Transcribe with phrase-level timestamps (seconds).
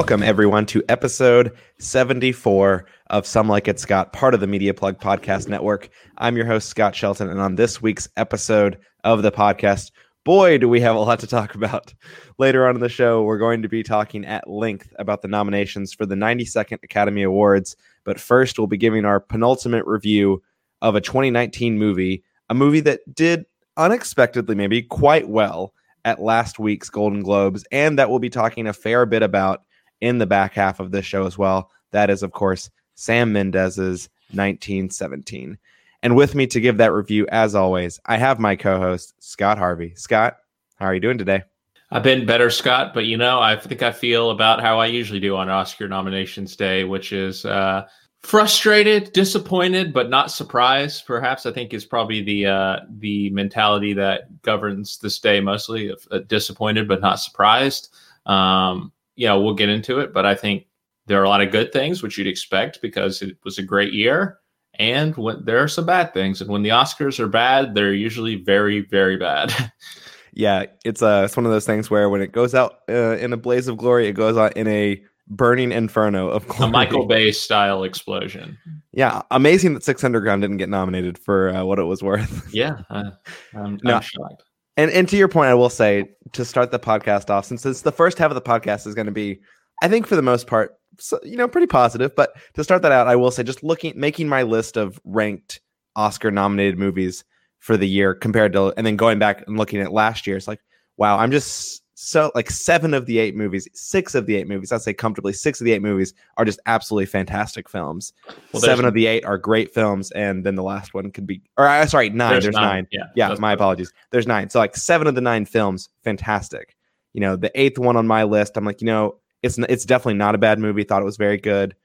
[0.00, 4.98] Welcome, everyone, to episode 74 of Some Like It Scott, part of the Media Plug
[4.98, 5.90] Podcast Network.
[6.16, 9.90] I'm your host, Scott Shelton, and on this week's episode of the podcast,
[10.24, 11.92] boy, do we have a lot to talk about.
[12.38, 15.92] Later on in the show, we're going to be talking at length about the nominations
[15.92, 17.76] for the 92nd Academy Awards.
[18.04, 20.42] But first, we'll be giving our penultimate review
[20.80, 23.44] of a 2019 movie, a movie that did
[23.76, 25.74] unexpectedly, maybe quite well
[26.06, 29.60] at last week's Golden Globes, and that we'll be talking a fair bit about
[30.00, 31.70] in the back half of this show as well.
[31.92, 35.58] That is, of course, Sam Mendes's 1917.
[36.02, 39.58] And with me to give that review, as always, I have my co host, Scott
[39.58, 39.94] Harvey.
[39.96, 40.38] Scott,
[40.76, 41.42] how are you doing today?
[41.90, 45.20] I've been better, Scott, but you know, I think I feel about how I usually
[45.20, 47.86] do on Oscar nominations day, which is uh,
[48.22, 51.04] frustrated, disappointed, but not surprised.
[51.04, 55.92] Perhaps I think is probably the uh, the mentality that governs this day mostly.
[56.10, 57.92] Uh, disappointed, but not surprised.
[58.24, 60.64] Um, you know, we'll get into it, but I think
[61.06, 63.92] there are a lot of good things, which you'd expect because it was a great
[63.92, 64.38] year.
[64.76, 66.40] And when, there are some bad things.
[66.40, 69.52] And when the Oscars are bad, they're usually very, very bad.
[70.32, 73.34] yeah, it's, uh, it's one of those things where when it goes out uh, in
[73.34, 76.70] a blaze of glory, it goes out in a burning inferno of glory.
[76.70, 78.56] A Michael Bay style explosion.
[78.92, 82.48] Yeah, amazing that Six Underground didn't get nominated for uh, what it was worth.
[82.54, 83.10] yeah, uh,
[83.54, 84.44] I'm, no, I'm shocked.
[84.76, 87.82] And and to your point, I will say to start the podcast off, since it's
[87.82, 89.40] the first half of the podcast is going to be,
[89.82, 92.14] I think for the most part, so, you know, pretty positive.
[92.14, 95.60] But to start that out, I will say just looking, making my list of ranked
[95.96, 97.24] Oscar nominated movies
[97.58, 100.48] for the year compared to, and then going back and looking at last year, it's
[100.48, 100.60] like,
[100.96, 104.72] wow, I'm just so like seven of the eight movies, six of the eight movies,
[104.72, 108.14] I'd say comfortably six of the eight movies are just absolutely fantastic films.
[108.54, 111.42] Well, seven of the eight are great films, and then the last one could be,
[111.58, 112.30] or uh, sorry, nine.
[112.30, 112.64] There's, there's nine.
[112.64, 112.86] nine.
[112.90, 113.34] Yeah, yeah.
[113.38, 113.92] My apologies.
[114.12, 114.48] There's nine.
[114.48, 116.74] So like seven of the nine films, fantastic.
[117.12, 120.14] You know, the eighth one on my list, I'm like, you know, it's it's definitely
[120.14, 120.84] not a bad movie.
[120.84, 121.76] Thought it was very good.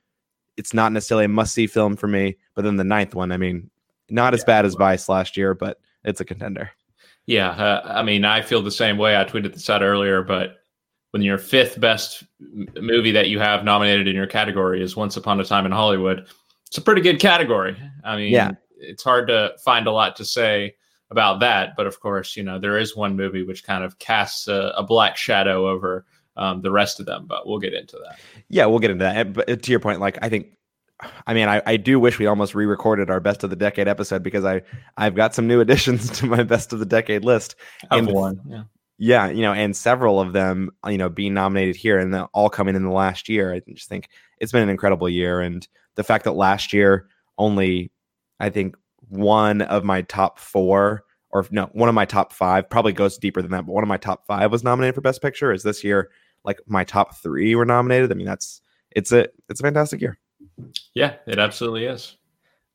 [0.56, 3.38] It's not necessarily a must see film for me, but then the ninth one, I
[3.38, 3.70] mean,
[4.10, 6.72] not as bad as Vice last year, but it's a contender.
[7.28, 9.18] Yeah, uh, I mean, I feel the same way.
[9.18, 10.58] I tweeted this out earlier, but
[11.12, 15.40] when your fifth best movie that you have nominated in your category is Once Upon
[15.40, 16.28] a Time in Hollywood,
[16.68, 17.78] it's a pretty good category.
[18.04, 18.52] I mean, yeah.
[18.78, 20.76] it's hard to find a lot to say
[21.10, 24.48] about that, but of course, you know, there is one movie which kind of casts
[24.48, 26.06] a, a black shadow over
[26.38, 28.20] um, the rest of them, but we'll get into that.
[28.50, 29.34] Yeah, we'll get into that.
[29.34, 30.58] But to your point, like I think
[31.28, 34.24] I mean, I, I do wish we almost re-recorded our best of the decade episode
[34.24, 34.62] because I
[34.98, 37.56] I've got some new additions to my best of the decade list.
[37.92, 38.64] And one, yeah,
[38.98, 42.76] yeah, you know, and several of them, you know, being nominated here and all coming
[42.76, 43.54] in the last year.
[43.54, 47.08] I just think it's been an incredible year, and the fact that last year
[47.38, 47.92] only,
[48.40, 48.76] I think
[49.10, 53.42] one of my top four or no, one of my top five probably goes deeper
[53.42, 55.52] than that, but one of my top five was nominated for Best Picture.
[55.52, 56.10] Is this year
[56.46, 58.10] like my top three were nominated?
[58.12, 58.62] I mean, that's
[58.92, 60.18] it's a it's a fantastic year.
[60.94, 62.18] Yeah, it absolutely is.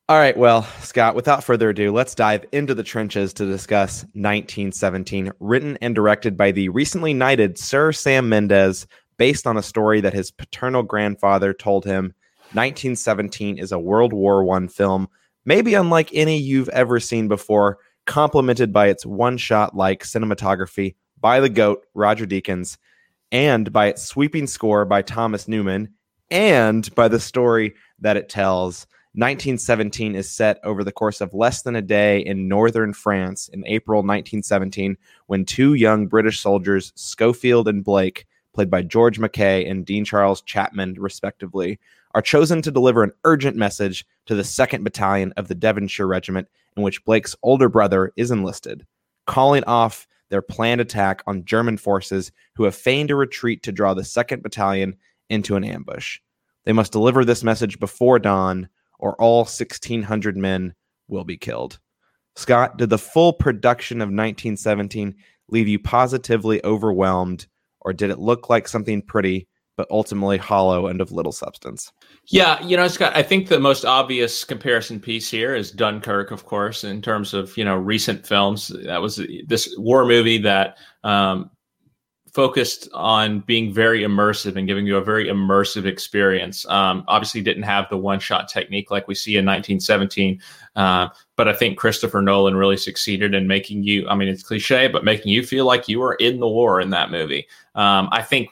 [0.09, 5.31] All right, well, Scott, without further ado, let's dive into the trenches to discuss 1917,
[5.39, 8.87] written and directed by the recently knighted Sir Sam Mendes,
[9.17, 12.13] based on a story that his paternal grandfather told him.
[12.53, 15.07] 1917 is a World War I film,
[15.45, 21.39] maybe unlike any you've ever seen before, complemented by its one shot like cinematography by
[21.39, 22.77] the GOAT, Roger Deakins,
[23.31, 25.93] and by its sweeping score by Thomas Newman
[26.31, 28.87] and by the story that it tells.
[29.13, 33.67] 1917 is set over the course of less than a day in northern France in
[33.67, 34.95] April 1917
[35.27, 40.41] when two young British soldiers, Schofield and Blake, played by George Mackay and Dean Charles
[40.41, 41.77] Chapman, respectively,
[42.15, 46.47] are chosen to deliver an urgent message to the 2nd Battalion of the Devonshire Regiment,
[46.77, 48.85] in which Blake's older brother is enlisted,
[49.27, 53.93] calling off their planned attack on German forces who have feigned a retreat to draw
[53.93, 54.95] the 2nd Battalion
[55.31, 56.19] into an ambush.
[56.65, 58.69] They must deliver this message before dawn,
[58.99, 60.75] or all 1,600 men
[61.07, 61.79] will be killed.
[62.35, 65.15] Scott, did the full production of 1917
[65.49, 67.47] leave you positively overwhelmed,
[67.81, 71.91] or did it look like something pretty, but ultimately hollow and of little substance?
[72.27, 76.45] Yeah, you know, Scott, I think the most obvious comparison piece here is Dunkirk, of
[76.45, 78.67] course, in terms of, you know, recent films.
[78.85, 81.49] That was this war movie that um,
[82.31, 86.65] focused on being very immersive and giving you a very immersive experience.
[86.69, 90.41] Um, obviously, didn't have the one shot technique like we see in 1917,
[90.77, 94.07] uh, but I think Christopher Nolan really succeeded in making you.
[94.07, 96.89] I mean, it's cliche, but making you feel like you were in the war in
[96.91, 97.47] that movie.
[97.75, 98.49] Um, I think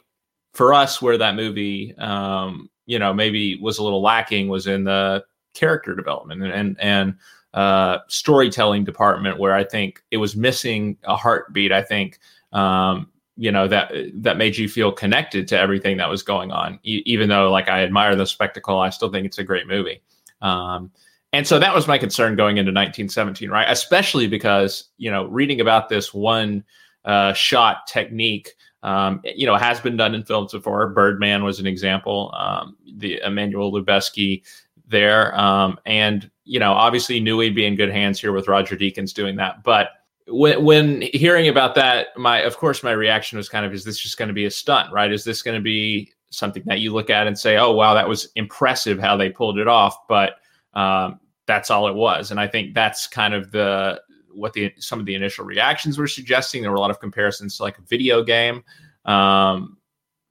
[0.53, 4.83] for us, where that movie, um, you know, maybe was a little lacking was in
[4.83, 5.23] the
[5.53, 7.15] character development and and, and
[7.53, 11.71] uh, storytelling department, where I think it was missing a heartbeat.
[11.71, 12.19] I think
[12.51, 13.09] um,
[13.39, 16.77] you know that that made you feel connected to everything that was going on.
[16.83, 20.01] E- even though like i admire the spectacle i still think it's a great movie.
[20.41, 20.91] Um,
[21.31, 23.67] and so that was my concern going into 1917 right?
[23.69, 26.63] Especially because you know reading about this one
[27.05, 30.89] uh, shot technique um, you know has been done in films before.
[30.89, 34.43] Birdman was an example um, the emmanuel lubezki
[34.89, 38.75] there um, and you know obviously knew he'd be in good hands here with roger
[38.75, 39.98] deakins doing that but
[40.29, 43.99] when, when hearing about that, my of course my reaction was kind of, is this
[43.99, 45.11] just going to be a stunt, right?
[45.11, 48.07] Is this going to be something that you look at and say, oh wow, that
[48.07, 50.35] was impressive how they pulled it off, but
[50.73, 52.31] um, that's all it was.
[52.31, 56.07] And I think that's kind of the what the some of the initial reactions were
[56.07, 56.61] suggesting.
[56.61, 58.63] There were a lot of comparisons to like a video game.
[59.05, 59.77] Um,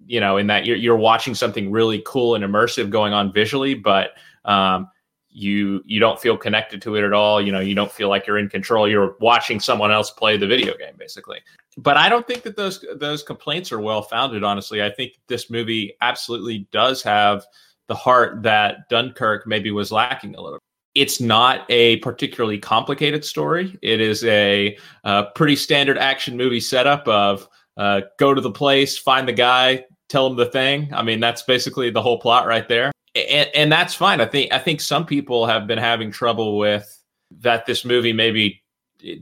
[0.07, 3.75] you know, in that you're, you're watching something really cool and immersive going on visually,
[3.75, 4.13] but
[4.45, 4.89] um,
[5.39, 7.41] you you don't feel connected to it at all.
[7.41, 8.89] You know you don't feel like you're in control.
[8.89, 11.41] You're watching someone else play the video game basically.
[11.77, 14.83] But i don't think that those those complaints are well founded honestly.
[14.83, 17.47] I think this movie absolutely does have
[17.87, 20.59] the heart that dunkirk maybe was lacking a little.
[20.95, 23.79] It's not a particularly complicated story.
[23.83, 28.99] It is a, a pretty standard action movie setup of uh, go to the place
[28.99, 30.93] find the guy tell him the thing.
[30.93, 34.21] I mean that's basically the whole plot right there and, and that's fine.
[34.21, 37.03] I think I think some people have been having trouble with
[37.41, 37.67] that.
[37.67, 38.63] This movie maybe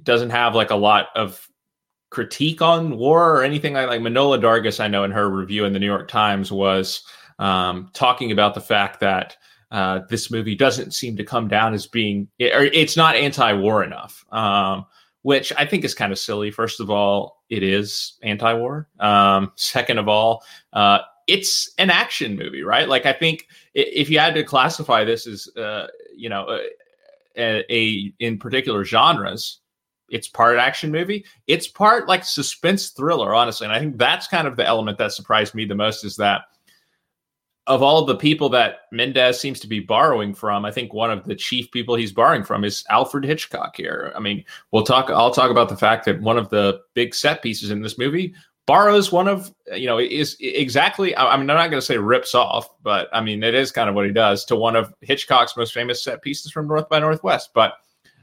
[0.02, 1.48] doesn't have like a lot of
[2.10, 4.80] critique on war or anything like like Manohla Dargis.
[4.80, 7.02] I know in her review in the New York Times was
[7.38, 9.36] um, talking about the fact that
[9.70, 14.24] uh, this movie doesn't seem to come down as being or it's not anti-war enough.
[14.30, 14.86] Um,
[15.22, 16.52] which I think is kind of silly.
[16.52, 18.88] First of all, it is anti-war.
[19.00, 22.88] Um, second of all, uh, it's an action movie, right?
[22.88, 26.58] Like I think if you had to classify this as, uh, you know, uh,
[27.36, 29.60] a, a, in particular genres,
[30.08, 31.24] it's part action movie.
[31.46, 33.66] It's part like suspense thriller, honestly.
[33.66, 36.42] And I think that's kind of the element that surprised me the most is that
[37.66, 41.24] of all the people that Mendes seems to be borrowing from, I think one of
[41.24, 44.12] the chief people he's borrowing from is Alfred Hitchcock here.
[44.14, 47.42] I mean, we'll talk I'll talk about the fact that one of the big set
[47.42, 48.34] pieces in this movie
[48.66, 52.34] borrows one of you know is exactly i mean i'm not going to say rips
[52.34, 55.56] off but i mean it is kind of what he does to one of hitchcock's
[55.56, 57.50] most famous set pieces from north by northwest.
[57.54, 57.74] But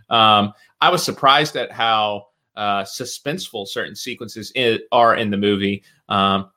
[0.10, 5.82] um, i was surprised at how uh, suspenseful certain sequences in, are in the movie.
[6.08, 6.52] Um,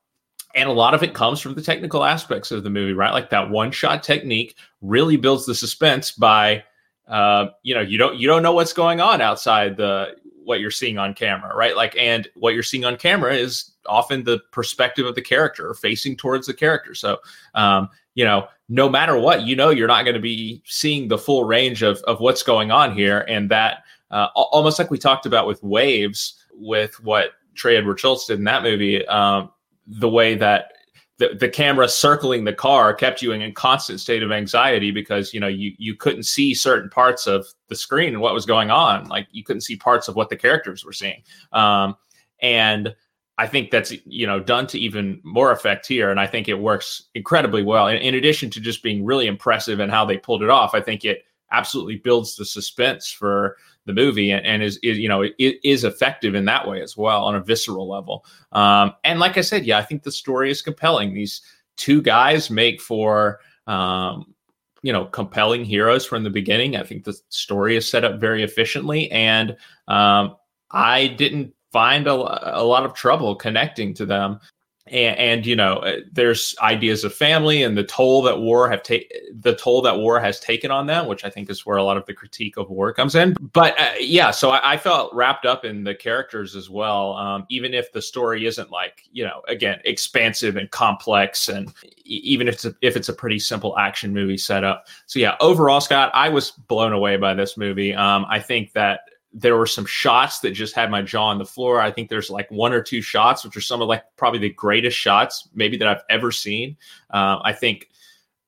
[0.54, 3.12] and a lot of it comes from the technical aspects of the movie right?
[3.12, 6.64] Like that one shot technique really builds the suspense by
[7.08, 10.16] uh, you know you don't you don't know what's going on outside the
[10.46, 11.76] what you're seeing on camera, right?
[11.76, 16.16] Like, and what you're seeing on camera is often the perspective of the character facing
[16.16, 16.94] towards the character.
[16.94, 17.18] So,
[17.54, 21.18] um, you know, no matter what, you know, you're not going to be seeing the
[21.18, 23.24] full range of, of what's going on here.
[23.28, 28.26] And that, uh, almost like we talked about with Waves, with what Trey Edward Shults
[28.26, 29.50] did in that movie, um,
[29.86, 30.72] the way that
[31.18, 35.32] the, the camera circling the car kept you in a constant state of anxiety because
[35.32, 38.70] you know you you couldn't see certain parts of the screen and what was going
[38.70, 41.96] on like you couldn't see parts of what the characters were seeing um,
[42.42, 42.94] and
[43.38, 46.58] i think that's you know done to even more effect here and i think it
[46.58, 47.88] works incredibly well.
[47.88, 51.04] In, addition to just being really impressive and how they pulled it off i think
[51.04, 55.34] it absolutely builds the suspense for the movie and, and is, is, you know it
[55.38, 58.24] is effective in that way as well on a visceral level.
[58.52, 61.14] Um, and like i said yeah i think the story is compelling.
[61.14, 61.42] These
[61.76, 64.34] two guys make for um,
[64.82, 66.76] you know compelling heroes from the beginning.
[66.76, 69.56] I think the story is set up very efficiently and
[69.88, 70.36] um,
[70.72, 74.40] i didn't find a, a lot of trouble connecting to them.
[74.86, 78.84] And, and, you know uh, there's ideas of family and the toll that war have
[78.84, 81.82] taken the toll that war has taken on them which i think is where a
[81.82, 83.34] lot of the critique of war comes in.
[83.52, 87.46] But uh, yeah so I, I, felt wrapped up in the characters as well um,
[87.50, 92.54] even if the story isn't like you know again expansive and complex and even if
[92.54, 94.86] it's a, if it's a pretty simple action movie setup.
[95.06, 97.92] So yeah overall scott i was blown away by this movie.
[97.92, 99.00] Um, i think that
[99.38, 101.78] there were some shots that just had my jaw on the floor.
[101.78, 104.54] I think there's like one or two shots, which are some of like probably the
[104.54, 106.74] greatest shots maybe that I've ever seen.
[107.10, 107.90] Uh, I think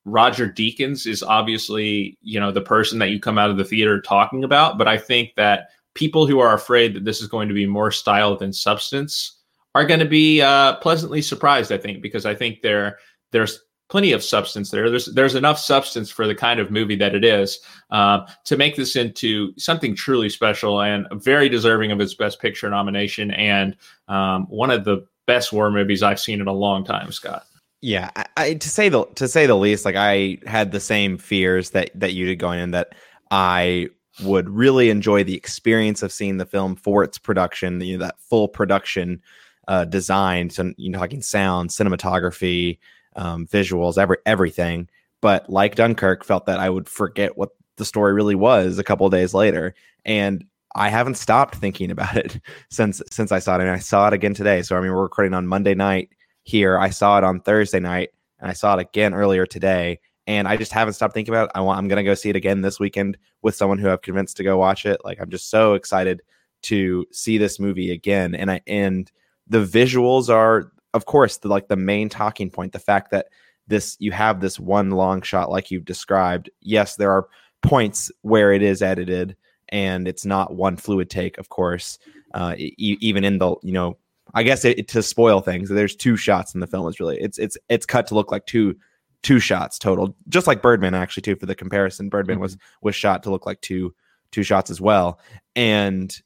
[0.06, 4.00] Roger Deakins is obviously, you know, the person that you come out of the theater
[4.00, 4.78] talking about.
[4.78, 7.90] But I think that people who are afraid that this is going to be more
[7.90, 9.40] style than substance
[9.74, 11.70] are going to be uh, pleasantly surprised.
[11.70, 12.98] I think because I think there
[13.30, 14.90] there's plenty of substance there.
[14.90, 17.58] There's there's enough substance for the kind of movie that it is
[17.90, 22.70] uh, to make this into something truly special and very deserving of its Best Picture
[22.70, 23.76] nomination and
[24.08, 27.46] um, one of the best war movies I've seen in a long time, Scott.
[27.80, 31.16] Yeah, I, I, to say the to say the least, like I had the same
[31.16, 32.94] fears that that you did going in that
[33.30, 33.88] I
[34.22, 38.20] would really enjoy the experience of seeing the film for its production, you know, that
[38.20, 39.22] full production
[39.68, 42.78] uh, design, so you know, talking sound, cinematography,
[43.18, 44.88] um, visuals, every everything.
[45.20, 49.08] But like Dunkirk, felt that I would forget what the story really was a couple
[49.10, 50.44] days later, and
[50.74, 53.62] I haven't stopped thinking about it since since I saw it.
[53.62, 54.62] And I saw it again today.
[54.62, 56.10] So I mean, we're recording on Monday night
[56.44, 56.78] here.
[56.78, 58.10] I saw it on Thursday night,
[58.40, 60.00] and I saw it again earlier today.
[60.26, 61.52] And I just haven't stopped thinking about it.
[61.54, 61.78] I want.
[61.78, 64.58] I'm gonna go see it again this weekend with someone who I've convinced to go
[64.58, 65.00] watch it.
[65.04, 66.22] Like I'm just so excited
[66.62, 68.34] to see this movie again.
[68.34, 69.10] And I and
[69.48, 73.28] the visuals are of course the like the main talking point the fact that
[73.68, 77.28] this you have this one long shot like you've described yes there are
[77.62, 79.36] points where it is edited
[79.68, 81.98] and it's not one fluid take of course
[82.34, 83.96] uh, e- even in the you know
[84.34, 87.16] i guess it, it, to spoil things there's two shots in the film is really
[87.20, 88.74] it's it's it's cut to look like two
[89.22, 92.42] two shots total just like birdman actually too for the comparison birdman mm-hmm.
[92.42, 93.94] was was shot to look like two
[94.32, 95.20] two shots as well
[95.54, 96.20] and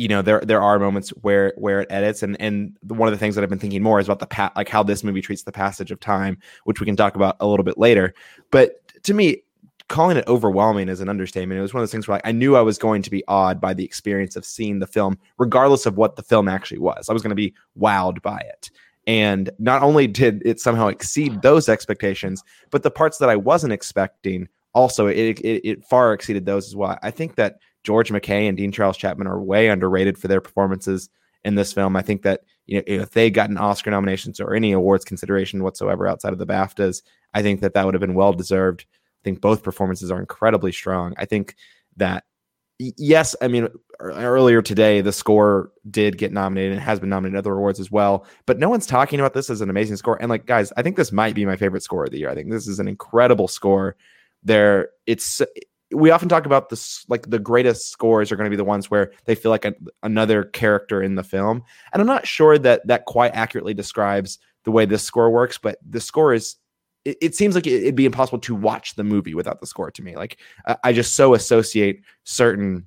[0.00, 2.22] you know there there are moments where where it edits.
[2.22, 4.52] And and one of the things that I've been thinking more is about the pa-
[4.56, 7.46] like how this movie treats the passage of time which we can talk about a
[7.46, 8.14] little bit later.
[8.50, 9.42] But to me
[9.88, 11.58] calling it overwhelming is an understatement.
[11.58, 13.24] It was one of those things where like, I knew I was going to be
[13.28, 17.10] awed by the experience of seeing the film regardless of what the film actually was.
[17.10, 18.70] I was going to be wowed by it.
[19.06, 23.74] And not only did it somehow exceed those expectations but the parts that I wasn't
[23.74, 26.98] expecting also it, it, it far exceeded those as well.
[27.02, 31.08] I think that George MacKay and Dean Charles Chapman are way underrated for their performances
[31.44, 31.96] in this film.
[31.96, 36.06] I think that you know if they gotten Oscar nominations or any awards consideration whatsoever
[36.06, 37.02] outside of the BAFTAs,
[37.34, 38.86] I think that that would have been well deserved.
[38.90, 41.14] I think both performances are incredibly strong.
[41.18, 41.54] I think
[41.96, 42.24] that
[42.78, 43.68] yes, I mean
[44.00, 48.26] earlier today the score did get nominated and has been nominated other awards as well,
[48.46, 50.20] but no one's talking about this as an amazing score.
[50.20, 52.30] And like guys, I think this might be my favorite score of the year.
[52.30, 53.96] I think this is an incredible score.
[54.42, 55.42] There, it's
[55.92, 58.90] we often talk about this like the greatest scores are going to be the ones
[58.90, 61.62] where they feel like a, another character in the film.
[61.92, 65.78] And i'm not sure that that quite accurately describes the way this score works but
[65.88, 66.56] the score is
[67.04, 69.90] it, it seems like it, would be impossible to watch the movie without the score
[69.90, 70.16] to me.
[70.16, 70.38] Like
[70.84, 72.86] i, just so associate certain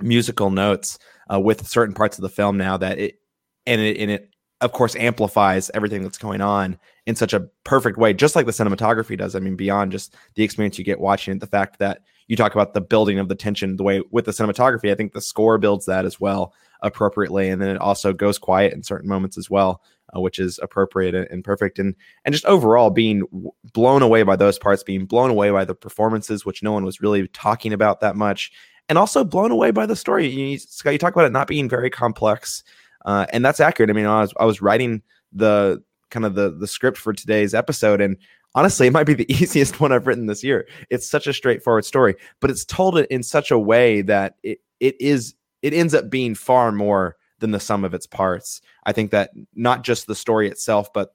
[0.00, 0.98] musical notes
[1.32, 3.20] uh, with certain parts of the film now that it
[3.66, 4.30] and it and it
[4.60, 8.52] of course amplifies everything that's going on in such a perfect way just like the
[8.52, 9.34] cinematography does.
[9.34, 12.54] I mean beyond just the experience you get watching it the fact that you talk
[12.54, 15.58] about the building of the tension the way with the cinematography i think the score
[15.58, 19.50] builds that as well appropriately and then it also goes quiet in certain moments as
[19.50, 19.82] well
[20.16, 21.78] uh, which is appropriate and, perfect.
[21.78, 21.94] And
[22.24, 23.24] and just overall being
[23.72, 27.00] blown away by those parts being blown away by the performances which no one was
[27.00, 28.50] really talking about that much
[28.88, 30.26] and also blown away by the story.
[30.28, 32.62] You, scott you talk about it not being very complex
[33.04, 33.90] uh, and that's accurate.
[33.90, 37.52] I mean I was, I was writing the kind of the the script for today's
[37.52, 38.16] episode and
[38.58, 40.66] honestly, it might be the easiest one I've written this year.
[40.90, 45.00] It's such a straightforward story, but it's told in such a way that it it
[45.00, 48.60] is it ends up being far more than the sum of its parts.
[48.84, 51.14] I think that not just the story itself, but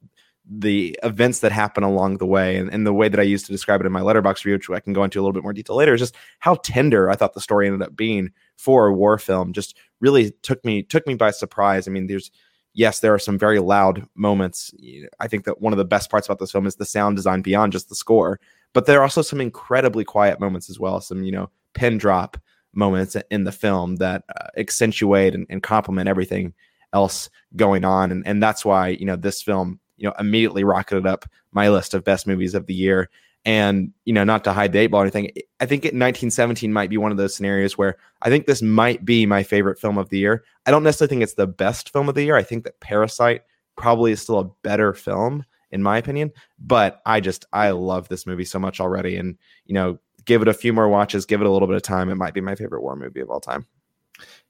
[0.50, 3.52] the events that happen along the way and, and the way that I used to
[3.52, 5.54] describe it in my Letterboxd review, which I can go into a little bit more
[5.54, 8.94] detail later, is just how tender I thought the story ended up being for a
[8.94, 9.52] war film.
[9.54, 11.88] Just really took me took me by surprise.
[11.88, 12.32] I mean, there's
[12.74, 14.74] yes, there are some very loud moments.
[15.20, 17.42] I think that one of the best parts about this film is the sound design
[17.42, 18.40] beyond just the score,
[18.74, 21.00] but there are also some incredibly quiet moments as well.
[21.02, 22.38] Some, you know, pin drop
[22.74, 26.54] moments in the film that uh, accentuate and, and complement everything
[26.92, 28.12] else going on.
[28.12, 31.94] And, and that's why, you know, this film, you know, immediately rocketed up my list
[31.94, 33.10] of best movies of the year.
[33.46, 36.90] And, you know, not to hide the eight ball or anything, I think 1917 might
[36.90, 40.10] be one of those scenarios where I think this might be my favorite film of
[40.10, 40.46] the year.
[40.66, 42.38] I don't necessarily think it's the best film of the year.
[42.38, 43.42] I think that Parasite
[43.76, 48.28] probably is still a better film in my opinion, but I just I love this
[48.28, 51.48] movie so much already and, you know, give it a few more watches, give it
[51.48, 53.66] a little bit of time, it might be my favorite war movie of all time.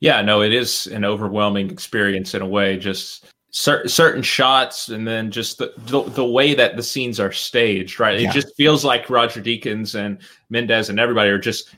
[0.01, 2.77] Yeah, no, it is an overwhelming experience in a way.
[2.77, 7.31] Just cer- certain shots and then just the, the, the way that the scenes are
[7.31, 8.29] staged right yeah.
[8.29, 10.19] it just feels like roger deakins and
[10.49, 11.75] mendes and everybody are just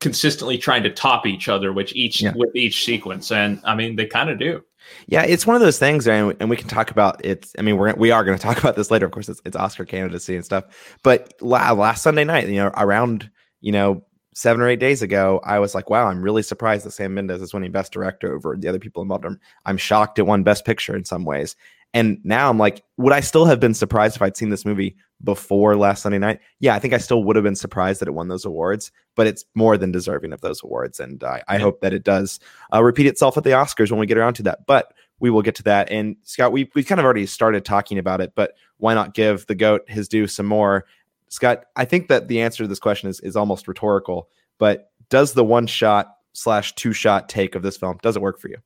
[0.00, 2.32] consistently trying to top each other which each yeah.
[2.36, 4.62] with each sequence and i mean they kind of do
[5.06, 7.52] yeah, it's one of those things, and we can talk about it.
[7.58, 9.04] I mean, we're we are going to talk about this later.
[9.04, 10.64] Of course, it's, it's Oscar candidacy and stuff.
[11.02, 14.02] But last Sunday night, you know, around you know
[14.38, 17.42] seven or eight days ago, I was like, wow, I'm really surprised that Sam Mendes
[17.42, 19.24] is winning Best Director over the other people involved.
[19.24, 21.56] I'm, I'm shocked it won Best Picture in some ways.
[21.92, 24.94] And now I'm like, would I still have been surprised if I'd seen this movie
[25.24, 26.38] before last Sunday night?
[26.60, 29.26] Yeah, I think I still would have been surprised that it won those awards, but
[29.26, 31.00] it's more than deserving of those awards.
[31.00, 32.38] And I, I hope that it does
[32.72, 34.66] uh, repeat itself at the Oscars when we get around to that.
[34.66, 35.90] But we will get to that.
[35.90, 39.46] And Scott, we we kind of already started talking about it, but why not give
[39.46, 40.84] the goat his due some more?
[41.28, 45.34] Scott, I think that the answer to this question is is almost rhetorical, but does
[45.34, 48.56] the one shot slash two shot take of this film does it work for you?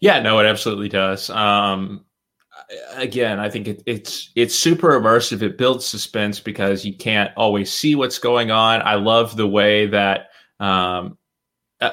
[0.00, 1.30] Yeah, no, it absolutely does.
[1.30, 2.04] Um,
[2.94, 5.42] again, I think it, it's it's super immersive.
[5.42, 8.82] It builds suspense because you can't always see what's going on.
[8.82, 10.28] I love the way that
[10.60, 11.18] um,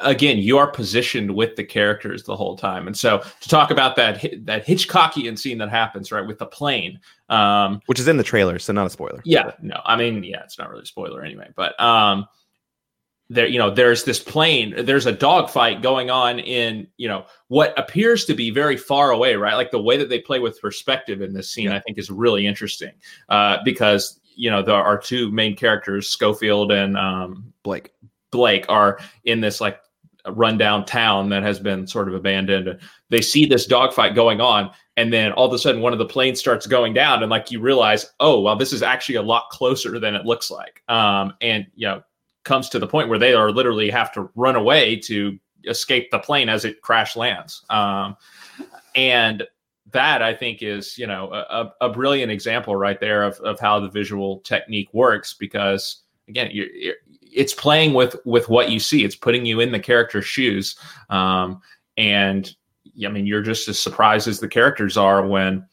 [0.01, 2.87] again you are positioned with the characters the whole time.
[2.87, 6.99] And so to talk about that that Hitchcockian scene that happens right with the plane,
[7.29, 9.21] um, which is in the trailer, so not a spoiler.
[9.25, 11.79] Yeah, no, I mean, yeah, it's not really a spoiler anyway, but.
[11.79, 12.27] Um,
[13.31, 17.77] there you know there's this plane there's a dogfight going on in you know what
[17.79, 21.21] appears to be very far away right like the way that they play with perspective
[21.21, 21.75] in this scene yeah.
[21.75, 22.91] i think is really interesting
[23.29, 27.93] uh, because you know there are two main characters schofield and um, blake
[28.31, 29.79] blake are in this like
[30.27, 35.11] rundown town that has been sort of abandoned they see this dogfight going on and
[35.11, 37.59] then all of a sudden one of the planes starts going down and like you
[37.59, 41.65] realize oh well this is actually a lot closer than it looks like um, and
[41.73, 42.03] you know
[42.43, 46.19] comes to the point where they are literally have to run away to escape the
[46.19, 47.63] plane as it crash lands.
[47.69, 48.15] Um,
[48.95, 49.43] and
[49.91, 53.79] that I think is, you know, a, a, brilliant example right there of, of how
[53.79, 56.95] the visual technique works because again, you're, you're,
[57.33, 59.03] it's playing with with what you see.
[59.03, 60.75] It's putting you in the character's shoes,
[61.09, 61.61] um,
[61.97, 62.53] and
[63.05, 65.65] I mean, you're just as surprised as the characters are when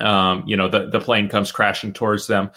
[0.00, 2.50] um, you know the the plane comes crashing towards them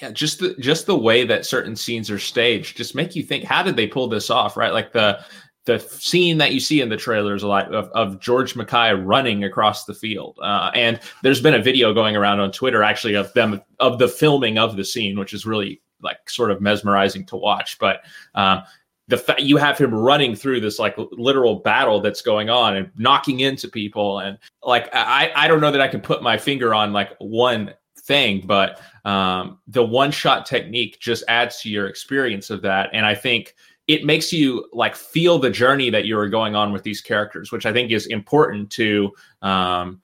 [0.00, 3.44] yeah just the just the way that certain scenes are staged just make you think
[3.44, 5.18] how did they pull this off right like the
[5.66, 9.44] the scene that you see in the trailers a lot of, of George Mackay running
[9.44, 10.38] across the field.
[10.40, 14.08] Uh, and there's been a video going around on Twitter actually of them of the
[14.08, 17.78] filming of the scene, which is really like sort of mesmerizing to watch.
[17.78, 18.02] But
[18.34, 18.62] um,
[19.08, 22.90] the fact you have him running through this like literal battle that's going on and
[22.96, 26.74] knocking into people and like I I don't know that I can put my finger
[26.74, 32.50] on like one thing, but um, the one shot technique just adds to your experience
[32.50, 32.90] of that.
[32.92, 33.54] And I think
[33.86, 37.52] it makes you like feel the journey that you are going on with these characters,
[37.52, 40.00] which I think is important to um,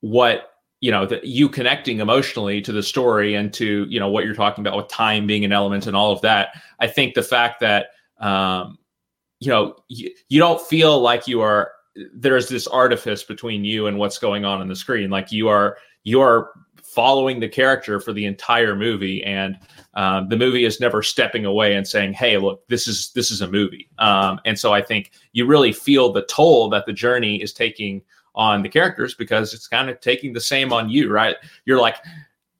[0.00, 0.49] what
[0.80, 4.34] you know that you connecting emotionally to the story and to you know what you're
[4.34, 6.50] talking about with time being an element and all of that.
[6.78, 7.88] I think the fact that
[8.18, 8.78] um,
[9.40, 11.72] you know you, you don't feel like you are
[12.14, 15.76] there's this artifice between you and what's going on on the screen like you are
[16.04, 16.50] you are
[16.90, 19.56] following the character for the entire movie, and
[19.94, 23.40] um, the movie is never stepping away and saying, "Hey, look, this is this is
[23.40, 27.40] a movie." Um, and so I think you really feel the toll that the journey
[27.40, 28.02] is taking
[28.34, 31.36] on the characters because it's kind of taking the same on you, right?
[31.64, 31.96] You're like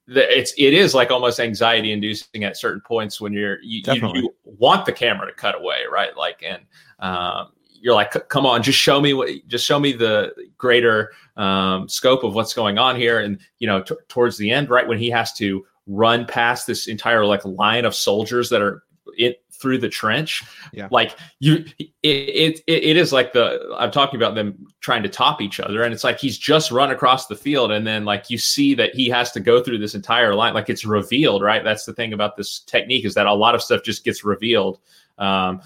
[0.06, 4.34] it's it is like almost anxiety inducing at certain points when you're you, you, you,
[4.44, 6.62] want the camera to cut away right like and
[6.98, 11.88] um, you're like, come on, just show me what, just show me the greater um,
[11.88, 13.20] scope of what's going on here.
[13.20, 16.86] And you know, t- towards the end, right when he has to run past this
[16.86, 18.84] entire like line of soldiers that are
[19.16, 20.42] it through the trench,
[20.72, 20.88] yeah.
[20.90, 25.40] like you, it, it it is like the I'm talking about them trying to top
[25.40, 28.38] each other, and it's like he's just run across the field, and then like you
[28.38, 31.62] see that he has to go through this entire line, like it's revealed, right?
[31.62, 34.80] That's the thing about this technique is that a lot of stuff just gets revealed.
[35.18, 35.60] Um,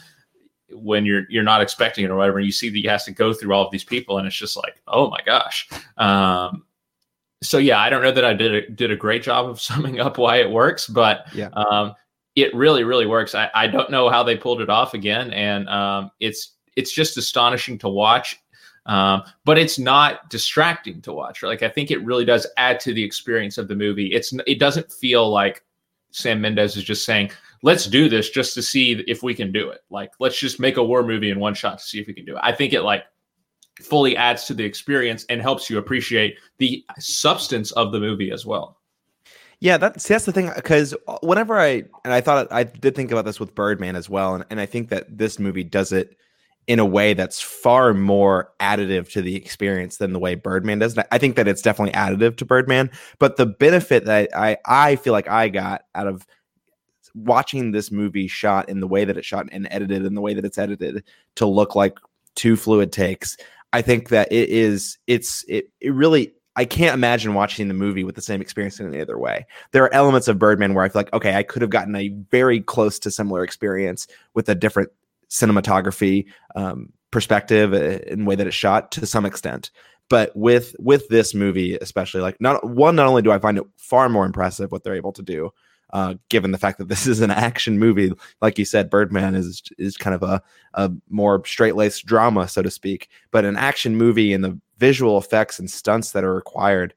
[0.71, 3.13] when you're you're not expecting it or whatever, and you see that he has to
[3.13, 5.69] go through all of these people, and it's just like, oh my gosh.
[5.97, 6.65] Um,
[7.43, 10.01] so yeah, I don't know that I did a, did a great job of summing
[10.01, 11.51] up why it works, but yeah.
[11.51, 11.95] um,
[12.37, 13.35] it really really works.
[13.35, 17.17] I, I don't know how they pulled it off again, and um, it's it's just
[17.17, 18.41] astonishing to watch.
[18.87, 21.43] Um, but it's not distracting to watch.
[21.43, 24.09] Like I think it really does add to the experience of the movie.
[24.09, 25.65] It's it doesn't feel like
[26.11, 27.31] Sam Mendes is just saying,
[27.63, 29.81] let's do this just to see if we can do it.
[29.91, 32.25] Like, let's just make a war movie in one shot to see if we can
[32.25, 32.41] do it.
[32.43, 33.05] I think it like
[33.81, 38.47] fully adds to the experience and helps you appreciate the substance of the movie as
[38.47, 38.79] well.
[39.61, 43.11] Yeah, that's that's the thing because uh, whenever I and I thought I did think
[43.11, 46.17] about this with Birdman as well, and, and I think that this movie does it
[46.67, 50.99] in a way that's far more additive to the experience than the way Birdman does.
[51.13, 55.13] I think that it's definitely additive to Birdman, but the benefit that I I feel
[55.13, 56.27] like I got out of
[57.15, 60.35] watching this movie shot in the way that it's shot and edited in the way
[60.35, 61.05] that it's edited
[61.37, 61.97] to look like
[62.35, 63.37] two fluid takes
[63.73, 68.05] i think that it is it's it, it really I can't imagine watching the movie
[68.05, 69.47] with the same experience in any other way.
[69.73, 72.09] There are elements of Birdman where I feel like, okay, I could have gotten a
[72.31, 74.91] very close to similar experience with a different
[75.29, 79.71] cinematography um, perspective and uh, way that it's shot to some extent.
[80.11, 83.65] But with with this movie, especially, like not one, not only do I find it
[83.79, 85.51] far more impressive what they're able to do,
[85.95, 88.13] uh, given the fact that this is an action movie,
[88.43, 90.43] like you said, Birdman is is kind of a
[90.75, 93.09] a more straight laced drama, so to speak.
[93.31, 96.95] But an action movie in the visual effects and stunts that are required,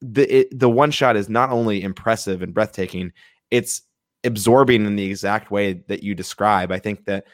[0.00, 3.12] the it, the one shot is not only impressive and breathtaking,
[3.50, 3.82] it's
[4.24, 6.72] absorbing in the exact way that you describe.
[6.72, 7.24] I think that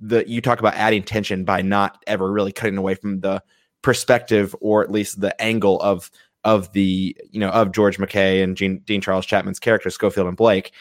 [0.00, 3.42] the you talk about adding tension by not ever really cutting away from the
[3.82, 6.10] perspective or at least the angle of
[6.44, 10.72] of the you know of George MacKay and Dean Charles Chapman's characters Schofield and Blake.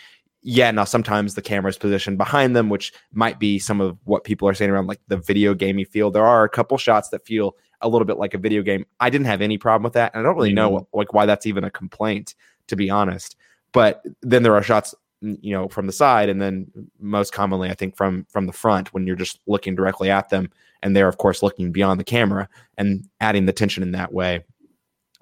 [0.47, 4.23] Yeah, now sometimes the camera is positioned behind them, which might be some of what
[4.23, 6.11] people are saying around like the video gamey feel.
[6.11, 8.85] There are a couple shots that feel a little bit like a video game.
[8.99, 10.73] I didn't have any problem with that, and I don't really know mm-hmm.
[10.75, 12.35] what, like why that's even a complaint,
[12.67, 13.35] to be honest.
[13.71, 16.67] But then there are shots, you know, from the side, and then
[16.99, 20.49] most commonly, I think from from the front when you're just looking directly at them,
[20.81, 24.43] and they're of course looking beyond the camera and adding the tension in that way.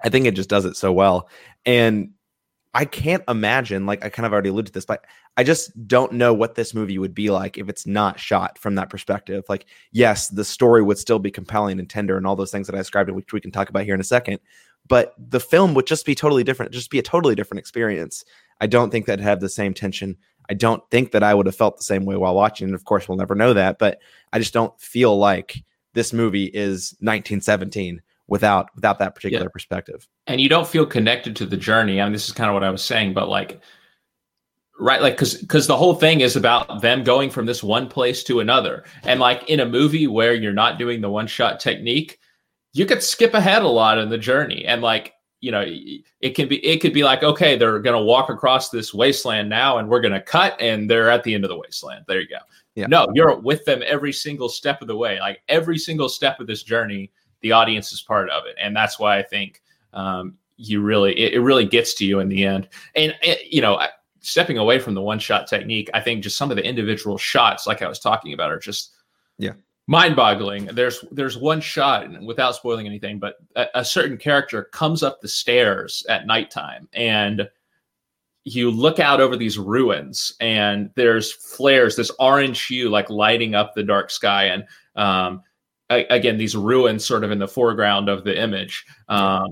[0.02, 1.28] I think it just does it so well.
[1.64, 2.10] And
[2.74, 5.04] I can't imagine, like I kind of already alluded to this, but
[5.36, 8.74] I just don't know what this movie would be like if it's not shot from
[8.74, 9.44] that perspective.
[9.48, 12.74] Like, yes, the story would still be compelling and tender and all those things that
[12.74, 14.40] I described, which we can talk about here in a second.
[14.88, 18.24] But the film would just be totally different, just be a totally different experience.
[18.60, 20.16] I don't think that'd have the same tension.
[20.50, 22.66] I don't think that I would have felt the same way while watching.
[22.66, 24.00] And of course, we'll never know that, but
[24.32, 29.52] I just don't feel like this movie is 1917 without without that particular yeah.
[29.52, 30.08] perspective.
[30.26, 32.00] And you don't feel connected to the journey.
[32.00, 33.60] I mean, this is kind of what I was saying, but like
[34.78, 38.24] right like because because the whole thing is about them going from this one place
[38.24, 42.18] to another and like in a movie where you're not doing the one shot technique
[42.72, 45.64] you could skip ahead a lot in the journey and like you know
[46.20, 49.48] it can be it could be like okay they're going to walk across this wasteland
[49.48, 52.20] now and we're going to cut and they're at the end of the wasteland there
[52.20, 52.38] you go
[52.74, 52.86] yeah.
[52.88, 56.48] no you're with them every single step of the way like every single step of
[56.48, 57.12] this journey
[57.44, 61.34] the audience is part of it, and that's why I think um, you really it,
[61.34, 62.68] it, really gets to you in the end.
[62.96, 63.78] And it, you know,
[64.20, 67.66] stepping away from the one shot technique, I think just some of the individual shots,
[67.66, 68.92] like I was talking about, are just
[69.38, 69.52] yeah
[69.86, 70.64] mind boggling.
[70.72, 75.20] There's there's one shot, and without spoiling anything, but a, a certain character comes up
[75.20, 77.48] the stairs at nighttime and
[78.46, 83.74] you look out over these ruins and there's flares this orange hue like lighting up
[83.74, 84.64] the dark sky and
[84.96, 85.42] um,
[85.90, 89.46] again these ruins sort of in the foreground of the image um,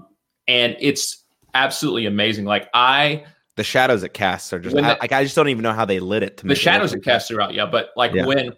[0.49, 3.25] and it's absolutely amazing like i
[3.57, 5.85] the shadows it casts are just the, I, like i just don't even know how
[5.85, 6.55] they lit it to me.
[6.55, 8.25] the shadows it casts throughout yeah but like yeah.
[8.25, 8.53] when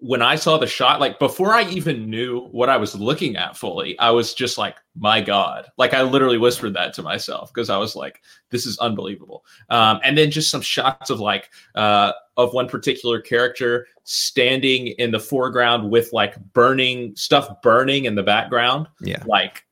[0.00, 3.56] when I saw the shot, like before I even knew what I was looking at
[3.56, 5.66] fully, I was just like, my God.
[5.76, 9.44] Like I literally whispered that to myself because I was like, this is unbelievable.
[9.68, 15.10] Um, and then just some shots of like, uh, of one particular character standing in
[15.10, 18.88] the foreground with like burning stuff burning in the background.
[19.02, 19.22] Yeah.
[19.26, 19.64] Like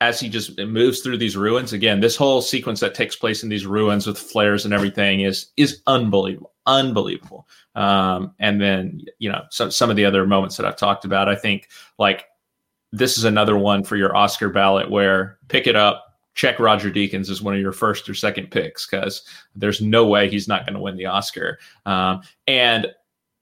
[0.00, 3.48] as he just moves through these ruins again this whole sequence that takes place in
[3.48, 9.42] these ruins with flares and everything is is unbelievable unbelievable um, and then you know
[9.50, 12.24] some some of the other moments that i've talked about i think like
[12.92, 17.28] this is another one for your oscar ballot where pick it up check roger deakins
[17.28, 19.22] as one of your first or second picks because
[19.56, 21.58] there's no way he's not going to win the oscar.
[21.84, 22.86] Um, and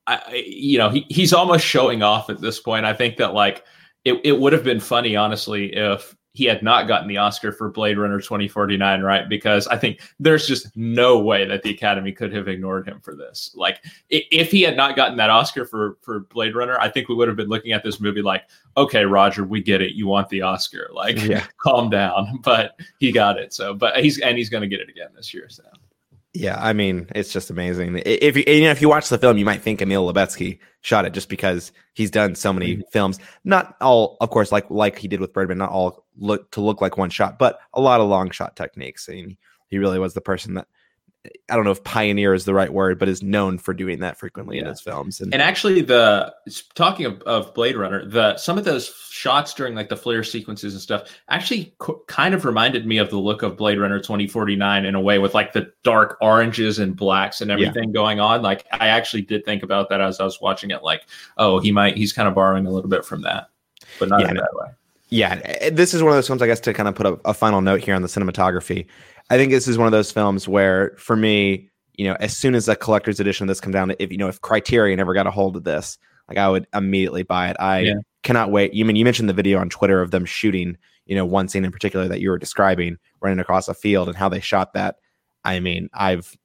[0.06, 2.86] I, you know he, he's almost showing off at this point.
[2.86, 3.64] I think that like
[4.06, 7.70] it, it would have been funny honestly if he had not gotten the Oscar for
[7.70, 9.26] Blade Runner 2049, right?
[9.26, 13.14] Because I think there's just no way that the Academy could have ignored him for
[13.14, 13.52] this.
[13.54, 17.14] Like, if he had not gotten that Oscar for for Blade Runner, I think we
[17.14, 18.42] would have been looking at this movie like,
[18.76, 19.94] okay, Roger, we get it.
[19.94, 20.90] You want the Oscar.
[20.92, 21.46] Like, yeah.
[21.62, 22.40] calm down.
[22.42, 23.54] But he got it.
[23.54, 25.48] So, but he's and he's going to get it again this year.
[25.48, 25.62] So.
[26.36, 28.02] Yeah, I mean, it's just amazing.
[28.04, 31.06] If you, you know, if you watch the film, you might think Emil Lubezki shot
[31.06, 32.82] it just because he's done so many mm-hmm.
[32.92, 33.18] films.
[33.44, 35.56] Not all, of course, like like he did with Birdman.
[35.56, 39.08] Not all look to look like one shot, but a lot of long shot techniques.
[39.08, 39.36] I mean,
[39.68, 40.68] he really was the person that
[41.48, 44.18] I don't know if pioneer is the right word, but is known for doing that
[44.18, 44.62] frequently yeah.
[44.62, 45.20] in his films.
[45.20, 46.34] And, and actually, the
[46.74, 50.74] talking of, of, Blade Runner, the some of those shots during like the flare sequences
[50.74, 54.84] and stuff actually co- kind of reminded me of the look of Blade Runner 2049
[54.84, 57.92] in a way, with like the dark oranges and blacks and everything yeah.
[57.92, 58.42] going on.
[58.42, 60.82] Like I actually did think about that as I was watching it.
[60.82, 61.02] Like,
[61.38, 63.50] oh, he might he's kind of borrowing a little bit from that,
[63.98, 64.68] but not yeah, in that way.
[65.08, 67.34] Yeah, this is one of those films, I guess, to kind of put a, a
[67.34, 68.86] final note here on the cinematography.
[69.30, 72.54] I think this is one of those films where, for me, you know, as soon
[72.54, 75.26] as a collector's edition of this come down, if you know, if Criterion ever got
[75.26, 77.56] a hold of this, like I would immediately buy it.
[77.58, 77.94] I yeah.
[78.22, 78.74] cannot wait.
[78.74, 81.64] You mean you mentioned the video on Twitter of them shooting, you know, one scene
[81.64, 84.96] in particular that you were describing, running across a field and how they shot that.
[85.44, 86.36] I mean, I've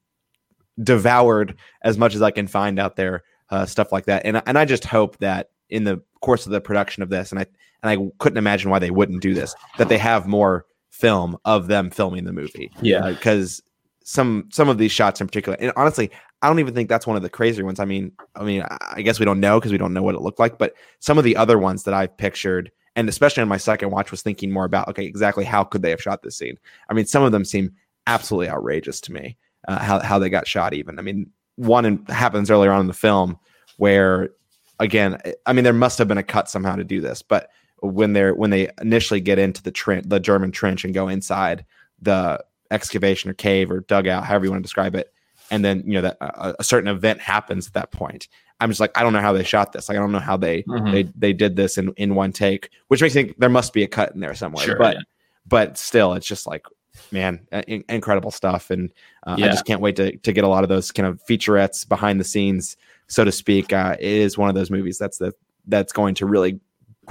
[0.82, 4.26] devoured as much as I can find out there, uh, stuff like that.
[4.26, 7.40] And and I just hope that in the course of the production of this, and
[7.40, 7.46] I
[7.84, 11.68] and I couldn't imagine why they wouldn't do this, that they have more film of
[11.68, 12.72] them filming the movie.
[12.82, 13.64] Yeah, because uh,
[14.04, 17.18] some some of these shots in particular, and honestly, I don't even think that's one
[17.18, 17.80] of the crazier ones.
[17.80, 18.64] I mean, I mean,
[18.94, 21.18] I guess we don't know because we don't know what it looked like, but some
[21.18, 24.52] of the other ones that I've pictured, and especially on my second watch, was thinking
[24.52, 26.58] more about okay, exactly how could they have shot this scene?
[26.90, 27.74] I mean, some of them seem
[28.08, 29.38] absolutely outrageous to me.
[29.68, 30.98] Uh, how how they got shot, even.
[30.98, 33.38] I mean, one in, happens earlier on in the film
[33.78, 34.32] where,
[34.80, 37.50] again, I mean, there must have been a cut somehow to do this, but
[37.82, 41.66] when they're when they initially get into the trench, the German trench, and go inside
[42.02, 45.12] the excavation or cave or dugout, however you want to describe it,
[45.50, 48.28] and then you know that a, a, certain event happens at that point.
[48.60, 49.90] I'm just like, I don't know how they shot this.
[49.90, 50.92] Like, I don't know how they mm-hmm.
[50.92, 53.84] they they did this in in one take, which makes me think there must be
[53.84, 54.64] a cut in there somewhere.
[54.64, 55.02] Sure, but yeah.
[55.48, 56.66] but still, it's just like,
[57.12, 58.92] man, in, incredible stuff, and
[59.26, 59.48] uh, yeah.
[59.48, 62.20] I just can't wait to to get a lot of those kind of featurettes behind
[62.20, 63.74] the scenes, so to speak.
[63.74, 65.34] Uh, it is one of those movies that's the
[65.68, 66.60] that's going to really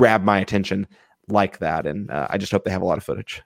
[0.00, 0.86] grab my attention
[1.28, 3.42] like that, and uh, I just hope they have a lot of footage.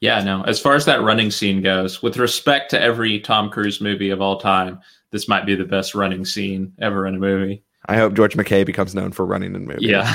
[0.00, 0.42] Yeah, no.
[0.42, 4.20] As far as that running scene goes, with respect to every Tom Cruise movie of
[4.20, 4.80] all time,
[5.12, 7.62] this might be the best running scene ever in a movie.
[7.86, 9.88] I hope George MacKay becomes known for running in movies.
[9.88, 10.12] Yeah.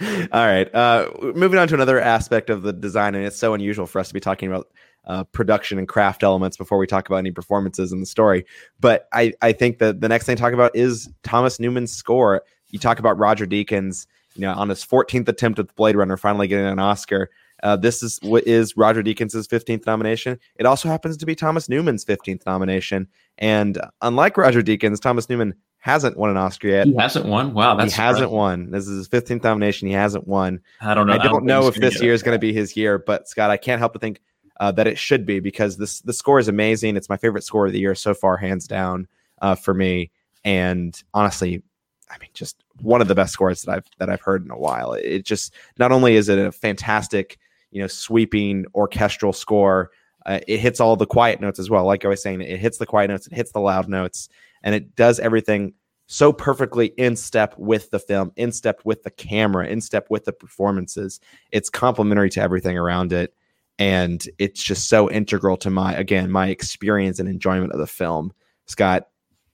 [0.32, 0.72] all right.
[0.72, 4.06] Uh, moving on to another aspect of the design, and it's so unusual for us
[4.06, 4.68] to be talking about
[5.04, 8.44] uh, production and craft elements before we talk about any performances in the story.
[8.78, 12.42] But I, I think that the next thing to talk about is Thomas Newman's score.
[12.68, 16.16] You talk about Roger Deakins, you know, on his 14th attempt at the Blade Runner,
[16.16, 17.30] finally getting an Oscar.
[17.62, 20.38] Uh, this is what is Roger Deakins' 15th nomination.
[20.56, 23.06] It also happens to be Thomas Newman's 15th nomination.
[23.38, 26.86] And unlike Roger Deakins, Thomas Newman hasn't won an Oscar yet.
[26.86, 27.52] He hasn't won.
[27.52, 28.70] Wow, that's he hasn't won.
[28.70, 29.88] This is his 15th nomination.
[29.88, 30.60] He hasn't won.
[30.80, 31.14] I don't know.
[31.14, 33.28] I don't, I don't know if this year is going to be his year, but
[33.28, 34.20] Scott, I can't help but think
[34.60, 36.96] uh, that it should be because this the score is amazing.
[36.96, 39.08] It's my favorite score of the year so far, hands down
[39.40, 40.10] uh, for me.
[40.44, 41.62] And honestly,
[42.10, 44.58] I mean, just one of the best scores that I've that I've heard in a
[44.58, 44.92] while.
[44.92, 47.38] It just not only is it a fantastic
[47.70, 49.90] you know sweeping orchestral score.
[50.26, 51.86] Uh, it hits all the quiet notes as well.
[51.86, 54.28] Like I was saying, it hits the quiet notes, it hits the loud notes,
[54.62, 55.72] and it does everything
[56.06, 60.24] so perfectly in step with the film, in step with the camera, in step with
[60.24, 61.20] the performances.
[61.52, 63.32] It's complementary to everything around it,
[63.78, 68.32] and it's just so integral to my again my experience and enjoyment of the film.
[68.66, 69.08] Scott,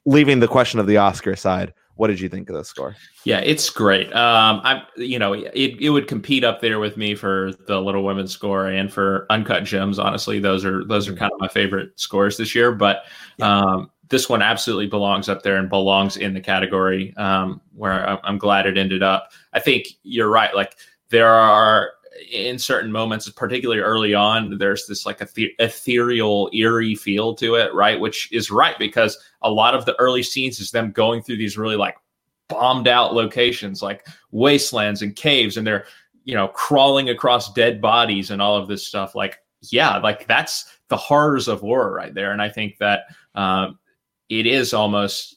[0.05, 2.95] leaving the question of the Oscar aside, what did you think of the score?
[3.25, 4.09] Yeah, it's great.
[4.15, 8.05] Um, I, you know, it, it would compete up there with me for the Little
[8.05, 9.99] Women score and for Uncut Gems.
[9.99, 11.21] Honestly, those are those are mm-hmm.
[11.21, 12.73] kind of my favorite scores this year.
[12.73, 13.05] But
[13.41, 18.39] um, this one absolutely belongs up there and belongs in the category um, where I'm
[18.39, 19.33] glad it ended up.
[19.53, 20.55] I think you're right.
[20.55, 20.77] Like
[21.09, 21.93] there are
[22.31, 25.29] in certain moments, particularly early on, there's this like a
[25.63, 27.99] ethereal, eerie feel to it, right?
[27.99, 31.57] Which is right because a lot of the early scenes is them going through these
[31.57, 31.97] really like
[32.49, 35.87] bombed out locations, like wastelands and caves, and they're
[36.25, 39.15] you know crawling across dead bodies and all of this stuff.
[39.15, 42.33] Like, yeah, like that's the horrors of war right there.
[42.33, 43.05] And I think that
[43.35, 43.79] um,
[44.29, 45.37] it is almost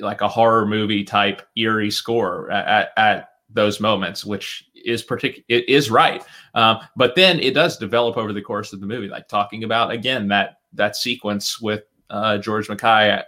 [0.00, 5.44] like a horror movie type eerie score at, at, at those moments, which is particular
[5.48, 9.08] it is right um, but then it does develop over the course of the movie
[9.08, 13.22] like talking about again that that sequence with uh, george mackay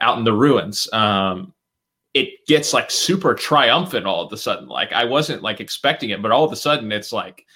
[0.00, 1.52] out in the ruins um,
[2.14, 6.22] it gets like super triumphant all of a sudden like i wasn't like expecting it
[6.22, 7.46] but all of a sudden it's like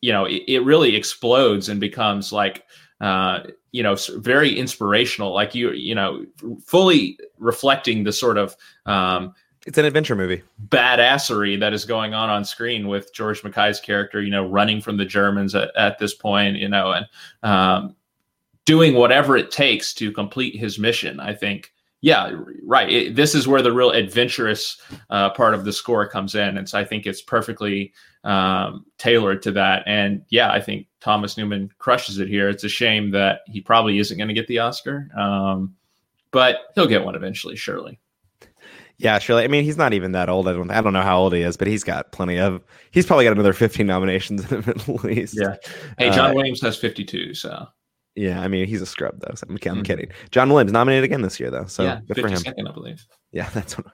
[0.00, 2.64] you know it, it really explodes and becomes like
[3.00, 3.40] uh,
[3.72, 6.24] you know very inspirational like you you know
[6.64, 8.54] fully reflecting the sort of
[8.86, 9.34] um,
[9.66, 10.42] it's an adventure movie.
[10.68, 14.98] Badassery that is going on on screen with George Mackay's character, you know, running from
[14.98, 17.06] the Germans at, at this point, you know, and
[17.42, 17.96] um,
[18.64, 21.20] doing whatever it takes to complete his mission.
[21.20, 22.32] I think, yeah,
[22.64, 22.90] right.
[22.90, 26.56] It, this is where the real adventurous uh, part of the score comes in.
[26.56, 27.92] And so I think it's perfectly
[28.24, 29.82] um, tailored to that.
[29.86, 32.48] And yeah, I think Thomas Newman crushes it here.
[32.48, 35.74] It's a shame that he probably isn't going to get the Oscar, um,
[36.30, 38.00] but he'll get one eventually, surely.
[38.96, 39.44] Yeah, surely.
[39.44, 40.46] I mean, he's not even that old.
[40.46, 40.70] I don't.
[40.70, 42.62] I don't know how old he is, but he's got plenty of.
[42.92, 45.36] He's probably got another fifteen nominations in him at least.
[45.36, 45.56] Yeah.
[45.98, 47.34] Hey, John uh, Williams has fifty-two.
[47.34, 47.66] So.
[48.16, 49.34] Yeah, I mean, he's a scrub though.
[49.34, 49.82] So I'm, I'm mm-hmm.
[49.82, 50.10] kidding.
[50.30, 51.66] John Williams nominated again this year though.
[51.66, 52.36] So yeah, good for him.
[52.36, 53.04] Second, I believe.
[53.32, 53.86] Yeah, that's what,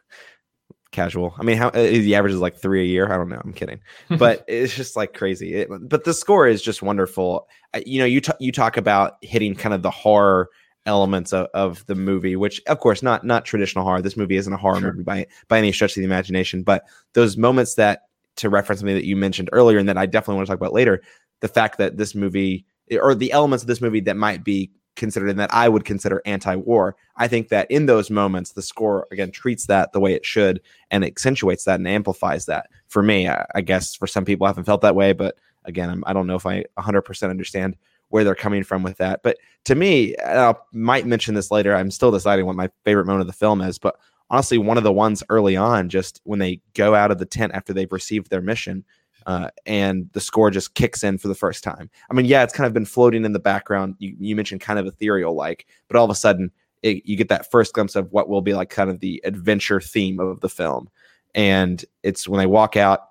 [0.90, 1.34] casual.
[1.38, 3.10] I mean, how uh, the average is like three a year.
[3.10, 3.40] I don't know.
[3.42, 3.80] I'm kidding,
[4.18, 5.54] but it's just like crazy.
[5.54, 7.48] It, but the score is just wonderful.
[7.86, 10.48] You know, you t- you talk about hitting kind of the horror
[10.86, 14.02] elements of, of the movie, which of course not not traditional horror.
[14.02, 14.92] This movie isn't a horror sure.
[14.92, 16.82] movie by by any stretch of the imagination, but
[17.14, 18.02] those moments that
[18.36, 20.72] to reference something that you mentioned earlier and that I definitely want to talk about
[20.72, 21.02] later,
[21.40, 22.64] the fact that this movie
[22.98, 26.20] or the elements of this movie that might be considered and that I would consider
[26.26, 26.96] anti-war.
[27.16, 30.60] I think that in those moments, the score again treats that the way it should
[30.90, 32.68] and accentuates that and amplifies that.
[32.88, 35.90] For me, I, I guess for some people, I haven't felt that way, but again,
[35.90, 37.76] I'm, I do not know if I 100% understand
[38.08, 39.22] where they're coming from with that.
[39.22, 41.74] But to me, I might mention this later.
[41.74, 43.96] I'm still deciding what my favorite moment of the film is, but
[44.30, 47.52] honestly, one of the ones early on, just when they go out of the tent
[47.54, 48.84] after they've received their mission,
[49.26, 51.90] uh, and the score just kicks in for the first time.
[52.10, 53.96] I mean, yeah, it's kind of been floating in the background.
[53.98, 56.50] You, you mentioned kind of ethereal like, but all of a sudden,
[56.82, 59.80] it, you get that first glimpse of what will be like kind of the adventure
[59.80, 60.88] theme of the film.
[61.34, 63.08] And it's when they walk out,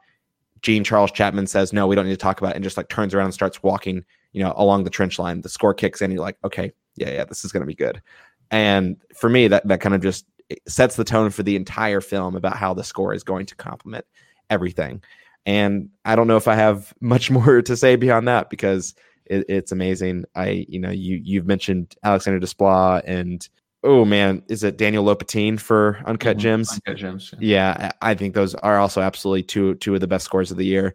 [0.61, 2.89] Dean Charles Chapman says, "No, we don't need to talk about it," and just like
[2.89, 5.41] turns around and starts walking, you know, along the trench line.
[5.41, 6.11] The score kicks in.
[6.11, 8.01] You're like, okay, yeah, yeah, this is going to be good.
[8.51, 10.25] And for me, that that kind of just
[10.67, 14.05] sets the tone for the entire film about how the score is going to complement
[14.49, 15.01] everything.
[15.45, 18.93] And I don't know if I have much more to say beyond that because
[19.25, 20.25] it, it's amazing.
[20.35, 23.47] I, you know, you you've mentioned Alexander Desplat and
[23.83, 26.41] oh man, is it Daniel Lopatin for Uncut mm-hmm.
[26.41, 26.71] Gems?
[26.73, 27.33] Uncut Gems.
[27.39, 27.77] Yeah.
[27.79, 30.65] yeah, I think those are also absolutely two two of the best scores of the
[30.65, 30.93] year.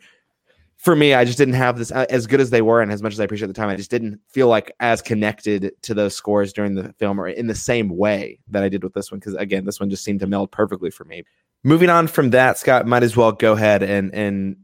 [0.76, 3.14] For me, I just didn't have this as good as they were, and as much
[3.14, 6.52] as I appreciate the time, I just didn't feel like as connected to those scores
[6.52, 9.18] during the film or in the same way that I did with this one.
[9.18, 11.22] Because again, this one just seemed to meld perfectly for me
[11.64, 14.56] moving on from that, Scott might as well go ahead and and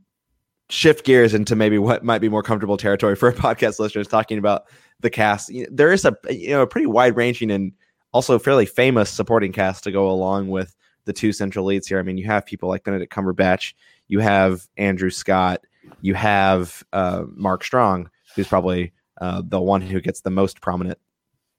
[0.69, 4.39] shift gears into maybe what might be more comfortable territory for a podcast listeners talking
[4.39, 4.65] about
[5.01, 5.51] the cast.
[5.71, 7.73] There is a you know a pretty wide ranging and
[8.13, 11.99] also fairly famous supporting cast to go along with the two central leads here.
[11.99, 13.75] I mean, you have people like Benedict Cumberbatch,
[14.09, 15.63] you have Andrew Scott,
[16.03, 20.99] you have uh, Mark Strong, who's probably uh, the one who gets the most prominent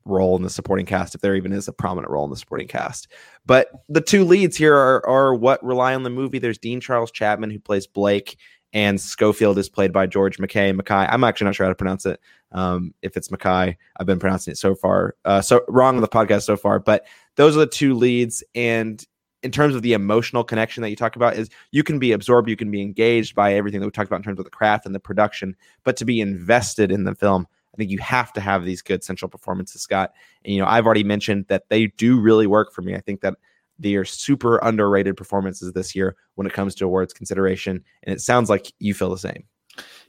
[0.06, 2.68] role in the supporting cast, if there even is a prominent role in the supporting
[2.68, 3.08] cast.
[3.46, 6.40] But the two leads here are, are what rely on the movie.
[6.40, 8.38] There's Dean Charles Chapman, who plays Blake,
[8.74, 10.72] and Schofield is played by George MacKay.
[10.72, 12.20] McKay, I'm actually not sure how to pronounce it.
[12.54, 16.08] Um, if it's McKay, I've been pronouncing it so far, uh, so wrong on the
[16.08, 16.80] podcast so far.
[16.80, 19.06] But those are the two leads, and
[19.44, 22.50] in terms of the emotional connection that you talk about is you can be absorbed
[22.50, 24.86] you can be engaged by everything that we talked about in terms of the craft
[24.86, 28.42] and the production but to be invested in the film I think you have to
[28.42, 30.14] have these good central performances, Scott.
[30.44, 32.96] And, you know, I've already mentioned that they do really work for me.
[32.96, 33.36] I think that
[33.80, 37.84] they are super underrated performances this year when it comes to awards consideration.
[38.04, 39.46] And it sounds like you feel the same.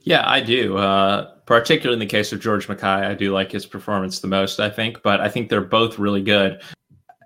[0.01, 0.77] Yeah, I do.
[0.77, 4.59] Uh, particularly in the case of George MacKay, I do like his performance the most,
[4.59, 6.61] I think, but I think they're both really good.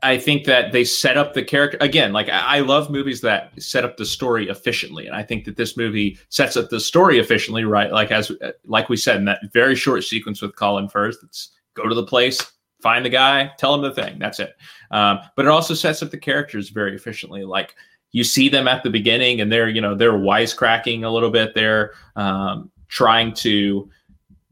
[0.03, 2.13] I think that they set up the character again.
[2.13, 5.77] Like I love movies that set up the story efficiently, and I think that this
[5.77, 7.63] movie sets up the story efficiently.
[7.63, 8.31] Right, like as
[8.65, 12.05] like we said in that very short sequence with Colin Firth, it's go to the
[12.05, 12.39] place,
[12.81, 14.19] find the guy, tell him the thing.
[14.19, 14.55] That's it.
[14.91, 17.43] Um, but it also sets up the characters very efficiently.
[17.43, 17.75] Like
[18.11, 21.53] you see them at the beginning, and they're you know they're wisecracking a little bit.
[21.53, 23.89] They're um, trying to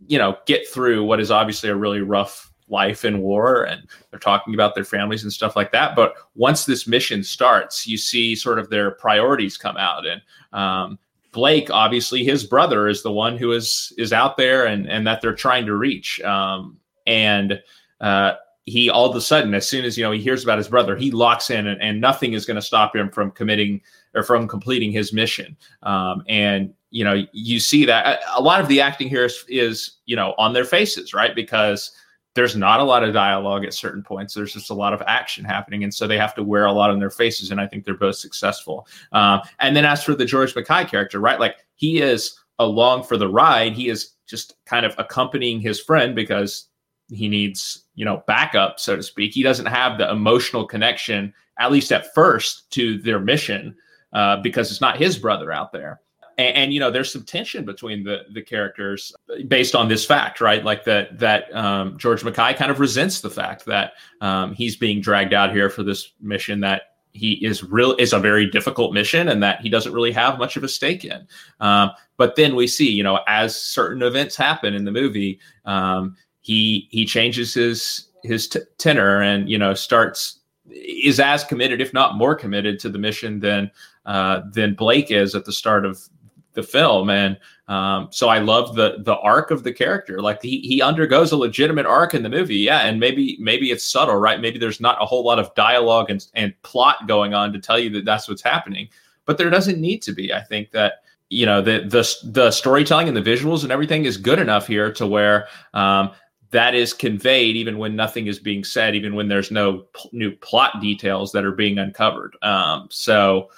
[0.08, 4.20] you know get through what is obviously a really rough life in war and they're
[4.20, 5.96] talking about their families and stuff like that.
[5.96, 10.06] But once this mission starts you see sort of their priorities come out.
[10.06, 10.22] And
[10.54, 11.00] um,
[11.32, 15.22] blake obviously his brother is the one who is is out there and and that
[15.22, 16.20] they're trying to reach.
[16.22, 17.62] Um, and
[18.02, 18.34] uh,
[18.66, 20.96] he all of a sudden as soon as you know he hears about his brother
[20.96, 23.80] he locks in and, and nothing is going to stop him from committing
[24.16, 25.56] or from completing his mission.
[25.84, 29.98] Um, and you know you see that a lot of the acting here is, is
[30.08, 31.36] you know on their faces right?
[31.36, 31.92] Because
[32.36, 34.34] there's not a lot of dialogue at certain points.
[34.34, 36.90] There's just a lot of action happening, and so they have to wear a lot
[36.90, 37.50] on their faces.
[37.50, 38.88] And I think they're both successful.
[39.14, 41.40] Um, and then as for the George MacKay character, right?
[41.40, 43.74] Like he is along for the ride.
[43.74, 46.68] He is just kind of accompanying his friend because
[47.10, 49.34] he needs, you know, backup, so to speak.
[49.34, 53.76] He doesn't have the emotional connection, at least at first, to their mission
[54.14, 56.02] uh, because it's not his brother out there
[56.38, 59.14] and, and, you know there's some tension between the the characters
[59.48, 60.64] based on this fact right?
[60.64, 65.02] Like that that um, George MacKay kind of resents the fact that um, he's being
[65.02, 69.30] dragged out here for this mission that he is real is a very difficult mission
[69.30, 71.26] and that he doesn't really have much of a stake in.
[71.62, 76.16] Um, but then we see you know as certain events happen in the movie um,
[76.42, 81.94] he he changes his his t- tenor and you know starts is as committed if
[81.94, 83.72] not more committed to the mission than
[84.06, 86.08] uh, than blake is at the start of
[86.56, 90.22] the film and um, so i love the the arc of the character.
[90.22, 93.84] Like he, he undergoes a legitimate arc in the movie yeah and maybe maybe it's
[93.84, 94.40] subtle right?
[94.40, 97.80] Maybe there's not a whole lot of dialogue and, and plot going on to tell
[97.80, 98.90] you that that's what's happening.
[99.26, 100.34] But there doesn't need to be.
[100.34, 104.18] I think that you know the the the storytelling and the visuals and everything is
[104.18, 106.12] good enough here to where um,
[106.52, 110.80] that is conveyed even when nothing is being said even when there's no new plot
[110.82, 112.38] details that are being uncovered.
[112.42, 113.50] Um, so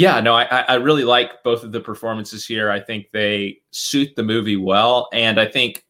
[0.00, 2.70] Yeah, no, I, I really like both of the performances here.
[2.70, 5.10] I think they suit the movie well.
[5.12, 5.84] And I think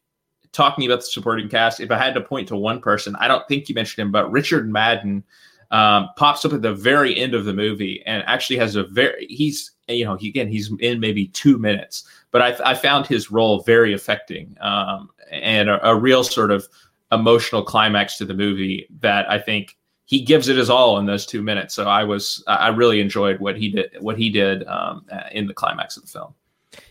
[0.51, 3.47] talking about the supporting cast, if I had to point to one person, I don't
[3.47, 5.23] think you mentioned him, but Richard Madden
[5.71, 9.27] um, pops up at the very end of the movie and actually has a very,
[9.27, 13.31] he's, you know, he, again, he's in maybe two minutes, but I, I found his
[13.31, 16.67] role very affecting um, and a, a real sort of
[17.13, 19.77] emotional climax to the movie that I think
[20.11, 21.73] he gives it his all in those two minutes.
[21.73, 25.53] So I was I really enjoyed what he did what he did um, in the
[25.53, 26.35] climax of the film.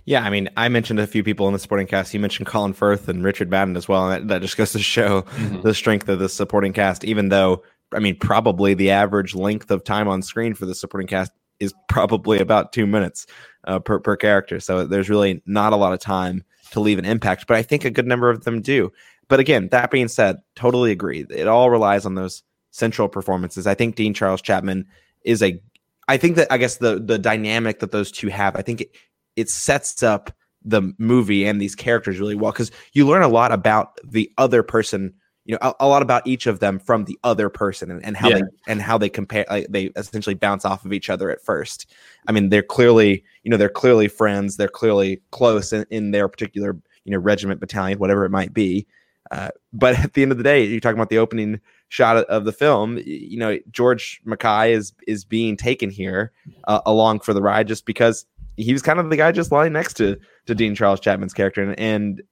[0.06, 2.14] Yeah, I mean, I mentioned a few people in the supporting cast.
[2.14, 4.78] You mentioned Colin Firth and Richard Madden as well, and that, that just goes to
[4.78, 5.60] show mm-hmm.
[5.60, 7.04] the strength of the supporting cast.
[7.04, 7.62] Even though,
[7.92, 11.74] I mean, probably the average length of time on screen for the supporting cast is
[11.88, 13.26] probably about two minutes
[13.64, 14.60] uh, per per character.
[14.60, 16.42] So there's really not a lot of time
[16.72, 17.46] to leave an impact.
[17.46, 18.92] But I think a good number of them do.
[19.28, 21.26] But again, that being said, totally agree.
[21.28, 23.66] It all relies on those central performances.
[23.66, 24.86] I think Dean Charles Chapman
[25.24, 25.60] is a
[26.08, 28.96] I think that I guess the the dynamic that those two have, I think it
[29.36, 33.52] it sets up the movie and these characters really well because you learn a lot
[33.52, 35.14] about the other person
[35.46, 38.16] you know a, a, lot about each of them from the other person and, and
[38.16, 38.36] how yeah.
[38.36, 41.86] they and how they compare like, they essentially bounce off of each other at first
[42.28, 46.28] i mean they're clearly you know they're clearly friends they're clearly close in, in their
[46.28, 48.86] particular you know regiment battalion whatever it might be
[49.30, 51.58] uh, but at the end of the day you're talking about the opening
[51.90, 56.32] shot of the film, you know, George MacKay is is being taken here
[56.64, 58.24] uh, along for the ride just because
[58.56, 60.16] he was kind of the guy just lying next to
[60.46, 62.22] to Dean Charles Chapman's character, and, and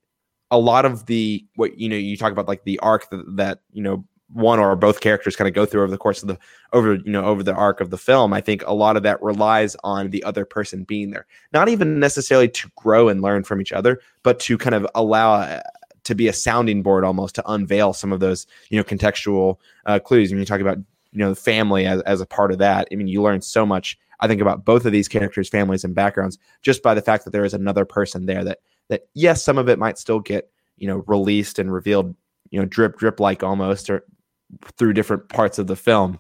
[0.51, 3.61] a lot of the what you know you talk about like the arc that, that
[3.73, 6.39] you know one or both characters kind of go through over the course of the
[6.73, 9.23] over you know over the arc of the film i think a lot of that
[9.23, 11.27] relies on the other person being there.
[11.53, 15.61] Not even necessarily to grow and learn from each other but to kind of allow
[16.09, 19.99] to be a sounding board almost to unveil some of those you know contextual uh,
[19.99, 20.31] clues.
[20.31, 20.79] When you talk about
[21.13, 23.99] you know family as, as a part of that, I mean you learn so much.
[24.21, 27.31] I think about both of these characters' families and backgrounds just by the fact that
[27.31, 28.43] there is another person there.
[28.43, 32.15] That that yes, some of it might still get you know released and revealed,
[32.51, 34.05] you know drip drip like almost or
[34.79, 36.19] through different parts of the film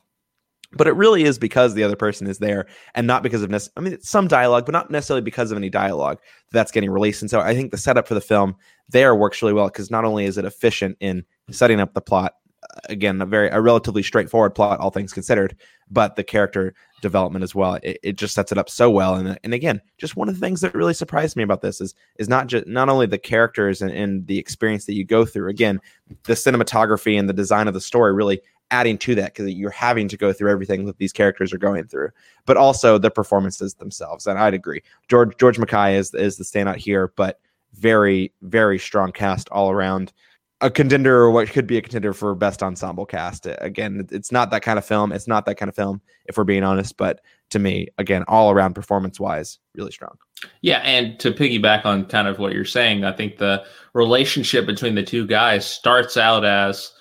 [0.72, 3.62] but it really is because the other person is there and not because of nec-
[3.76, 6.18] i mean some dialogue but not necessarily because of any dialogue
[6.50, 7.22] that's getting released.
[7.22, 8.54] And so i think the setup for the film
[8.88, 12.34] there works really well because not only is it efficient in setting up the plot
[12.62, 15.56] uh, again a very a relatively straightforward plot all things considered
[15.90, 19.14] but the character development as well it, it just sets it up so well.
[19.14, 21.94] And, and again just one of the things that really surprised me about this is
[22.18, 25.48] is not just not only the characters and, and the experience that you go through
[25.48, 25.80] again
[26.24, 28.40] the cinematography and the design of the story really
[28.70, 31.84] adding to that because you're having to go through everything that these characters are going
[31.86, 32.10] through,
[32.46, 34.26] but also the performances themselves.
[34.26, 37.40] And I'd agree, George George MacKay is is the standout here, but
[37.74, 40.12] very very strong cast all around.
[40.60, 43.46] A contender, or what could be a contender for best ensemble cast.
[43.60, 45.12] Again, it's not that kind of film.
[45.12, 46.96] It's not that kind of film, if we're being honest.
[46.96, 50.18] But to me, again, all around performance wise, really strong.
[50.60, 54.96] Yeah, and to piggyback on kind of what you're saying, I think the relationship between
[54.96, 56.92] the two guys starts out as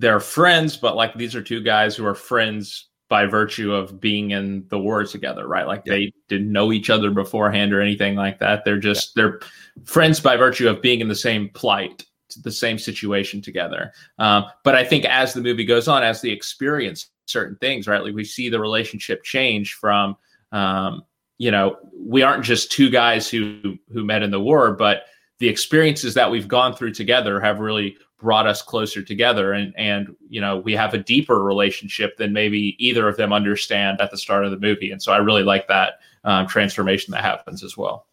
[0.00, 4.30] they're friends, but like these are two guys who are friends by virtue of being
[4.30, 5.66] in the war together, right?
[5.66, 5.92] Like yeah.
[5.92, 8.64] they didn't know each other beforehand or anything like that.
[8.64, 9.22] They're just yeah.
[9.22, 9.40] they're
[9.84, 12.06] friends by virtue of being in the same plight,
[12.42, 13.92] the same situation together.
[14.18, 18.02] Um, but I think as the movie goes on, as they experience certain things, right,
[18.02, 20.16] like we see the relationship change from,
[20.52, 21.02] um,
[21.36, 25.02] you know, we aren't just two guys who who met in the war, but
[25.40, 30.14] the experiences that we've gone through together have really brought us closer together and and
[30.28, 34.18] you know we have a deeper relationship than maybe either of them understand at the
[34.18, 35.94] start of the movie and so i really like that
[36.24, 38.06] um, transformation that happens as well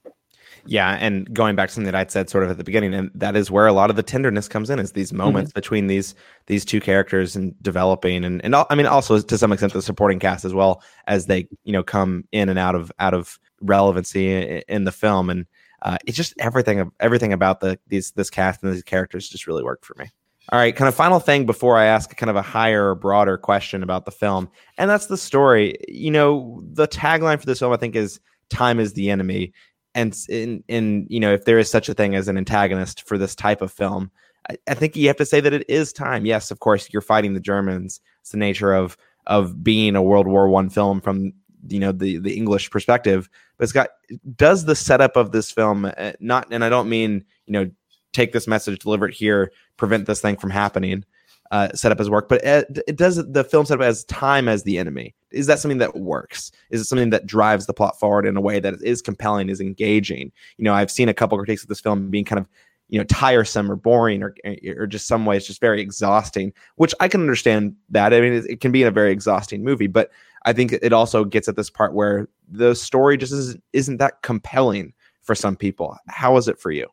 [0.66, 3.12] yeah and going back to something that i'd said sort of at the beginning and
[3.14, 5.18] that is where a lot of the tenderness comes in is these mm-hmm.
[5.18, 5.58] moments mm-hmm.
[5.58, 9.74] between these these two characters and developing and and i mean also to some extent
[9.74, 13.14] the supporting cast as well as they you know come in and out of out
[13.14, 15.46] of relevancy in the film and
[15.82, 19.64] uh, it's just everything everything about the these this cast and these characters just really
[19.64, 20.10] worked for me.
[20.50, 23.84] All right, kind of final thing before I ask kind of a higher, broader question
[23.84, 25.76] about the film, and that's the story.
[25.90, 28.20] You know, the tagline for this film, I think, is
[28.50, 29.52] "Time is the enemy,"
[29.94, 33.18] and in in you know, if there is such a thing as an antagonist for
[33.18, 34.10] this type of film,
[34.50, 36.26] I, I think you have to say that it is time.
[36.26, 38.00] Yes, of course, you're fighting the Germans.
[38.22, 41.34] It's the nature of of being a World War One film from
[41.68, 43.90] you know the the English perspective, but it's got
[44.36, 47.72] does the setup of this film uh, not, and I don't mean you know
[48.14, 51.04] take this message, deliver it here, prevent this thing from happening.
[51.50, 54.50] Uh, set up as work, but it, it does the film set up as time
[54.50, 55.16] as the enemy.
[55.32, 56.52] Is that something that works?
[56.72, 59.62] Is it something that drives the plot forward in a way that is compelling, is
[59.62, 60.34] engaging?
[60.58, 62.50] You know, I've seen a couple critiques of this film being kind of
[62.90, 64.36] you know tiresome or boring or
[64.78, 68.46] or just some ways just very exhausting which i can understand that i mean it,
[68.46, 70.10] it, can be a very exhausting movie but
[70.46, 74.22] i think it also gets at this part where the story just isn't, isn't that
[74.22, 74.94] compelling
[75.28, 75.96] for some people.
[76.08, 76.88] How is it for you?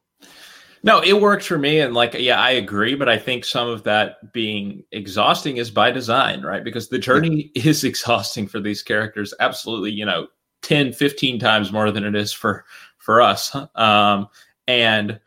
[0.82, 3.84] No it worked for me and like yeah i agree but i think some of
[3.84, 6.62] that being exhausting is by design right?
[6.62, 7.62] Because the journey yeah.
[7.70, 10.26] is exhausting for these characters absolutely you know
[10.60, 12.66] 10 15 times more than it is for
[12.98, 13.56] for us.
[13.76, 14.28] Um
[14.68, 15.20] and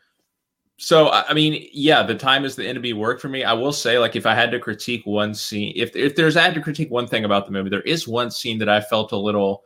[0.80, 3.42] so I mean, yeah, the time is the enemy work for me.
[3.42, 6.42] I will say, like, if I had to critique one scene, if if there's I
[6.42, 9.10] had to critique one thing about the movie, there is one scene that I felt
[9.10, 9.64] a little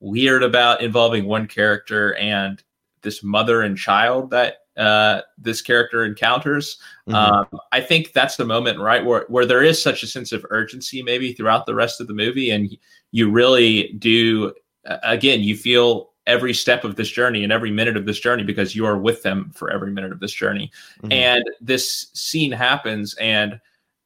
[0.00, 2.62] weird about involving one character and
[3.02, 6.78] this mother and child that uh, this character encounters.
[7.06, 7.14] Mm-hmm.
[7.14, 10.46] Um, I think that's the moment, right, where where there is such a sense of
[10.48, 12.74] urgency, maybe throughout the rest of the movie, and
[13.10, 14.54] you really do.
[15.02, 18.76] Again, you feel every step of this journey and every minute of this journey because
[18.76, 20.70] you are with them for every minute of this journey.
[20.98, 21.12] Mm-hmm.
[21.12, 23.58] And this scene happens and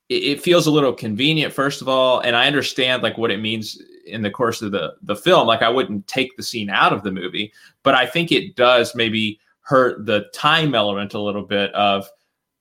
[0.08, 2.20] it, it, feels a little convenient, first of all.
[2.20, 5.48] And I understand like what it means in the course of the, the film.
[5.48, 7.52] Like I wouldn't take the scene out of the movie,
[7.82, 12.08] but I think it does maybe hurt the time element a little bit of,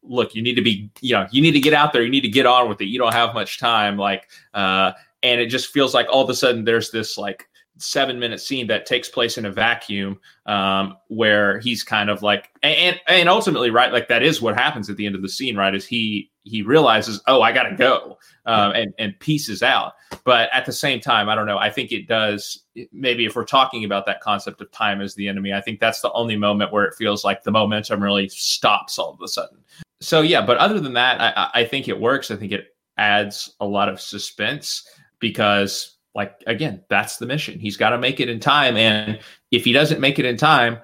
[0.02, 2.02] look, you need to be, you know, you need to get out there.
[2.02, 2.86] You need to get on with it.
[2.86, 3.98] You don't have much time.
[3.98, 7.48] Like, uh, and it just feels like all of a sudden there's this like
[7.82, 12.50] seven minute scene that takes place in a vacuum um, where he's kind of like
[12.64, 15.56] and and ultimately right like that is what happens at the end of the scene
[15.56, 19.94] right is he he realizes oh i gotta go um, and and pieces out.
[20.24, 23.46] But at the same time i don't know i think it does maybe if we're
[23.46, 26.72] talking about that concept of time as the enemy i think that's the only moment
[26.72, 29.58] where it feels like the momentum really stops all of a sudden.
[30.00, 32.30] So yeah but other than that i i think it works.
[32.32, 34.88] I think it adds a lot of suspense
[35.20, 37.60] because like again, that's the mission.
[37.60, 38.78] He's got to make it in time.
[38.78, 39.20] And
[39.52, 40.80] if he doesn't make it in time,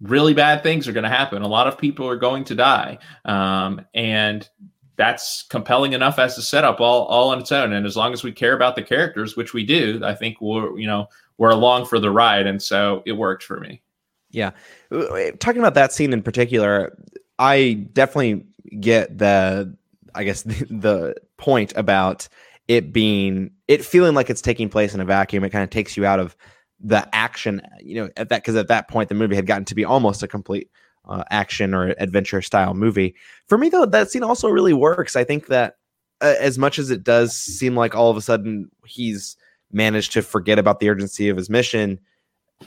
[0.00, 1.42] really bad things are going to happen.
[1.42, 2.98] A lot of people are going to die.
[3.24, 4.48] Um, and
[4.96, 7.72] that's compelling enough as a setup all, all on its own.
[7.72, 10.78] And as long as we care about the characters, which we do, I think we're,
[10.78, 11.08] you know,
[11.38, 12.46] we're along for the ride.
[12.46, 13.82] And so it worked for me.
[14.30, 14.50] Yeah.
[14.92, 16.96] Uh, talking about that scene in particular,
[17.38, 18.44] I definitely
[18.78, 19.74] get the,
[20.14, 22.28] I guess the, the point about
[22.70, 25.96] it being it feeling like it's taking place in a vacuum it kind of takes
[25.96, 26.36] you out of
[26.78, 29.74] the action you know at that because at that point the movie had gotten to
[29.74, 30.70] be almost a complete
[31.08, 33.14] uh, action or adventure style movie.
[33.48, 35.16] For me though that scene also really works.
[35.16, 35.78] I think that
[36.20, 39.36] uh, as much as it does seem like all of a sudden he's
[39.72, 41.98] managed to forget about the urgency of his mission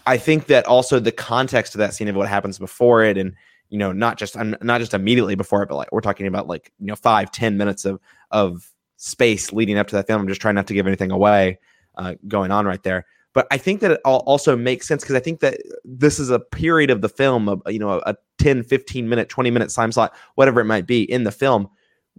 [0.07, 3.35] i think that also the context of that scene of what happens before it and
[3.69, 6.71] you know not just not just immediately before it but like we're talking about like
[6.79, 7.99] you know five ten minutes of
[8.31, 8.72] of
[9.03, 10.21] space leading up to that film.
[10.21, 11.59] I'm just trying not to give anything away
[11.97, 13.05] uh, going on right there.
[13.33, 16.39] But I think that it also makes sense because I think that this is a
[16.39, 20.15] period of the film of, you know, a 10, 15 minute, 20 minute time slot,
[20.35, 21.67] whatever it might be in the film,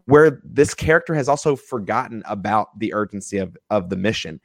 [0.04, 4.40] where this character has also forgotten about the urgency of, of the mission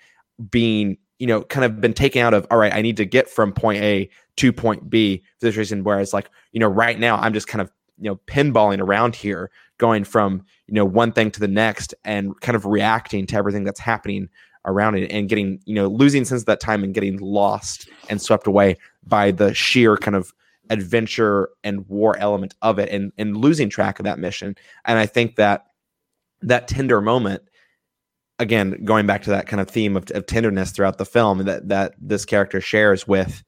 [0.50, 3.28] being, you know, kind of been taken out of, all right, I need to get
[3.30, 5.84] from point A to point B for this reason.
[5.84, 9.52] Whereas, like, you know, right now I'm just kind of, you know, pinballing around here,
[9.78, 13.64] going from you know one thing to the next and kind of reacting to everything
[13.64, 14.30] that's happening
[14.66, 18.22] around it and getting you know losing sense of that time and getting lost and
[18.22, 20.32] swept away by the sheer kind of
[20.70, 24.56] adventure and war element of it and and losing track of that mission.
[24.86, 25.66] And i think that
[26.42, 27.42] that tender moment
[28.38, 31.68] again going back to that kind of theme of, of tenderness throughout the film that
[31.68, 33.44] that this character shares with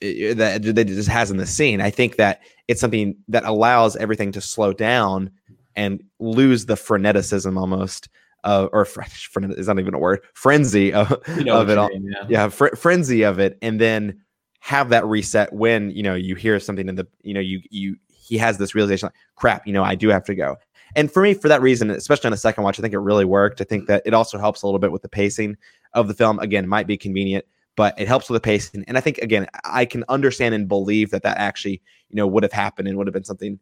[0.00, 4.32] that that just has in the scene i think that it's something that allows everything
[4.32, 5.30] to slow down
[5.76, 8.08] and lose the freneticism almost
[8.44, 11.78] uh, or fr- fren- is not even a word frenzy of, you know of it
[11.78, 11.88] all.
[11.88, 14.20] mean, yeah, yeah fr- frenzy of it and then
[14.60, 17.96] have that reset when you know you hear something in the you know you you
[18.08, 20.56] he has this realization like crap you know i do have to go.
[20.94, 23.24] And for me for that reason especially on a second watch i think it really
[23.24, 23.60] worked.
[23.60, 25.56] I think that it also helps a little bit with the pacing
[25.94, 26.38] of the film.
[26.38, 27.44] Again might be convenient
[27.76, 31.10] but it helps with the pacing and i think again i can understand and believe
[31.10, 33.58] that that actually you know would have happened and would have been something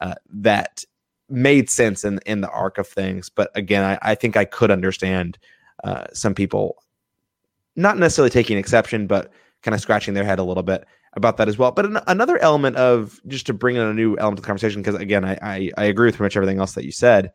[0.00, 0.84] uh, that
[1.32, 3.28] made sense in in the arc of things.
[3.28, 5.38] But again, I, I think I could understand
[5.82, 6.82] uh, some people
[7.74, 11.48] not necessarily taking exception, but kind of scratching their head a little bit about that
[11.48, 11.72] as well.
[11.72, 14.82] But an, another element of just to bring in a new element to the conversation,
[14.82, 17.32] because again, I, I, I agree with pretty much everything else that you said.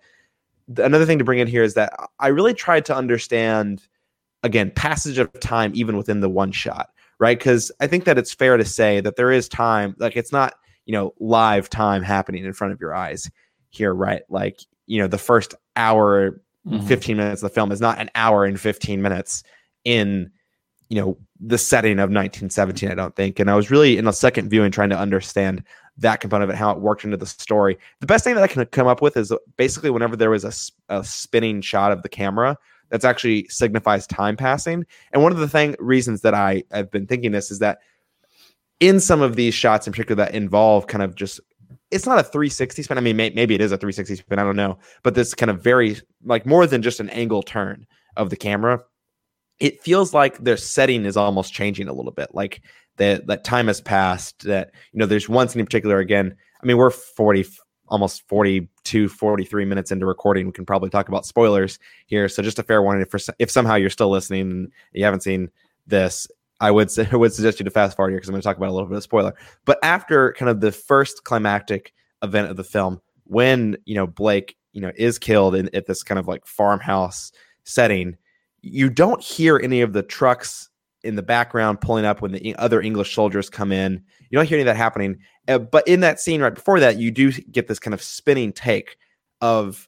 [0.77, 3.87] Another thing to bring in here is that I really tried to understand
[4.43, 6.89] again passage of time even within the one shot,
[7.19, 7.37] right?
[7.37, 10.55] Because I think that it's fair to say that there is time, like it's not
[10.85, 13.29] you know live time happening in front of your eyes
[13.69, 14.23] here, right?
[14.29, 16.85] Like, you know, the first hour, mm-hmm.
[16.85, 19.43] 15 minutes of the film is not an hour and 15 minutes
[19.83, 20.31] in,
[20.89, 23.39] you know, the setting of 1917, I don't think.
[23.39, 25.63] And I was really in a second viewing trying to understand
[25.97, 27.77] that component of it, how it worked into the story.
[27.99, 30.95] The best thing that I can come up with is basically whenever there was a,
[30.95, 32.57] a spinning shot of the camera,
[32.89, 34.85] that's actually signifies time passing.
[35.11, 37.79] And one of the thing reasons that I have been thinking this is that
[38.79, 41.39] in some of these shots in particular that involve kind of just
[41.91, 42.97] it's not a 360 spin.
[42.97, 44.39] I mean, may, maybe it is a 360 spin.
[44.39, 47.85] I don't know, but this kind of very like more than just an angle turn
[48.15, 48.81] of the camera.
[49.59, 52.29] It feels like their setting is almost changing a little bit.
[52.33, 52.61] Like
[52.97, 54.43] that that time has passed.
[54.43, 55.99] That you know, there's one scene in particular.
[55.99, 57.45] Again, I mean, we're 40,
[57.87, 60.45] almost 42, 43 minutes into recording.
[60.45, 62.27] We can probably talk about spoilers here.
[62.27, 65.49] So just a fair warning if, if somehow you're still listening and you haven't seen
[65.85, 66.27] this,
[66.59, 68.47] I would say, I would suggest you to fast forward here because I'm going to
[68.47, 69.33] talk about a little bit of spoiler.
[69.65, 71.93] But after kind of the first climactic
[72.23, 76.03] event of the film, when you know Blake, you know, is killed in at this
[76.03, 77.31] kind of like farmhouse
[77.63, 78.17] setting,
[78.61, 80.69] you don't hear any of the trucks
[81.03, 84.01] in the background pulling up when the other English soldiers come in.
[84.29, 85.19] You don't hear any of that happening.
[85.47, 88.51] Uh, but in that scene right before that, you do get this kind of spinning
[88.51, 88.97] take
[89.39, 89.87] of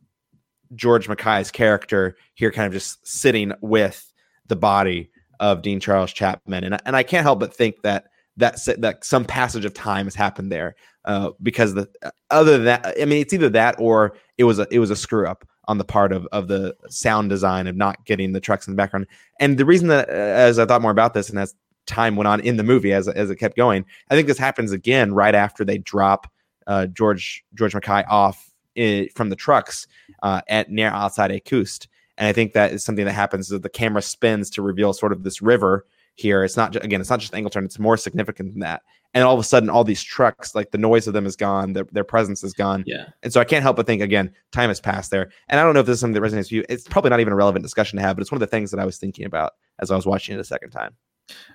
[0.76, 4.14] George MacKay's character here, kind of just sitting with
[4.48, 5.10] the body
[5.40, 8.06] of Dean Charles Chapman, and and I can't help but think that
[8.38, 10.76] that that some passage of time has happened there
[11.06, 11.88] uh, because the
[12.30, 14.96] other than that, I mean, it's either that or it was a it was a
[14.96, 18.68] screw up on the part of of the sound design of not getting the trucks
[18.68, 19.08] in the background.
[19.40, 22.28] And the reason that, uh, as I thought more about this, and as time went
[22.28, 25.36] on in the movie, as as it kept going, I think this happens again right
[25.36, 26.32] after they drop
[26.68, 29.88] uh, George George MacKay off in, from the trucks
[30.24, 31.88] uh, at near outside Écoust
[32.20, 35.14] and I think that is something that happens that the camera spins to reveal sort
[35.14, 36.44] of this river here.
[36.44, 38.84] It's not just, again, it's not just angle turn; it's more significant than that.
[39.14, 41.74] And all of a sudden, all these trucks, like the noise of them is gone,
[41.74, 42.84] their, their presence is gone.
[42.86, 43.06] Yeah.
[43.24, 45.32] And so I can't help but think again, time has passed there.
[45.48, 46.66] And I don't know if this is something that resonates with you.
[46.70, 48.70] It's probably not even a relevant discussion to have, but it's one of the things
[48.70, 50.94] that I was thinking about as I was watching it a second time.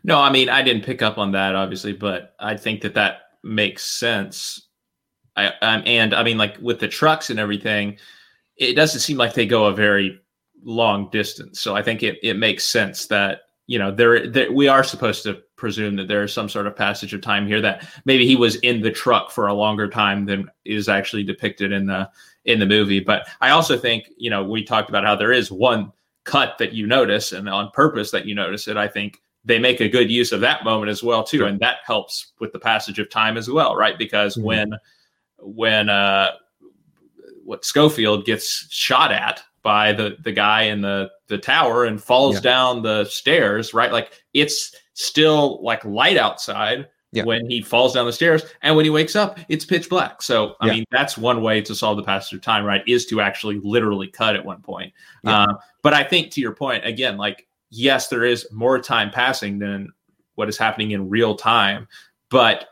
[0.03, 3.19] No, I mean I didn't pick up on that obviously, but I think that that
[3.45, 4.69] makes sense.
[5.37, 7.99] I um, and I mean like with the trucks and everything,
[8.57, 10.21] it doesn't seem like they go a very
[10.65, 11.61] long distance.
[11.61, 15.23] So I think it, it makes sense that you know there, there we are supposed
[15.25, 18.37] to presume that there is some sort of passage of time here that maybe he
[18.37, 22.09] was in the truck for a longer time than is actually depicted in the
[22.45, 23.01] in the movie.
[23.01, 25.93] But I also think you know we talked about how there is one
[26.25, 28.77] cut that you notice and on purpose that you notice it.
[28.77, 31.47] I think they make a good use of that moment as well too, sure.
[31.47, 33.99] and that helps with the passage of time as well, right?
[33.99, 34.47] Because mm-hmm.
[34.47, 34.73] when
[35.39, 36.33] when uh
[37.45, 42.37] what Schofield gets shot at by the the guy in the the tower and falls
[42.37, 42.41] yeah.
[42.43, 47.25] down the stairs right like it's still like light outside yeah.
[47.25, 50.55] when he falls down the stairs and when he wakes up it's pitch black so
[50.61, 50.75] i yeah.
[50.75, 54.07] mean that's one way to solve the passage of time right is to actually literally
[54.07, 54.93] cut at one point
[55.25, 55.53] uh,
[55.83, 59.91] but i think to your point again like yes there is more time passing than
[60.35, 61.89] what is happening in real time
[62.29, 62.67] but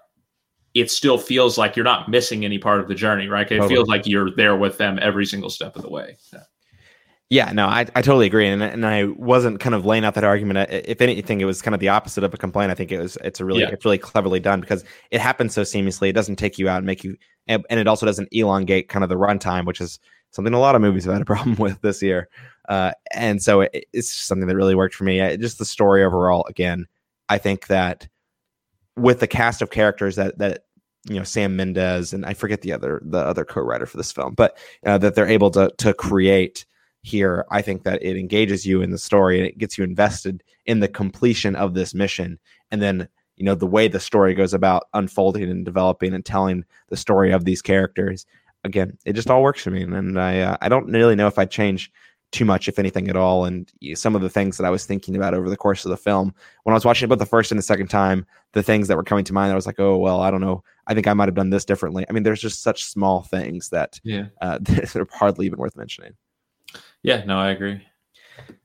[0.74, 3.74] it still feels like you're not missing any part of the journey right it totally.
[3.74, 6.40] feels like you're there with them every single step of the way yeah,
[7.50, 10.68] no, I, I totally agree, and and I wasn't kind of laying out that argument.
[10.70, 12.70] If anything, it was kind of the opposite of a complaint.
[12.70, 13.70] I think it was it's a really yeah.
[13.70, 16.10] it's really cleverly done because it happens so seamlessly.
[16.10, 17.16] It doesn't take you out and make you,
[17.46, 19.98] and, and it also doesn't elongate kind of the runtime, which is
[20.30, 22.28] something a lot of movies have had a problem with this year.
[22.68, 25.22] Uh, and so it, it's something that really worked for me.
[25.22, 26.44] I, just the story overall.
[26.50, 26.86] Again,
[27.30, 28.08] I think that
[28.96, 30.64] with the cast of characters that that
[31.08, 34.34] you know Sam Mendes and I forget the other the other co-writer for this film,
[34.34, 36.66] but uh, that they're able to to create
[37.02, 40.42] here, I think that it engages you in the story and it gets you invested
[40.66, 42.38] in the completion of this mission.
[42.70, 46.64] And then, you know, the way the story goes about unfolding and developing and telling
[46.88, 48.24] the story of these characters.
[48.64, 49.82] Again, it just all works for me.
[49.82, 51.90] And I, uh, I don't really know if I'd change
[52.30, 53.44] too much, if anything at all.
[53.44, 55.96] And some of the things that I was thinking about over the course of the
[55.96, 58.88] film, when I was watching it both the first and the second time, the things
[58.88, 60.62] that were coming to mind, I was like, oh, well, I don't know.
[60.86, 62.06] I think I might have done this differently.
[62.08, 64.26] I mean, there's just such small things that yeah.
[64.40, 66.14] uh, they're hardly even worth mentioning.
[67.02, 67.80] Yeah, no, I agree.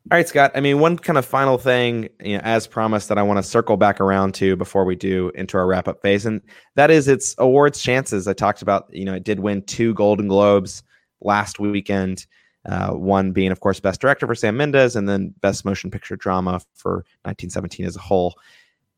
[0.09, 0.51] All right, Scott.
[0.55, 3.43] I mean, one kind of final thing, you know, as promised, that I want to
[3.43, 6.41] circle back around to before we do into our wrap up phase, and
[6.75, 8.25] that is its awards chances.
[8.25, 10.81] I talked about, you know, it did win two Golden Globes
[11.19, 12.25] last weekend.
[12.65, 16.15] Uh, one being, of course, Best Director for Sam Mendes, and then Best Motion Picture
[16.15, 18.35] Drama for 1917 as a whole.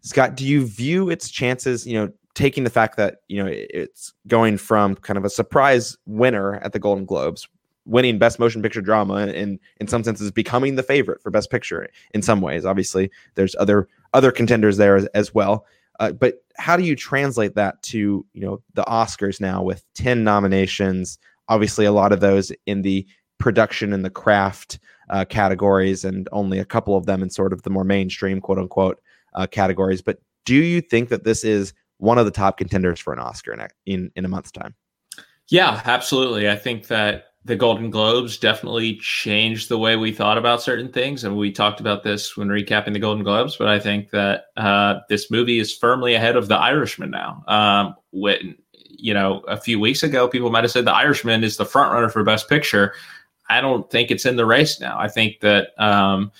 [0.01, 4.13] Scott, do you view its chances, you know, taking the fact that you know it's
[4.27, 7.47] going from kind of a surprise winner at the Golden Globes,
[7.89, 11.87] winning best motion picture drama and in some senses becoming the favorite for best picture
[12.11, 15.65] in some ways obviously there's other other contenders there as, as well
[15.99, 20.23] uh, but how do you translate that to you know the oscars now with 10
[20.23, 21.17] nominations
[21.47, 23.05] obviously a lot of those in the
[23.37, 24.79] production and the craft
[25.09, 28.59] uh, categories and only a couple of them in sort of the more mainstream quote
[28.59, 29.01] unquote
[29.33, 33.13] uh, categories but do you think that this is one of the top contenders for
[33.13, 34.73] an Oscar in in, in a month's time.
[35.49, 36.49] Yeah, absolutely.
[36.49, 41.23] I think that the Golden Globes definitely changed the way we thought about certain things,
[41.23, 43.55] and we talked about this when recapping the Golden Globes.
[43.57, 47.43] But I think that uh, this movie is firmly ahead of The Irishman now.
[47.47, 51.57] Um, when you know a few weeks ago, people might have said The Irishman is
[51.57, 52.93] the front runner for Best Picture.
[53.49, 54.99] I don't think it's in the race now.
[54.99, 56.31] I think that um,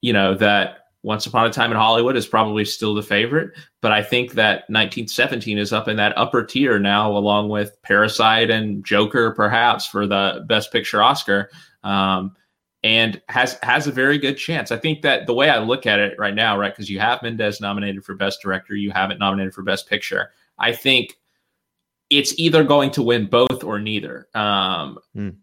[0.00, 3.92] you know that once Upon a Time in Hollywood is probably still the favorite, but
[3.92, 8.84] I think that 1917 is up in that upper tier now, along with Parasite and
[8.84, 11.48] Joker, perhaps for the Best Picture Oscar,
[11.84, 12.34] um,
[12.82, 14.72] and has has a very good chance.
[14.72, 17.22] I think that the way I look at it right now, right, because you have
[17.22, 20.32] Mendes nominated for Best Director, you have it nominated for Best Picture.
[20.58, 21.16] I think
[22.10, 25.36] it's either going to win both or neither, um, mm.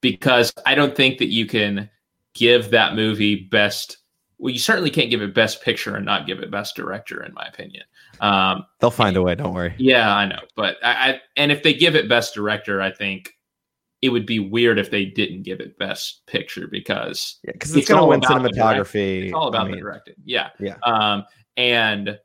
[0.00, 1.88] because I don't think that you can
[2.32, 3.98] give that movie Best
[4.38, 7.32] well, you certainly can't give it best picture and not give it best director, in
[7.34, 7.84] my opinion.
[8.20, 9.34] Um, They'll find a way.
[9.34, 9.74] Don't worry.
[9.78, 10.40] Yeah, I know.
[10.56, 13.32] But I, I, and if they give it best director, I think
[14.02, 17.88] it would be weird if they didn't give it best picture because yeah, it's, it's
[17.88, 19.24] going to win cinematography.
[19.24, 20.14] It's all about I mean, the directing.
[20.24, 20.50] Yeah.
[20.58, 20.76] Yeah.
[20.84, 21.24] Um,
[21.56, 22.18] and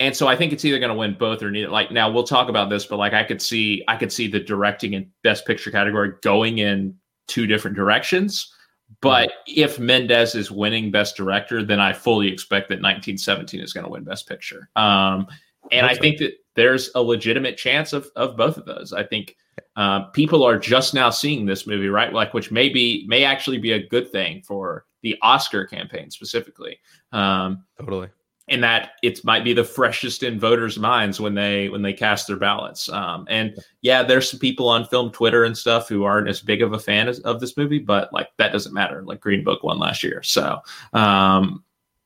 [0.00, 1.68] and so I think it's either going to win both or neither.
[1.68, 4.40] Like now we'll talk about this, but like I could see I could see the
[4.40, 6.96] directing and best picture category going in
[7.28, 8.52] two different directions.
[9.00, 13.84] But if Mendes is winning Best Director, then I fully expect that 1917 is going
[13.84, 14.68] to win Best Picture.
[14.76, 15.26] Um,
[15.70, 18.92] and I think that there's a legitimate chance of of both of those.
[18.92, 19.36] I think
[19.76, 22.12] uh, people are just now seeing this movie, right?
[22.12, 26.78] Like, which may be may actually be a good thing for the Oscar campaign specifically.
[27.12, 28.08] Um, totally
[28.52, 32.26] in that it might be the freshest in voters' minds when they when they cast
[32.26, 32.86] their ballots.
[32.90, 36.60] Um, and yeah, there's some people on film Twitter and stuff who aren't as big
[36.60, 39.02] of a fan as, of this movie, but like that doesn't matter.
[39.04, 40.58] Like Green Book won last year, so
[40.92, 41.64] um,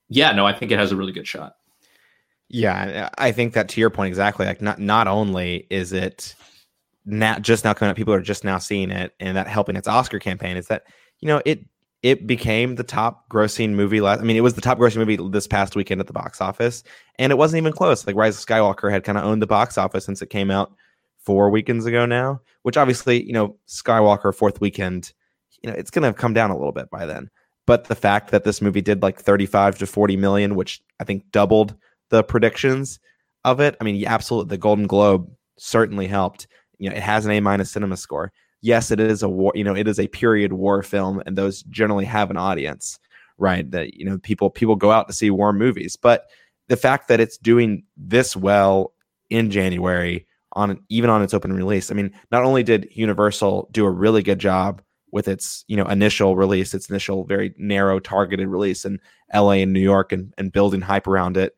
[0.08, 1.56] yeah, no, I think it has a really good shot.
[2.48, 4.46] Yeah, I think that to your point exactly.
[4.46, 6.36] Like not not only is it
[7.04, 9.88] not just now coming up, people are just now seeing it, and that helping its
[9.88, 10.84] Oscar campaign is that
[11.18, 11.66] you know it
[12.06, 15.18] it became the top grossing movie last I mean it was the top grossing movie
[15.30, 16.84] this past weekend at the box office
[17.18, 18.06] and it wasn't even close.
[18.06, 20.72] Like Rise of Skywalker had kind of owned the box office since it came out
[21.24, 25.12] 4 weekends ago now which obviously you know Skywalker fourth weekend
[25.62, 27.28] you know it's going to come down a little bit by then.
[27.66, 31.24] But the fact that this movie did like 35 to 40 million which I think
[31.32, 31.74] doubled
[32.10, 33.00] the predictions
[33.44, 35.28] of it I mean absolutely the Golden Globe
[35.58, 36.46] certainly helped.
[36.78, 38.28] You know it has an A minus CinemaScore
[38.66, 41.62] yes, it is a war, you know, it is a period war film, and those
[41.64, 42.98] generally have an audience,
[43.38, 43.70] right?
[43.70, 46.26] That you know, people people go out to see war movies, but
[46.68, 48.92] the fact that it's doing this well
[49.30, 53.86] in January on even on its open release, I mean, not only did Universal do
[53.86, 58.48] a really good job with its you know initial release, its initial very narrow targeted
[58.48, 59.00] release in
[59.30, 59.62] L.A.
[59.62, 61.56] and New York, and, and building hype around it.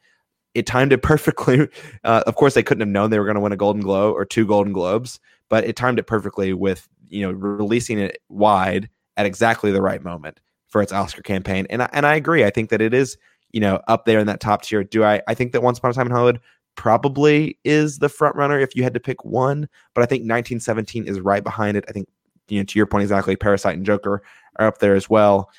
[0.54, 1.68] It timed it perfectly.
[2.04, 4.14] Uh, of course, they couldn't have known they were going to win a Golden Globe
[4.14, 8.88] or two Golden Globes, but it timed it perfectly with you know releasing it wide
[9.16, 11.66] at exactly the right moment for its Oscar campaign.
[11.70, 12.44] And I, and I agree.
[12.44, 13.16] I think that it is
[13.52, 14.84] you know up there in that top tier.
[14.84, 15.22] Do I?
[15.26, 16.40] I think that Once Upon a Time in Hollywood
[16.76, 19.68] probably is the front runner if you had to pick one.
[19.94, 21.84] But I think 1917 is right behind it.
[21.88, 22.09] I think
[22.48, 23.36] you know to your point exactly.
[23.36, 24.22] Parasite and Joker
[24.56, 25.50] are up there as well.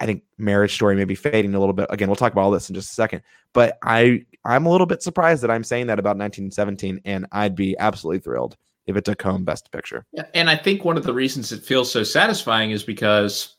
[0.00, 1.86] I think Marriage Story may be fading a little bit.
[1.90, 3.22] Again, we'll talk about all this in just a second.
[3.52, 7.56] But I I'm a little bit surprised that I'm saying that about 1917, and I'd
[7.56, 8.56] be absolutely thrilled
[8.86, 10.04] if it took home Best Picture.
[10.12, 13.56] Yeah, and I think one of the reasons it feels so satisfying is because,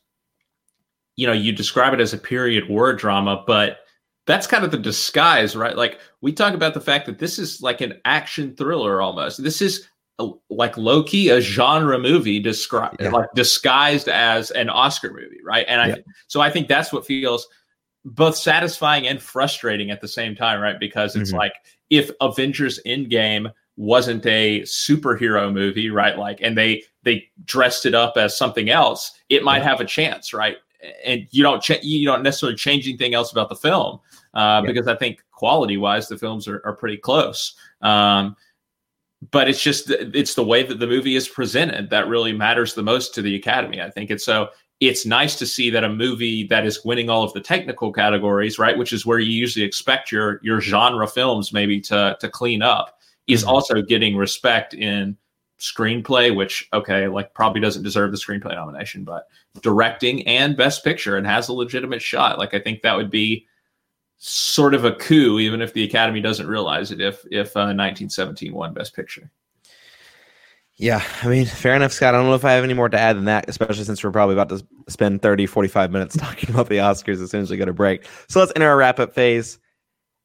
[1.15, 3.79] you know, you describe it as a period war drama, but
[4.25, 5.75] that's kind of the disguise, right?
[5.75, 9.43] Like we talk about the fact that this is like an action thriller almost.
[9.43, 9.87] This is
[10.19, 13.09] a, like low key a genre movie described yeah.
[13.09, 15.65] like disguised as an Oscar movie, right?
[15.67, 15.95] And I yeah.
[16.27, 17.47] so I think that's what feels
[18.03, 20.79] both satisfying and frustrating at the same time, right?
[20.79, 21.39] Because it's mm-hmm.
[21.39, 21.53] like
[21.89, 26.17] if Avengers Endgame wasn't a superhero movie, right?
[26.17, 29.69] Like, and they they dressed it up as something else, it might yeah.
[29.69, 30.57] have a chance, right?
[31.05, 33.99] And you don't ch- you don't necessarily change anything else about the film
[34.33, 34.61] uh, yeah.
[34.61, 37.55] because I think quality wise the films are, are pretty close.
[37.81, 38.35] Um,
[39.31, 42.83] but it's just it's the way that the movie is presented that really matters the
[42.83, 43.81] most to the Academy.
[43.81, 44.49] I think it's so
[44.79, 48.59] it's nice to see that a movie that is winning all of the technical categories,
[48.59, 52.61] right, which is where you usually expect your your genre films maybe to to clean
[52.61, 52.96] up
[53.27, 53.49] is mm-hmm.
[53.49, 55.17] also getting respect in
[55.59, 59.27] screenplay, which okay, like probably doesn't deserve the screenplay nomination, but
[59.61, 62.37] directing and best picture and has a legitimate shot.
[62.37, 63.47] Like I think that would be
[64.17, 67.01] sort of a coup, even if the Academy doesn't realize it.
[67.01, 69.31] If if uh, 1917 won Best Picture.
[70.79, 72.13] Yeah, I mean, fair enough, Scott.
[72.13, 74.11] I don't know if I have any more to add than that, especially since we're
[74.11, 77.57] probably about to spend 30, 45 minutes talking about the Oscars as soon as we
[77.57, 78.05] get a break.
[78.29, 79.57] So let's enter our wrap up phase.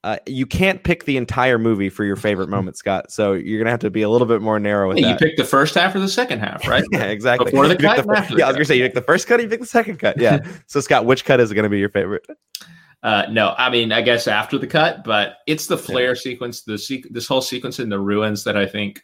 [0.05, 3.13] Uh, you can't pick the entire movie for your favorite moment, Scott.
[3.13, 5.21] So you're gonna have to be a little bit more narrow with Yeah, that.
[5.21, 6.85] you pick the first half or the second half, right?
[6.93, 7.51] yeah, exactly.
[7.51, 8.95] Before the You cut and fir- after the yeah, I was gonna say you pick
[8.95, 10.19] the first cut, or you pick the second cut.
[10.21, 10.39] Yeah.
[10.67, 12.27] so Scott, which cut is gonna be your favorite?
[13.05, 16.75] Uh, no, I mean, I guess after the cut, but it's the flare sequence, the
[16.75, 19.03] sequ- this whole sequence in the ruins that I think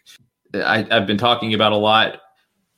[0.55, 2.21] I, I've been talking about a lot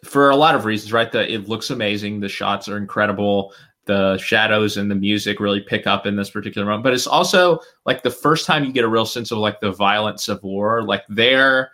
[0.05, 0.93] for a lot of reasons.
[0.95, 3.53] Right, that it looks amazing, the shots are incredible,
[3.91, 6.84] the shadows and the music really pick up in this particular moment.
[6.84, 9.72] But it's also like the first time you get a real sense of like the
[9.72, 10.84] violence of war.
[10.84, 11.72] Like there,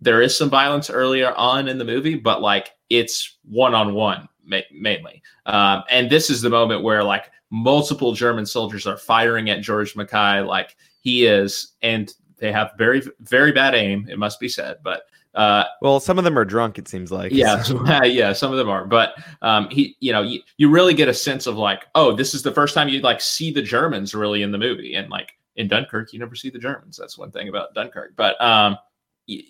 [0.00, 4.28] there is some violence earlier on in the movie, but like it's one on one
[4.70, 5.22] mainly.
[5.44, 9.94] Um, and this is the moment where like multiple German soldiers are firing at George
[9.94, 14.06] MacKay like he is, and they have very very bad aim.
[14.08, 15.02] It must be said, but
[15.36, 16.78] uh, Well, some of them are drunk.
[16.78, 17.30] It seems like.
[17.30, 17.62] yeah,
[18.04, 21.14] yeah, some of them are, but um, he, you know, you, you really get a
[21.14, 24.42] sense of like, oh, this is the first time you like see the Germans really
[24.42, 26.96] in the movie, and like in Dunkirk, you never see the Germans.
[26.96, 28.78] That's one thing about Dunkirk, but um,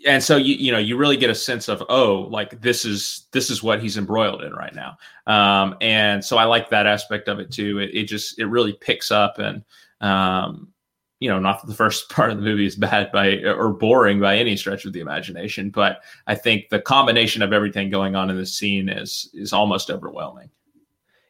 [0.07, 3.29] and so you you know you really get a sense of oh, like this is
[3.33, 7.29] this is what he's embroiled in right now, um, and so I like that aspect
[7.29, 7.79] of it too.
[7.79, 9.63] It, it just it really picks up and
[10.01, 10.73] um,
[11.21, 14.21] you know, not that the first part of the movie is bad by or boring
[14.21, 18.31] by any stretch of the imagination, but I think the combination of everything going on
[18.31, 20.51] in this scene is is almost overwhelming.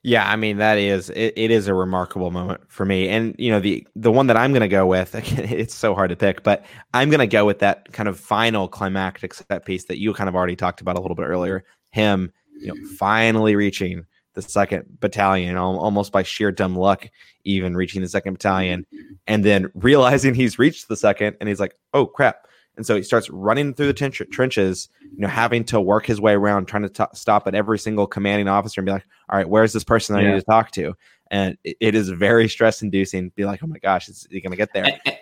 [0.03, 3.09] Yeah, I mean that is it, it is a remarkable moment for me.
[3.09, 6.17] And you know, the the one that I'm gonna go with, it's so hard to
[6.17, 6.65] pick, but
[6.95, 10.37] I'm gonna go with that kind of final climactic set piece that you kind of
[10.37, 11.65] already talked about a little bit earlier.
[11.91, 14.05] Him, you know, finally reaching
[14.37, 17.09] the second battalion, almost by sheer dumb luck,
[17.45, 18.87] even reaching the second battalion,
[19.27, 23.03] and then realizing he's reached the second, and he's like, "Oh crap!" And so he
[23.03, 26.83] starts running through the trench- trenches, you know, having to work his way around, trying
[26.83, 29.83] to t- stop at every single commanding officer and be like, "All right, where's this
[29.85, 30.29] person I Yeah.
[30.35, 30.95] need to talk to?"
[31.31, 33.31] And it, it is very stress inducing.
[33.31, 35.17] Be like, "Oh my gosh, is he going to get there?" And, and-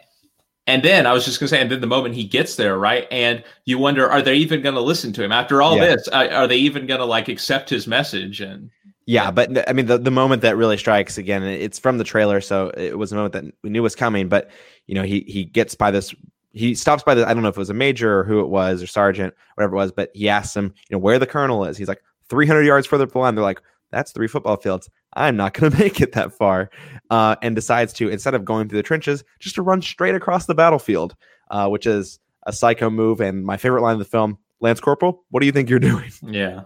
[0.67, 2.79] and then I was just going to say, and then the moment he gets there,
[2.79, 5.85] right, and you wonder, are they even going to listen to him after all Yeah.
[5.95, 6.09] this?
[6.09, 8.41] Are, are they even going to like accept his message?
[8.41, 8.71] And
[9.07, 12.41] Yeah, but I mean, the, the moment that really strikes again, it's from the trailer,
[12.41, 14.29] so it was a moment that we knew was coming.
[14.29, 14.51] But
[14.87, 16.15] you know, he he gets by this,
[16.53, 17.29] he stops by the.
[17.29, 19.75] I don't know if it was a major or who it was or sergeant, whatever
[19.75, 21.77] it was, but he asks him, you know, where the colonel is.
[21.77, 23.35] He's like 300 yards further up the line.
[23.35, 24.89] They're like, that's three football fields.
[25.15, 26.71] I'm not going to make it that far,
[27.11, 30.47] uh, and decides to instead of going through the trenches, just to run straight across
[30.47, 31.15] the battlefield,
[31.51, 33.21] uh, which is a psycho move.
[33.21, 36.11] And my favorite line of the film, Lance Corporal, what do you think you're doing?
[36.23, 36.63] yeah,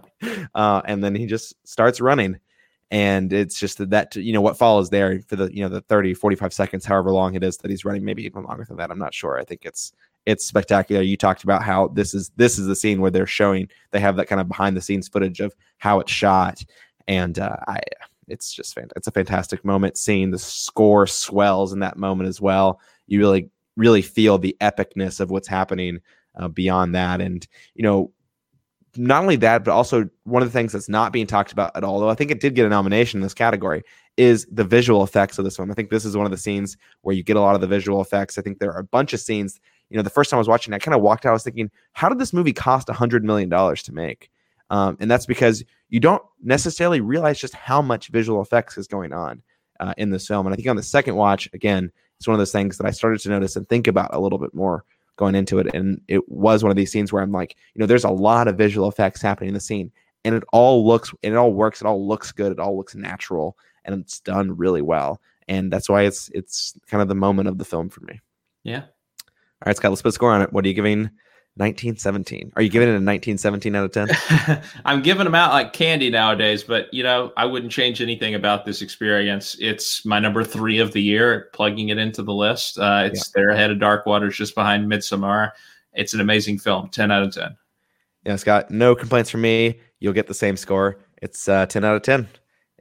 [0.55, 2.39] uh, and then he just starts running.
[2.91, 5.81] And it's just that, that you know what follows there for the you know the
[5.81, 8.89] 30 45 seconds however long it is that he's running maybe even longer than that
[8.89, 9.37] i'm not sure.
[9.37, 9.93] I think it's
[10.25, 11.01] it's spectacular.
[11.01, 14.15] You talked about how this is this is the scene where they're showing they have
[14.17, 16.63] that kind of behind the scenes footage of how it's shot.
[17.07, 17.79] And uh, i
[18.27, 19.97] it's just it's a fantastic moment.
[19.97, 22.79] Seeing the score swells in that moment as well.
[23.07, 25.99] You really really feel the epicness of what's happening
[26.39, 28.11] uh, beyond that and you know
[28.97, 31.83] not only that, but also one of the things that's not being talked about at
[31.83, 33.83] all, though I think it did get a nomination in this category,
[34.17, 35.71] is the visual effects of this film.
[35.71, 37.67] I think this is one of the scenes where you get a lot of the
[37.67, 38.37] visual effects.
[38.37, 39.59] I think there are a bunch of scenes.
[39.89, 41.43] You know, the first time I was watching, I kind of walked out, I was
[41.43, 44.29] thinking, how did this movie cost a $100 million to make?
[44.69, 49.13] Um, and that's because you don't necessarily realize just how much visual effects is going
[49.13, 49.41] on
[49.79, 50.45] uh, in this film.
[50.45, 52.91] And I think on the second watch, again, it's one of those things that I
[52.91, 54.83] started to notice and think about a little bit more
[55.19, 55.67] going into it.
[55.75, 58.47] And it was one of these scenes where I'm like, you know, there's a lot
[58.47, 59.91] of visual effects happening in the scene,
[60.25, 62.95] and it all looks, and it all works, it all looks good, it all looks
[62.95, 65.21] natural, and it's done really well.
[65.47, 68.19] And that's why it's it's kind of the moment of the film for me.
[68.63, 68.83] yeah.
[69.61, 70.53] All right, Scott, let's put a score on it.
[70.53, 71.09] What are you giving
[71.55, 72.53] 1917?
[72.55, 74.61] Are you giving it a 1917 out of 10?
[74.85, 78.65] I'm giving them out like candy nowadays, but you know, I wouldn't change anything about
[78.65, 79.57] this experience.
[79.59, 82.79] It's my number three of the year, plugging it into the list.
[82.79, 85.51] Uh, it's there ahead of Dark Waters, just behind Midsommar.
[85.93, 87.57] It's an amazing film, 10 out of 10.
[88.25, 89.79] Yeah, Scott, no complaints from me.
[89.99, 90.99] You'll get the same score.
[91.21, 92.27] It's uh, 10 out of 10.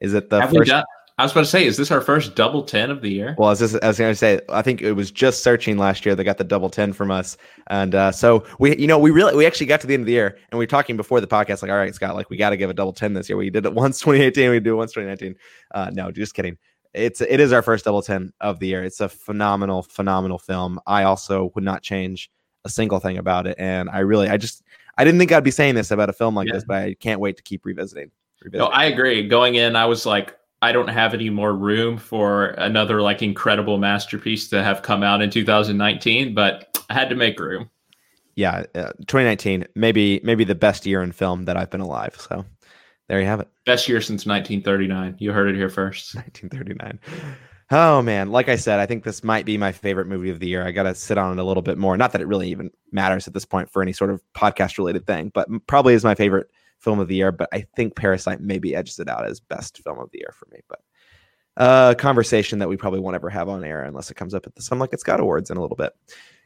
[0.00, 0.70] Is it the Have first?
[1.18, 3.34] I was about to say, is this our first double 10 of the year?
[3.36, 5.76] Well, I was, just, I was going to say, I think it was just searching
[5.76, 6.14] last year.
[6.14, 7.36] They got the double 10 from us.
[7.66, 10.06] And uh, so we, you know, we really, we actually got to the end of
[10.06, 12.36] the year and we were talking before the podcast, like, all right, Scott, like we
[12.36, 13.36] got to give a double 10 this year.
[13.36, 14.50] We did it once 2018.
[14.50, 15.34] We do it once 2019.
[15.72, 16.56] Uh, no, just kidding.
[16.94, 18.84] It's, it is our first double 10 of the year.
[18.84, 20.78] It's a phenomenal, phenomenal film.
[20.86, 22.30] I also would not change
[22.64, 23.56] a single thing about it.
[23.58, 24.62] And I really, I just,
[24.96, 26.54] I didn't think I'd be saying this about a film like Yeah.
[26.54, 28.12] this, but I can't wait to keep revisiting.
[28.44, 28.72] No, revisiting.
[28.72, 29.26] I agree.
[29.26, 33.78] Going in, I was like, I don't have any more room for another like incredible
[33.78, 37.70] masterpiece to have come out in 2019, but I had to make room.
[38.34, 42.16] yeah, uh, 2019, maybe maybe the best year in film that I've been alive.
[42.18, 42.44] So
[43.08, 45.16] there you have it, Best year since 1939.
[45.18, 46.14] You heard it here first.
[46.14, 46.98] 1939.
[47.70, 50.48] Oh man, like I said, I think this might be my favorite movie of the
[50.48, 50.66] year.
[50.66, 51.96] I got to sit on it a little bit more.
[51.98, 55.06] Not that it really even matters at this point for any sort of podcast related
[55.06, 56.48] thing, but probably is my favorite
[56.78, 57.32] film of the year.
[57.32, 60.46] But I think Parasite maybe edges it out as best film of the year for
[60.50, 60.60] me.
[60.68, 60.80] But
[61.58, 64.46] a uh, conversation that we probably won't ever have on air unless it comes up
[64.46, 65.92] at the Some Like It's Got Awards in a little bit.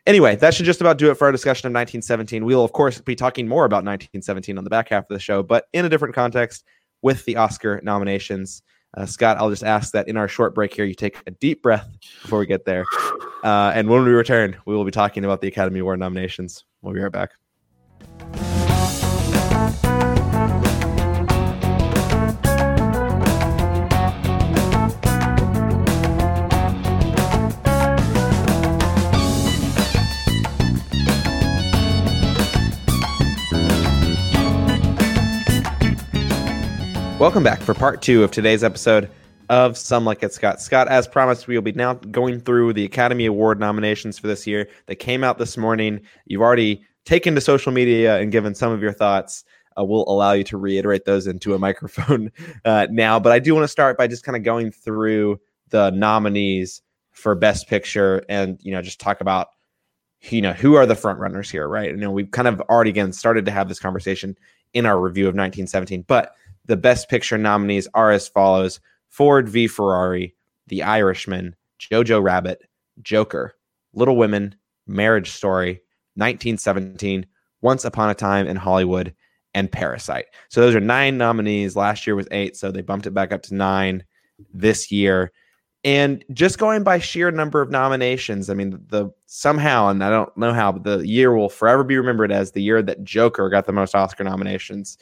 [0.07, 2.45] Anyway, that should just about do it for our discussion of 1917.
[2.45, 5.43] We'll, of course, be talking more about 1917 on the back half of the show,
[5.43, 6.65] but in a different context
[7.03, 8.63] with the Oscar nominations.
[8.97, 11.63] Uh, Scott, I'll just ask that in our short break here, you take a deep
[11.63, 11.89] breath
[12.23, 12.85] before we get there.
[13.45, 16.65] Uh, and when we return, we will be talking about the Academy Award nominations.
[16.81, 17.33] We'll be right back.
[37.23, 39.09] Welcome back for part two of today's episode
[39.49, 40.61] of Some Like It Scott.
[40.61, 44.45] Scott, as promised, we will be now going through the Academy Award nominations for this
[44.45, 44.69] year.
[44.87, 46.01] that came out this morning.
[46.27, 49.45] You've already taken to social media and given some of your thoughts.
[49.79, 52.33] Uh, we'll allow you to reiterate those into a microphone
[52.65, 53.21] uh, now.
[53.21, 57.37] But I do want to start by just kind of going through the nominees for
[57.37, 59.51] Best Picture and you know just talk about
[60.23, 61.91] you know who are the front runners here, right?
[61.91, 64.37] You know we've kind of already again started to have this conversation
[64.75, 66.35] in our review of 1917, but
[66.67, 69.67] the Best Picture nominees are as follows Ford v.
[69.67, 70.35] Ferrari,
[70.69, 72.63] The Irishman, Jojo Rabbit,
[73.03, 73.55] Joker,
[73.93, 74.55] Little Women,
[74.87, 75.81] Marriage Story,
[76.15, 77.27] 1917,
[77.61, 79.15] Once Upon a Time in Hollywood,
[79.55, 80.27] and Parasite.
[80.49, 81.77] So those are nine nominees.
[81.77, 84.05] Last year was eight, so they bumped it back up to nine
[84.53, 85.33] this year.
[85.85, 90.35] And just going by sheer number of nominations, I mean, the somehow, and I don't
[90.37, 93.67] know how, but the year will forever be remembered as the year that Joker got
[93.67, 94.97] the most Oscar nominations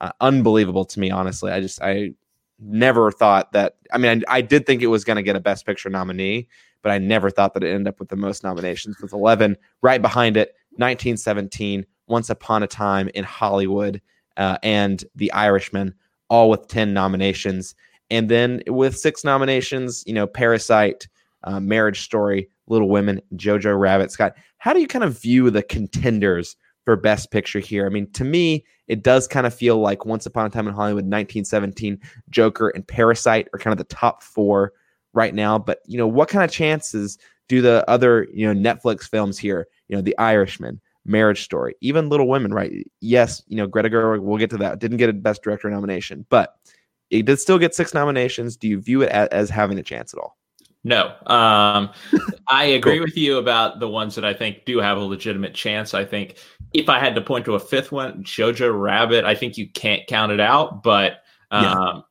[0.00, 1.10] uh, unbelievable to me.
[1.10, 2.12] Honestly, I just I
[2.58, 3.76] never thought that.
[3.92, 6.48] I mean, I, I did think it was going to get a Best Picture nominee,
[6.82, 9.56] but I never thought that it ended up with the most nominations with 11.
[9.82, 14.00] Right behind it, 1917, Once Upon a Time in Hollywood,
[14.36, 15.94] uh, and The Irishman,
[16.28, 17.74] all with 10 nominations.
[18.10, 21.06] And then with six nominations, you know, Parasite,
[21.44, 24.10] uh, Marriage Story, Little Women, Jojo Rabbit.
[24.10, 26.56] Scott, how do you kind of view the contenders
[26.90, 27.86] for Best Picture here.
[27.86, 30.74] I mean, to me, it does kind of feel like Once Upon a Time in
[30.74, 34.72] Hollywood, 1917, Joker, and Parasite are kind of the top four
[35.12, 35.56] right now.
[35.56, 37.16] But you know, what kind of chances
[37.46, 39.68] do the other you know Netflix films here?
[39.86, 42.72] You know, The Irishman, Marriage Story, even Little Women, right?
[43.00, 44.22] Yes, you know, Greta Gerwig.
[44.22, 44.80] We'll get to that.
[44.80, 46.56] Didn't get a Best Director nomination, but
[47.10, 48.56] it did still get six nominations.
[48.56, 50.39] Do you view it as, as having a chance at all?
[50.82, 51.90] No, um,
[52.48, 53.04] I agree cool.
[53.04, 55.92] with you about the ones that I think do have a legitimate chance.
[55.92, 56.38] I think
[56.72, 60.06] if I had to point to a fifth one, Jojo Rabbit, I think you can't
[60.06, 62.04] count it out, but um,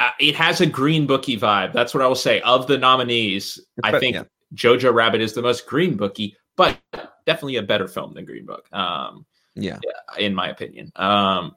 [0.00, 0.10] yeah.
[0.18, 1.72] it has a green Bookie vibe.
[1.72, 2.40] That's what I will say.
[2.40, 4.24] Of the nominees, I think yeah.
[4.54, 6.78] Jojo Rabbit is the most green Bookie, but
[7.24, 8.66] definitely a better film than Green Book.
[8.72, 9.78] Um, yeah,
[10.18, 10.90] in my opinion.
[10.96, 11.54] Um,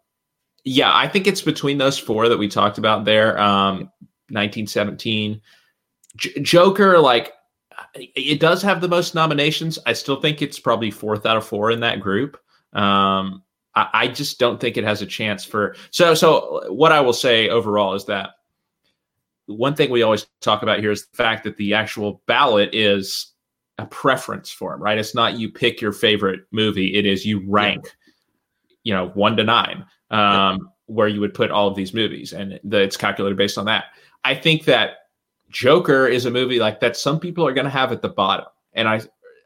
[0.64, 3.40] yeah, I think it's between those four that we talked about there.
[3.40, 3.92] Um,
[4.30, 5.42] 1917.
[6.16, 7.34] J- Joker, like
[7.96, 9.80] it does have the most nominations.
[9.86, 12.38] I still think it's probably fourth out of four in that group.
[12.74, 13.44] Um,
[13.76, 15.76] I, I just don't think it has a chance for.
[15.92, 18.32] So, so what I will say overall is that
[19.48, 23.34] one thing we always talk about here is the fact that the actual ballot is
[23.78, 24.98] a preference form, right?
[24.98, 27.96] It's not you pick your favorite movie; it is you rank,
[28.84, 32.60] you know, one to nine, um, where you would put all of these movies, and
[32.64, 33.86] the, it's calculated based on that.
[34.24, 35.05] I think that
[35.56, 38.46] Joker is a movie like that some people are going to have at the bottom.
[38.74, 39.02] And I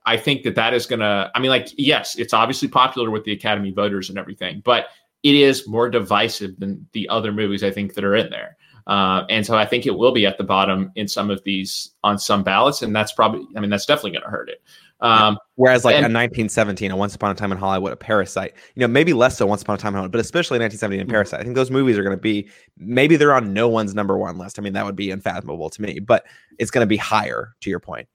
[0.07, 3.26] I think that that is going to I mean like yes, it's obviously popular with
[3.26, 4.88] the Academy voters and everything, but
[5.22, 8.57] it is more divisive than the other movies I think that are in there.
[8.88, 11.91] Uh, and so I think it will be at the bottom in some of these
[12.03, 14.64] on some ballots, and that's probably I mean that's definitely going to hurt it.
[15.02, 18.54] Um, Whereas, like and, a 1917, a Once Upon a Time in Hollywood, a Parasite,
[18.76, 21.08] you know, maybe less so Once Upon a Time in Hollywood, but especially 1917 and
[21.08, 21.14] mm-hmm.
[21.14, 21.39] Parasite.
[21.39, 24.38] I think those movies are going to be maybe they're on no one's number one
[24.38, 24.60] list.
[24.60, 26.26] I mean, that would be unfathomable to me, but
[26.58, 28.08] it's going to be higher to your point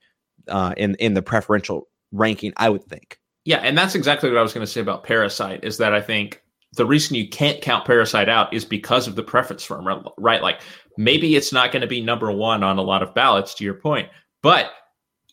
[0.49, 2.53] uh, in in the preferential ranking.
[2.57, 3.19] I would think.
[3.45, 5.65] Yeah, and that's exactly what I was going to say about Parasite.
[5.65, 6.43] Is that I think
[6.75, 9.87] the reason you can't count Parasite out is because of the preference form,
[10.19, 10.43] right?
[10.43, 10.61] Like
[10.97, 13.55] maybe it's not going to be number one on a lot of ballots.
[13.55, 14.09] To your point,
[14.43, 14.73] but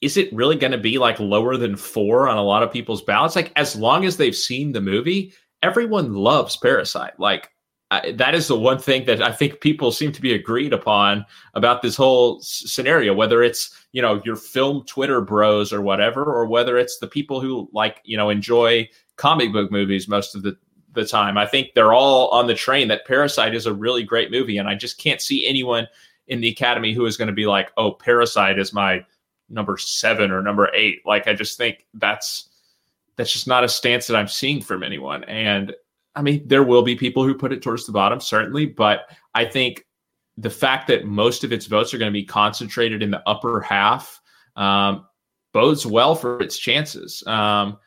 [0.02, 3.04] is it really going to be like lower than four on a lot of people's
[3.04, 3.36] ballots?
[3.36, 7.20] Like, as long as they've seen the movie, everyone loves Parasite.
[7.20, 7.52] Like,
[7.92, 11.26] I, that is the one thing that I think people seem to be agreed upon
[11.54, 16.24] about this whole s- scenario, whether it's, you know, your film Twitter bros or whatever,
[16.24, 20.42] or whether it's the people who like, you know, enjoy comic book movies most of
[20.42, 20.58] the,
[20.94, 21.38] the time.
[21.38, 24.58] I think they're all on the train that Parasite is a really great movie.
[24.58, 25.86] And I just can't see anyone
[26.28, 29.06] in the Academy who is going to be like, "Oh, Parasite is my
[29.52, 31.02] number seven or number eight.
[31.06, 32.50] Like, I just think that's
[33.18, 35.24] that's just not a stance that I'm seeing from anyone.
[35.26, 35.76] And
[36.16, 39.46] I mean, there will be people who put it towards the bottom, certainly, but I
[39.46, 39.86] think
[40.38, 43.62] the fact that most of its votes are going to be concentrated in the upper
[43.62, 44.20] half
[44.56, 45.06] um,
[45.54, 47.24] bodes well for its chances.
[47.28, 47.78] Um,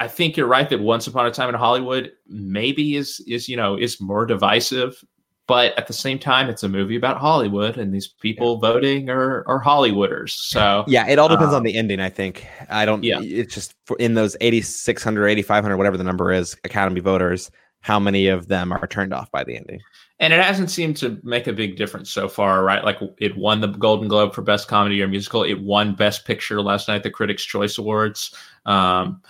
[0.00, 3.56] I think you're right that Once Upon a Time in Hollywood maybe is is you
[3.56, 5.02] know is more divisive,
[5.46, 8.68] but at the same time, it's a movie about Hollywood, and these people yeah.
[8.72, 10.30] voting are are Hollywooders.
[10.30, 12.00] So yeah, it all depends um, on the ending.
[12.00, 13.02] I think I don't.
[13.02, 17.50] Yeah, it's just in those 8,600, 8,500, whatever the number is, Academy voters,
[17.82, 19.80] how many of them are turned off by the ending?
[20.20, 22.84] And it hasn't seemed to make a big difference so far, right?
[22.84, 25.42] Like it won the Golden Globe for Best Comedy or Musical.
[25.42, 28.32] It won Best Picture last night, the Critics' Choice Awards.
[28.64, 29.20] Um,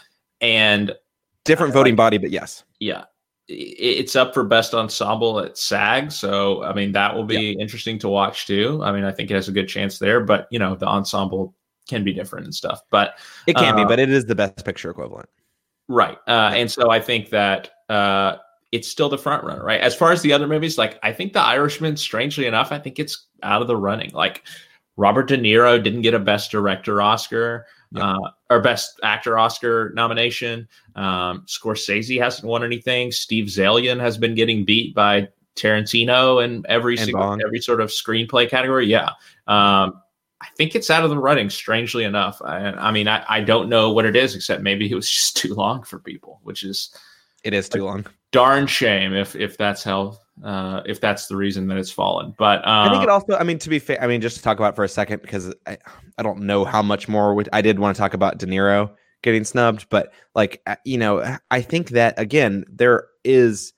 [0.43, 0.95] and
[1.47, 2.65] different voting like, body, but yes.
[2.79, 3.05] Yeah.
[3.49, 7.61] It's up for best ensemble at SAG, so I mean that will be yeah.
[7.61, 8.81] interesting to watch too.
[8.83, 11.55] I mean, I think it has a good chance there, but you know the ensemble
[11.89, 12.81] can be different and stuff.
[12.91, 15.29] But it can uh, be, but it is the best picture equivalent,
[15.89, 16.19] right?
[16.29, 18.37] Uh, and so I think that uh,
[18.71, 19.81] it's still the front runner, right?
[19.81, 22.99] As far as the other movies, like I think The Irishman, strangely enough, I think
[22.99, 24.11] it's out of the running.
[24.13, 24.45] Like
[24.97, 28.15] Robert De Niro didn't get a Best Director Oscar yeah.
[28.15, 30.69] uh, or Best Actor Oscar nomination.
[30.95, 33.13] Um, Scorsese hasn't won anything.
[33.13, 37.91] Steve Zaillian has been getting beat by Tarantino in every and single every sort of
[37.91, 38.87] screenplay category.
[38.87, 39.11] Yeah.
[39.47, 40.01] Um,
[40.41, 42.43] I think it's out of the running, strangely enough.
[42.43, 45.37] I, I mean, I, I, don't know what it is, except maybe it was just
[45.37, 46.95] too long for people, which is
[47.45, 48.07] it is too long.
[48.33, 52.35] Darn shame if if that's how uh, if that's the reason that it's fallen.
[52.39, 54.37] But uh, I think it uh, also, I mean, to be fair, I mean, just
[54.37, 55.79] to talk about for a second, because I,
[56.19, 58.91] I don't know how much more we, I did want to talk about De Niro
[59.23, 63.73] getting snubbed, but like, uh, you know, I think that again, there is,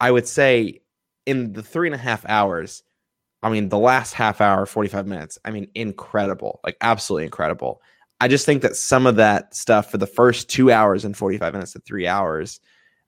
[0.00, 0.80] I would say,
[1.26, 2.82] in the three and a half hours,
[3.42, 7.80] I mean, the last half hour, 45 minutes, I mean, incredible, like absolutely incredible.
[8.20, 11.52] I just think that some of that stuff for the first two hours and 45
[11.52, 12.58] minutes to three hours,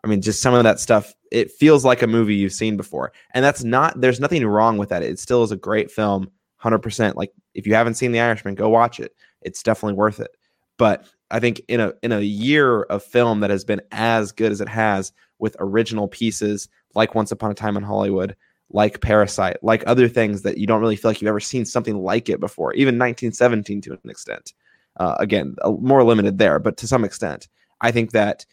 [0.04, 3.12] I mean, just some of that stuff, it feels like a movie you've seen before.
[3.34, 5.02] And that's not, there's nothing wrong with that.
[5.02, 6.30] It still is a great film,
[6.62, 7.14] 100%.
[7.14, 9.14] Like, if you haven't seen The Irishman, go watch it.
[9.42, 10.36] It's definitely worth it.
[10.76, 14.50] But I think in a in a year of film that has been as good
[14.50, 18.34] as it has with original pieces like Once Upon a Time in Hollywood,
[18.70, 21.98] like Parasite, like other things that you don't really feel like you've ever seen something
[21.98, 24.54] like it before, even 1917 to an extent.
[24.96, 27.48] Uh, again, more limited there, but to some extent,
[27.80, 28.44] I think that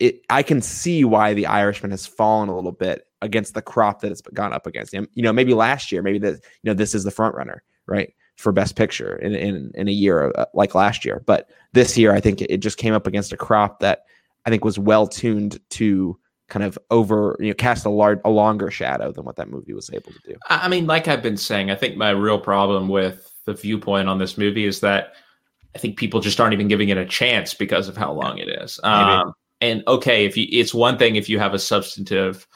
[0.00, 4.00] it I can see why the Irishman has fallen a little bit against the crop
[4.00, 4.92] that it's gone up against.
[4.92, 5.08] Him.
[5.14, 8.12] You know, maybe last year, maybe that you know this is the front runner, right,
[8.36, 11.22] for Best Picture in in in a year uh, like last year.
[11.26, 14.04] But this year, I think it just came up against a crop that
[14.44, 16.18] I think was well tuned to
[16.48, 19.72] kind of over you know cast a large a longer shadow than what that movie
[19.72, 20.36] was able to do.
[20.48, 24.18] I mean, like I've been saying, I think my real problem with the viewpoint on
[24.18, 25.14] this movie is that
[25.74, 28.48] I think people just aren't even giving it a chance because of how long it
[28.48, 28.78] is.
[28.82, 29.32] Um,
[29.62, 32.46] and okay, if you, it's one thing if you have a substantive,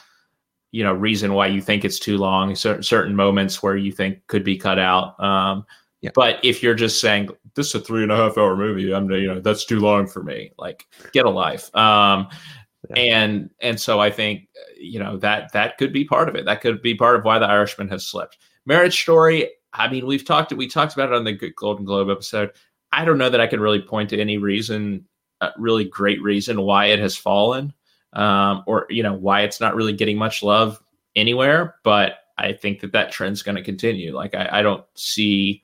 [0.72, 4.26] you know, reason why you think it's too long, certain certain moments where you think
[4.26, 5.18] could be cut out.
[5.22, 5.64] Um,
[6.02, 6.10] yeah.
[6.14, 9.08] But if you're just saying this is a three and a half hour movie, I'm
[9.08, 10.50] you know that's too long for me.
[10.58, 11.74] Like get a life.
[11.76, 12.28] Um,
[12.90, 13.02] yeah.
[13.02, 16.44] And and so I think you know that that could be part of it.
[16.44, 18.38] That could be part of why the Irishman has slipped.
[18.66, 19.48] Marriage Story.
[19.72, 22.50] I mean, we've talked we talked about it on the Golden Globe episode.
[22.90, 25.06] I don't know that I can really point to any reason
[25.56, 27.72] really great reason why it has fallen,
[28.12, 30.82] um, or you know why it's not really getting much love
[31.14, 31.76] anywhere.
[31.82, 34.14] But I think that that trend's going to continue.
[34.14, 35.62] Like I, I don't see,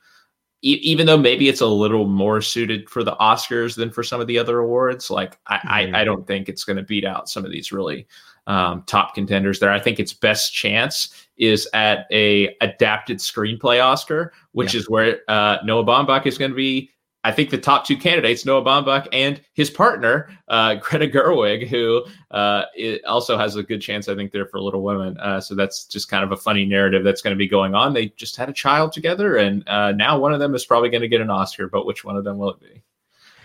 [0.62, 4.20] e- even though maybe it's a little more suited for the Oscars than for some
[4.20, 5.10] of the other awards.
[5.10, 5.94] Like I, mm-hmm.
[5.94, 8.06] I, I don't think it's going to beat out some of these really
[8.46, 9.70] um, top contenders there.
[9.70, 14.80] I think its best chance is at a adapted screenplay Oscar, which yeah.
[14.80, 16.90] is where uh, Noah Baumbach is going to be
[17.24, 22.04] I think the top two candidates, Noah Baumbach and his partner, uh, Greta Gerwig, who
[22.32, 22.64] uh,
[23.06, 25.16] also has a good chance, I think, there for Little Women.
[25.18, 27.92] Uh, so that's just kind of a funny narrative that's going to be going on.
[27.92, 31.02] They just had a child together, and uh, now one of them is probably going
[31.02, 32.82] to get an Oscar, but which one of them will it be?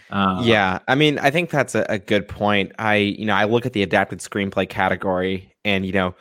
[0.10, 2.72] Uh, yeah, I mean, I think that's a, a good point.
[2.80, 6.16] I, you know, I look at the adapted screenplay category, and you know,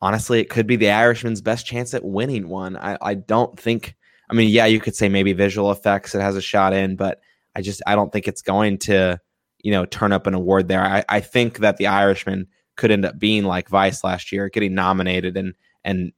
[0.00, 2.76] honestly, it could be The Irishman's best chance at winning one.
[2.76, 3.96] I, I don't think
[4.32, 7.20] I mean, yeah, you could say maybe visual effects it has a shot in, but
[7.54, 9.20] I just I don't think it's going to,
[9.62, 10.82] you know, turn up an award there.
[10.82, 12.46] I, I think that the Irishman
[12.76, 15.52] could end up being like Vice last year, getting nominated and
[15.84, 16.12] and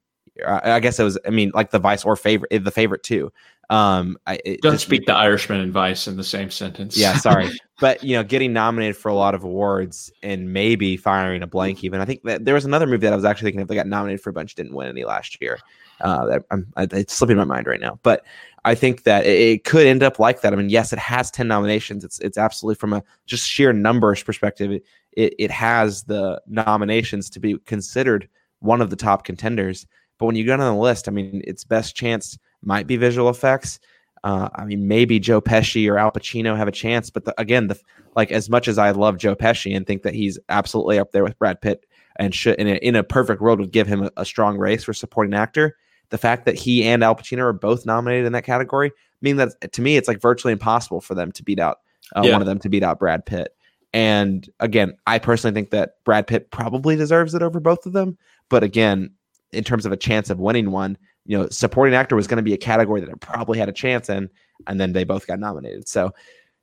[0.47, 3.32] I guess it was I mean like the Vice or favorite the favorite too.
[3.69, 6.97] Um, I don't just, speak the Irishman and Vice in the same sentence.
[6.97, 7.51] Yeah, sorry,
[7.81, 11.82] but you know, getting nominated for a lot of awards and maybe firing a blank.
[11.82, 13.74] Even I think that there was another movie that I was actually thinking if they
[13.74, 15.59] got nominated for a bunch, didn't win any last year.
[16.05, 18.24] Uh, I'm, it's slipping my mind right now, but
[18.66, 20.52] I think that it could end up like that.
[20.52, 22.05] I mean, yes, it has 10 nominations.
[22.05, 27.28] It's it's absolutely from a just sheer numbers perspective, it, it, it has the nominations
[27.31, 28.28] to be considered
[28.60, 29.86] one of the top contenders.
[30.18, 33.28] But when you go down the list, I mean, its best chance might be visual
[33.28, 33.81] effects.
[34.22, 37.66] Uh, I mean, maybe Joe Pesci or Al Pacino have a chance, but the, again,
[37.66, 37.78] the
[38.16, 41.24] like as much as I love Joe Pesci and think that he's absolutely up there
[41.24, 41.85] with Brad Pitt
[42.16, 44.85] and should in a, in a perfect world would give him a, a strong race
[44.85, 45.76] for supporting actor.
[46.10, 49.72] The fact that he and Al Pacino are both nominated in that category, mean that
[49.72, 51.81] to me it's like virtually impossible for them to beat out
[52.14, 52.32] uh, yeah.
[52.32, 53.56] one of them to beat out Brad Pitt.
[53.93, 58.18] And again, I personally think that Brad Pitt probably deserves it over both of them.
[58.48, 59.10] But again,
[59.52, 62.43] in terms of a chance of winning one, you know, supporting actor was going to
[62.43, 64.28] be a category that it probably had a chance in,
[64.66, 65.89] and then they both got nominated.
[65.89, 66.12] So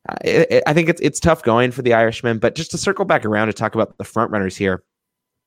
[0.10, 2.38] uh, it, it, I think it's it's tough going for the Irishman.
[2.38, 4.84] But just to circle back around to talk about the front runners here,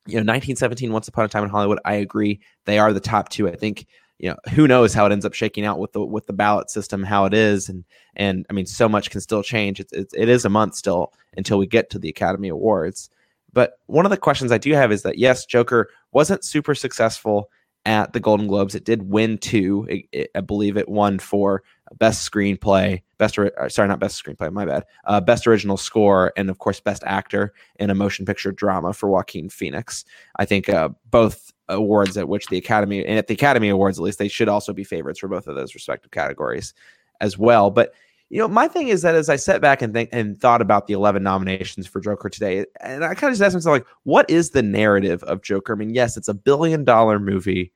[0.07, 1.79] you know, 1917, Once Upon a Time in Hollywood.
[1.85, 3.49] I agree, they are the top two.
[3.49, 3.87] I think
[4.19, 6.71] you know who knows how it ends up shaking out with the with the ballot
[6.71, 10.15] system how it is and and i mean so much can still change it's, it's
[10.15, 13.11] it is a month still until we get to the academy awards
[13.53, 17.51] but one of the questions i do have is that yes joker wasn't super successful
[17.87, 18.75] at the Golden Globes.
[18.75, 19.87] It did win two.
[19.89, 21.63] It, it, I believe it won for
[21.99, 24.85] best screenplay, best uh, sorry, not best screenplay, my bad.
[25.05, 29.09] Uh, best original score, and of course, best actor in a motion picture drama for
[29.09, 30.05] Joaquin Phoenix.
[30.37, 34.05] I think uh, both awards at which the Academy and at the Academy Awards, at
[34.05, 36.75] least, they should also be favorites for both of those respective categories
[37.21, 37.71] as well.
[37.71, 37.95] But
[38.31, 40.87] you know, my thing is that as I sat back and think and thought about
[40.87, 44.29] the 11 nominations for Joker today, and I kind of just asked myself, like, what
[44.29, 45.75] is the narrative of Joker?
[45.75, 47.71] I mean, yes, it's a billion dollar movie.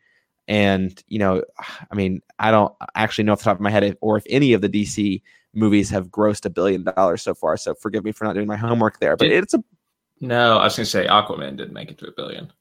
[0.48, 1.44] And, you know,
[1.90, 4.24] I mean, I don't actually know off the top of my head if, or if
[4.30, 5.22] any of the DC
[5.54, 7.56] movies have grossed a billion dollars so far.
[7.56, 9.62] So forgive me for not doing my homework there, but it's a.
[10.20, 12.52] No, I was going to say Aquaman didn't make it to a billion.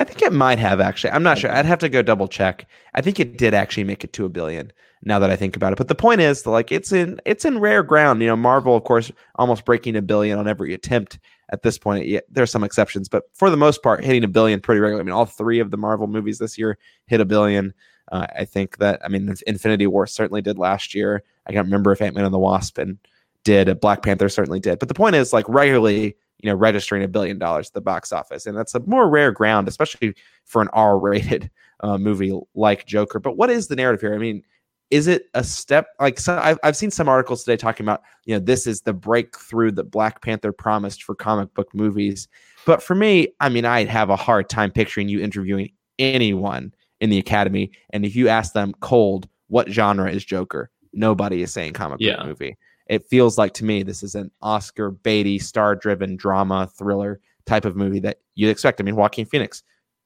[0.00, 1.12] I think it might have actually.
[1.12, 1.52] I'm not sure.
[1.52, 2.66] I'd have to go double check.
[2.94, 4.72] I think it did actually make it to a billion
[5.04, 5.78] now that I think about it.
[5.78, 8.20] But the point is, like, it's in it's in rare ground.
[8.20, 11.18] You know, Marvel, of course, almost breaking a billion on every attempt
[11.50, 12.06] at this point.
[12.06, 15.02] Yeah, there are some exceptions, but for the most part, hitting a billion pretty regularly.
[15.02, 16.76] I mean, all three of the Marvel movies this year
[17.06, 17.72] hit a billion.
[18.10, 21.22] Uh, I think that I mean, Infinity War certainly did last year.
[21.46, 22.98] I can't remember if Ant Man and the Wasp and
[23.44, 23.80] did.
[23.80, 24.78] Black Panther certainly did.
[24.78, 28.12] But the point is, like, regularly, you know, registering a billion dollars at the box
[28.12, 30.14] office, and that's a more rare ground, especially
[30.44, 31.50] for an R-rated
[31.80, 33.20] uh, movie like Joker.
[33.20, 34.14] But what is the narrative here?
[34.14, 34.42] I mean
[34.90, 38.34] is it a step like so I've, I've seen some articles today talking about you
[38.34, 42.28] know this is the breakthrough that black panther promised for comic book movies
[42.66, 47.10] but for me i mean i'd have a hard time picturing you interviewing anyone in
[47.10, 51.72] the academy and if you ask them cold what genre is joker nobody is saying
[51.72, 52.16] comic yeah.
[52.16, 52.56] book movie
[52.86, 57.64] it feels like to me this is an oscar beatty star driven drama thriller type
[57.64, 59.62] of movie that you'd expect i mean joaquin phoenix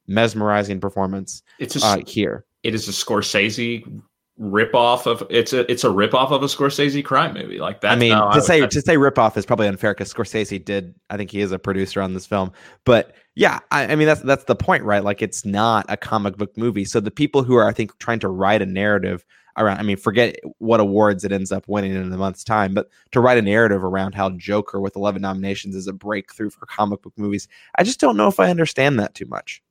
[0.07, 4.01] mesmerizing performance it's a, uh, here it is a Scorsese
[4.39, 7.81] rip off of it's a it's a rip off of a Scorsese crime movie like
[7.81, 7.91] that.
[7.91, 10.95] I mean, to I say to say rip off is probably unfair because Scorsese did.
[11.09, 12.51] I think he is a producer on this film,
[12.85, 15.03] but yeah, I, I, mean that's that's the point, right?
[15.03, 16.85] Like it's not a comic book movie.
[16.85, 19.25] So the people who are I think trying to write a narrative
[19.59, 22.89] around, I mean, forget what awards it ends up winning in a month's time, but
[23.11, 27.01] to write a narrative around how Joker with 11 nominations is a breakthrough for comic
[27.01, 29.61] book movies, I just don't know if I understand that too much.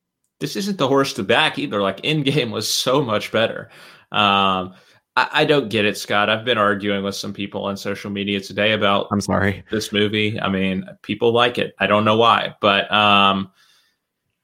[0.41, 1.83] This isn't the horse to back either.
[1.83, 3.71] Like Endgame was so much better.
[4.13, 4.75] Um,
[5.17, 6.31] I, I, don't get it, Scott.
[6.31, 9.09] I've been arguing with some people on social media today about.
[9.11, 9.65] I'm sorry.
[9.71, 10.41] This movie.
[10.41, 11.75] I mean, people like it.
[11.81, 13.51] I don't know why, but um,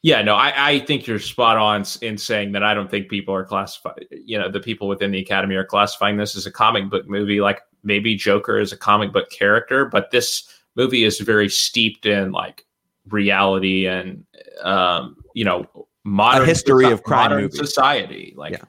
[0.05, 2.63] yeah, no, I, I think you're spot on in saying that.
[2.63, 4.05] I don't think people are classified.
[4.11, 7.41] You know, the people within the Academy are classifying this as a comic book movie.
[7.41, 12.33] Like maybe Joker is a comic book character, but this movie is very steeped in
[12.33, 12.67] like
[13.09, 14.27] reality and
[14.63, 15.67] um, you know
[16.05, 18.35] modern a history of crime modern society.
[18.37, 18.65] Like yeah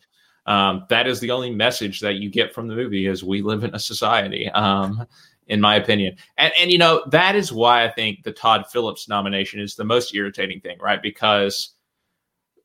[0.45, 3.63] um, that is the only message that you get from the movie is we live
[3.63, 5.05] in a society um,
[5.47, 6.15] in my opinion.
[6.37, 9.83] And and you know that is why i think the todd phillips nomination is the
[9.83, 11.01] most irritating thing right?
[11.01, 11.71] Because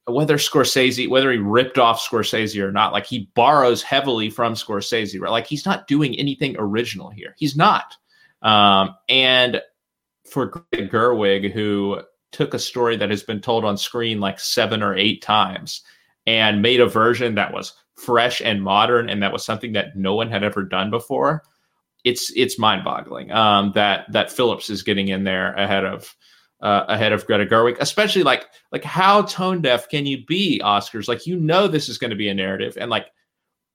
[0.07, 5.21] whether scorsese whether he ripped off scorsese or not like he borrows heavily from scorsese
[5.21, 5.31] right?
[5.31, 7.35] Like he's not doing anything original here.
[7.39, 7.95] He's not.
[8.43, 9.61] Um, and
[10.29, 12.01] for greta gerwig who
[12.33, 15.83] took a story that has been told on screen like seven or eight times
[16.27, 20.15] and made a version that was fresh and modern and that was something that no
[20.15, 21.43] one had ever done before
[22.05, 26.15] it's it's mind-boggling um, that that Phillips is getting in there ahead of
[26.61, 31.09] uh, ahead of Greta Gerwig, especially like like how tone deaf can you be, Oscars?
[31.09, 33.07] Like you know this is going to be a narrative, and like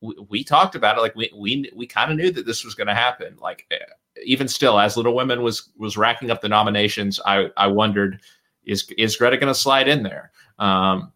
[0.01, 2.75] we, we talked about it, like we we we kind of knew that this was
[2.75, 3.37] going to happen.
[3.39, 3.77] Like eh,
[4.23, 8.21] even still, as Little Women was was racking up the nominations, I I wondered
[8.63, 10.31] is is Greta going to slide in there?
[10.59, 11.11] Um,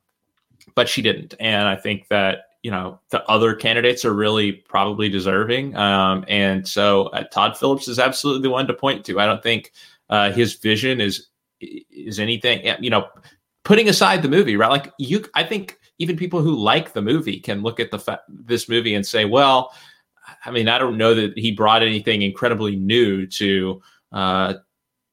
[0.76, 1.34] but she didn't.
[1.40, 5.76] And I think that you know the other candidates are really probably deserving.
[5.76, 9.20] Um, and so uh, Todd Phillips is absolutely the one to point to.
[9.20, 9.72] I don't think
[10.10, 11.28] uh, his vision is
[11.62, 12.68] is anything.
[12.80, 13.08] You know,
[13.64, 14.70] putting aside the movie, right?
[14.70, 18.22] Like you, I think even people who like the movie can look at the fa-
[18.28, 19.74] this movie and say, well,
[20.46, 23.82] I mean, I don't know that he brought anything incredibly new to
[24.12, 24.54] uh,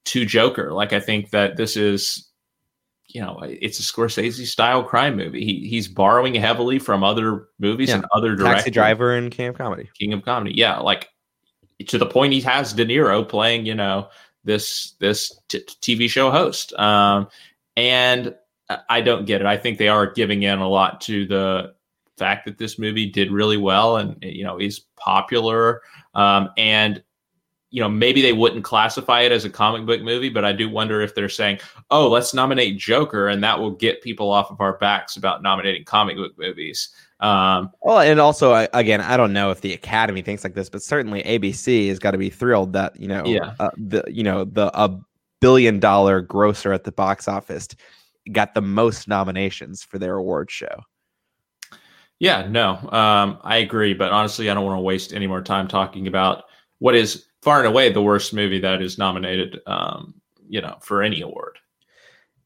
[0.06, 0.72] to Joker.
[0.72, 2.25] Like I think that this is,
[3.08, 5.44] you know, it's a Scorsese style crime movie.
[5.44, 7.96] He he's borrowing heavily from other movies yeah.
[7.96, 8.64] and other directors.
[8.64, 9.88] Taxi Driver and King of Comedy.
[9.98, 11.08] King of Comedy, yeah, like
[11.86, 14.08] to the point he has De Niro playing, you know,
[14.44, 16.72] this this t- TV show host.
[16.74, 17.28] Um,
[17.76, 18.34] and
[18.88, 19.46] I don't get it.
[19.46, 21.74] I think they are giving in a lot to the
[22.16, 25.82] fact that this movie did really well and you know is popular.
[26.14, 27.02] Um, and
[27.70, 30.68] you know maybe they wouldn't classify it as a comic book movie, but I do
[30.68, 31.58] wonder if they're saying,
[31.90, 35.84] "Oh, let's nominate Joker," and that will get people off of our backs about nominating
[35.84, 36.90] comic book movies.
[37.20, 40.68] Um, well, and also, I, again, I don't know if the Academy thinks like this,
[40.68, 44.22] but certainly ABC has got to be thrilled that you know, yeah, uh, the you
[44.22, 44.98] know the a
[45.40, 47.68] billion dollar grosser at the box office
[48.32, 50.82] got the most nominations for their award show.
[52.18, 53.92] Yeah, no, um, I agree.
[53.94, 56.44] But honestly, I don't want to waste any more time talking about
[56.78, 60.14] what is far and away the worst movie that is nominated, um,
[60.48, 61.58] you know, for any award.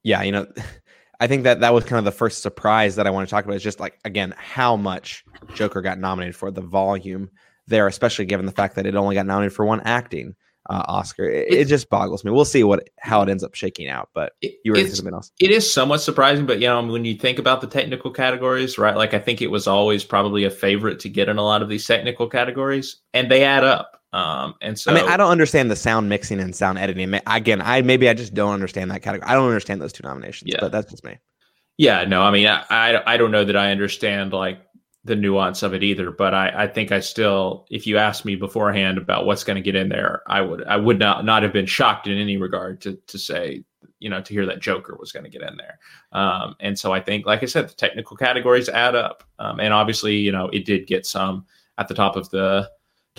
[0.03, 0.47] Yeah, you know,
[1.21, 3.47] I think that that was kind of the first surprise that I want to talk
[3.47, 3.57] about.
[3.57, 5.25] Is just like again how much
[5.55, 7.31] Joker got nominated for the volume
[7.67, 10.37] there, especially given the fact that it only got nominated for one acting
[10.69, 11.25] uh, Oscar.
[11.25, 12.31] It, it, just boggles me.
[12.31, 14.11] We'll see what how it ends up shaking out.
[14.15, 15.33] But you were something else.
[15.41, 18.97] It is somewhat surprising, but you know when you think about the technical categories, right?
[18.97, 21.71] Like I think it was always probably a favorite to get in a lot of
[21.71, 24.00] these technical categories, and they add up.
[24.13, 27.21] Um, and so I mean, I don't understand the sound mixing and sound editing.
[27.27, 29.31] Again, I maybe I just don't understand that category.
[29.31, 30.51] I don't understand those two nominations.
[30.51, 30.59] Yeah.
[30.61, 31.19] but that's just me.
[31.79, 34.61] Yeah, no, I mean, I, I, I don't know that I understand like
[35.05, 36.11] the nuance of it either.
[36.11, 39.63] But I, I think I still, if you asked me beforehand about what's going to
[39.63, 42.81] get in there, I would I would not not have been shocked in any regard
[42.83, 43.65] to to say
[43.99, 45.79] you know to hear that Joker was going to get in there.
[46.13, 49.73] Um, and so I think, like I said, the technical categories add up, um, and
[49.73, 51.47] obviously you know it did get some
[51.79, 52.71] at the top of the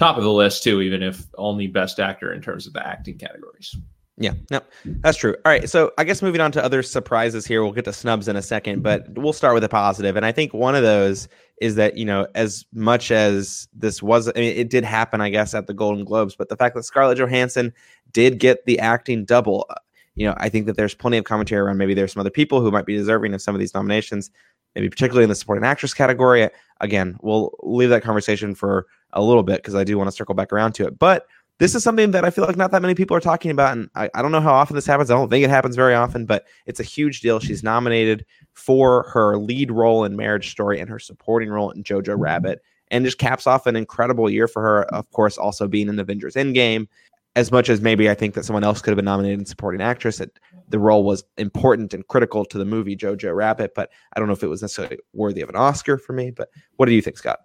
[0.02, 3.20] top of the list too, even if only best actor in terms of the acting
[3.20, 3.76] categories.
[4.18, 5.36] Yeah, no, that's true.
[5.46, 8.28] All right, so I guess moving on to other surprises here, we'll get to snubs
[8.28, 10.16] in a second, but we'll start with a positive.
[10.16, 11.28] And I think one of those
[11.60, 15.30] is that you know, as much as this was, I mean, it did happen, I
[15.30, 17.72] guess, at the Golden Globes, but the fact that Scarlett Johansson
[18.12, 19.70] did get the acting double,
[20.16, 21.78] you know, I think that there's plenty of commentary around.
[21.78, 24.30] Maybe there's some other people who might be deserving of some of these nominations,
[24.76, 26.50] maybe particularly in the supporting actress category.
[26.82, 30.36] Again, we'll leave that conversation for a little bit because I do want to circle
[30.36, 31.28] back around to it, but
[31.62, 33.78] this is something that I feel like not that many people are talking about.
[33.78, 35.12] And I, I don't know how often this happens.
[35.12, 37.40] I don't think it happens very often, but it's a huge deal.
[37.40, 42.02] She's nominated for her lead role in Marriage Story and her supporting role in Jojo
[42.02, 42.22] mm-hmm.
[42.22, 42.62] Rabbit.
[42.90, 46.34] And just caps off an incredible year for her, of course, also being in Avengers
[46.34, 46.88] Endgame.
[47.36, 49.82] As much as maybe I think that someone else could have been nominated in supporting
[49.82, 50.38] actress, that
[50.68, 54.34] the role was important and critical to the movie Jojo Rabbit, but I don't know
[54.34, 56.32] if it was necessarily worthy of an Oscar for me.
[56.32, 57.40] But what do you think, Scott?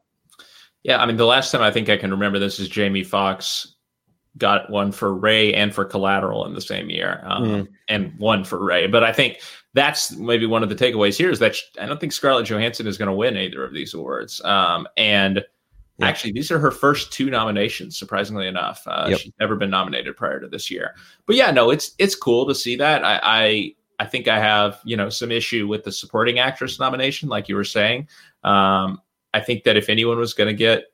[0.82, 3.76] Yeah, I mean, the last time I think I can remember this is Jamie Foxx
[4.38, 7.68] got one for Ray and for Collateral in the same year, um, mm.
[7.88, 8.86] and one for Ray.
[8.86, 9.40] But I think
[9.74, 12.98] that's maybe one of the takeaways here is that I don't think Scarlett Johansson is
[12.98, 14.42] going to win either of these awards.
[14.44, 15.44] Um, and
[16.02, 17.98] actually, these are her first two nominations.
[17.98, 19.18] Surprisingly enough, uh, yep.
[19.18, 20.94] she's never been nominated prior to this year.
[21.27, 23.05] But yeah, no, it's it's cool to see that.
[23.05, 27.28] I, I I think I have you know some issue with the supporting actress nomination,
[27.28, 28.09] like you were saying.
[28.44, 29.01] Um,
[29.35, 30.85] I think that if anyone was going to get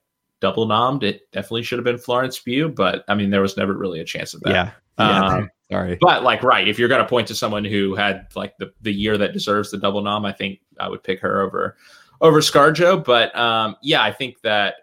[0.43, 1.03] double nommed.
[1.03, 4.05] It definitely should have been Florence Pugh, but I mean, there was never really a
[4.05, 4.51] chance of that.
[4.51, 4.70] Yeah.
[4.99, 5.97] yeah um, sorry.
[6.03, 6.69] But like, right.
[6.69, 9.70] If you're going to point to someone who had like the, the year that deserves
[9.70, 11.79] the double nom, I think I would pick her over,
[12.20, 13.03] over Scarjo.
[13.03, 14.74] But um, yeah, I think that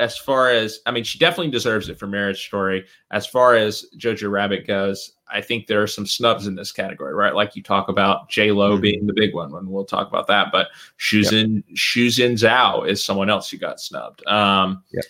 [0.00, 2.86] as far as, I mean, she definitely deserves it for Marriage Story.
[3.10, 7.14] As far as Jojo Rabbit goes, I think there are some snubs in this category,
[7.14, 7.34] right?
[7.34, 8.80] Like you talk about J Lo mm-hmm.
[8.80, 10.48] being the big one, and we'll talk about that.
[10.50, 10.68] But
[10.98, 11.76] Shuzhen yep.
[11.76, 14.26] Shuzhen Zhao is someone else who got snubbed.
[14.26, 15.04] Um, yep.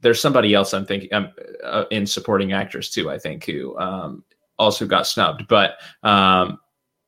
[0.00, 1.30] There's somebody else I'm thinking um,
[1.62, 3.10] uh, in supporting actress too.
[3.10, 4.24] I think who um,
[4.58, 6.58] also got snubbed, but um,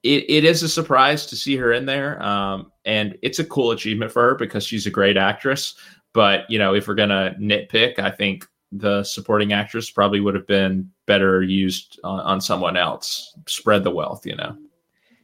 [0.02, 3.72] it, it is a surprise to see her in there, um, and it's a cool
[3.72, 5.74] achievement for her because she's a great actress.
[6.12, 10.46] But you know, if we're gonna nitpick, I think the supporting actress probably would have
[10.46, 13.34] been better used on, on someone else.
[13.46, 14.56] Spread the wealth, you know.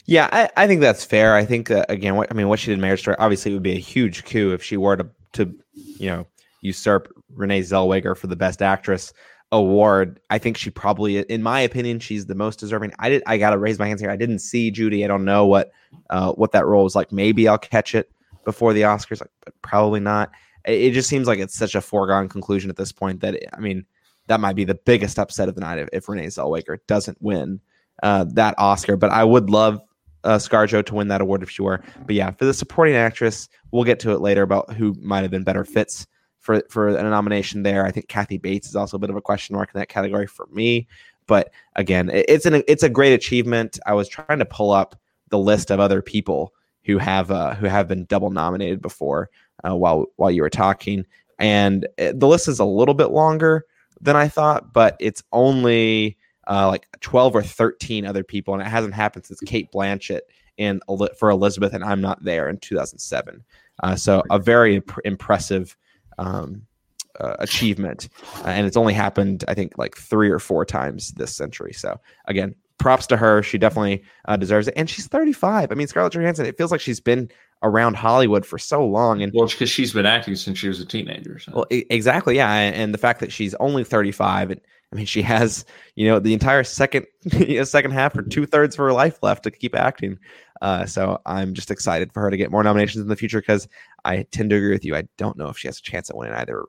[0.06, 1.34] Yeah, I, I think that's fair.
[1.34, 3.54] I think uh, again, what I mean, what she did in Marriage Story, obviously, it
[3.54, 6.26] would be a huge coup if she were to to you know
[6.60, 9.12] usurp Renee Zellweger for the Best Actress
[9.52, 10.20] award.
[10.30, 12.92] I think she probably, in my opinion, she's the most deserving.
[12.98, 13.22] I did.
[13.26, 14.10] I gotta raise my hands here.
[14.10, 15.04] I didn't see Judy.
[15.04, 15.70] I don't know what
[16.10, 17.10] uh, what that role was like.
[17.10, 18.10] Maybe I'll catch it
[18.44, 20.30] before the Oscars, but probably not.
[20.66, 23.60] It, it just seems like it's such a foregone conclusion at this point that I
[23.60, 23.84] mean
[24.26, 27.60] that might be the biggest upset of the night if, if Renee Zellweger doesn't win
[28.02, 28.96] uh, that Oscar.
[28.96, 29.80] But I would love
[30.24, 31.82] uh, ScarJo to win that award if she were.
[32.06, 35.30] But yeah, for the supporting actress, we'll get to it later about who might have
[35.30, 36.06] been better fits
[36.40, 37.86] for for a nomination there.
[37.86, 40.26] I think Kathy Bates is also a bit of a question mark in that category
[40.26, 40.88] for me.
[41.26, 43.78] But again, it's an it's a great achievement.
[43.86, 44.96] I was trying to pull up
[45.30, 46.52] the list of other people
[46.84, 49.30] who have uh, who have been double nominated before
[49.66, 51.04] uh, while while you were talking,
[51.38, 53.66] and uh, the list is a little bit longer
[54.00, 56.16] than I thought, but it's only
[56.46, 60.20] uh, like 12 or 13 other people, and it hasn't happened since Cate Blanchett
[60.56, 60.80] in
[61.18, 63.42] for Elizabeth, and I'm not there in 2007.
[63.82, 65.76] Uh, so a very imp- impressive
[66.18, 66.62] um,
[67.18, 68.08] uh, achievement,
[68.44, 71.72] uh, and it's only happened I think like three or four times this century.
[71.72, 73.42] So again, props to her.
[73.42, 75.72] She definitely uh, deserves it, and she's 35.
[75.72, 76.46] I mean, Scarlett Johansson.
[76.46, 77.30] It feels like she's been
[77.64, 80.86] around Hollywood for so long, and well, because she's been acting since she was a
[80.86, 81.40] teenager.
[81.40, 81.52] So.
[81.54, 84.60] Well, exactly, yeah, and the fact that she's only 35 and
[84.92, 85.64] I mean, she has
[85.96, 89.18] you know the entire second you know, second half or two thirds of her life
[89.22, 90.18] left to keep acting.
[90.62, 93.66] Uh, so I'm just excited for her to get more nominations in the future because
[94.04, 94.94] I tend to agree with you.
[94.94, 96.64] I don't know if she has a chance at winning either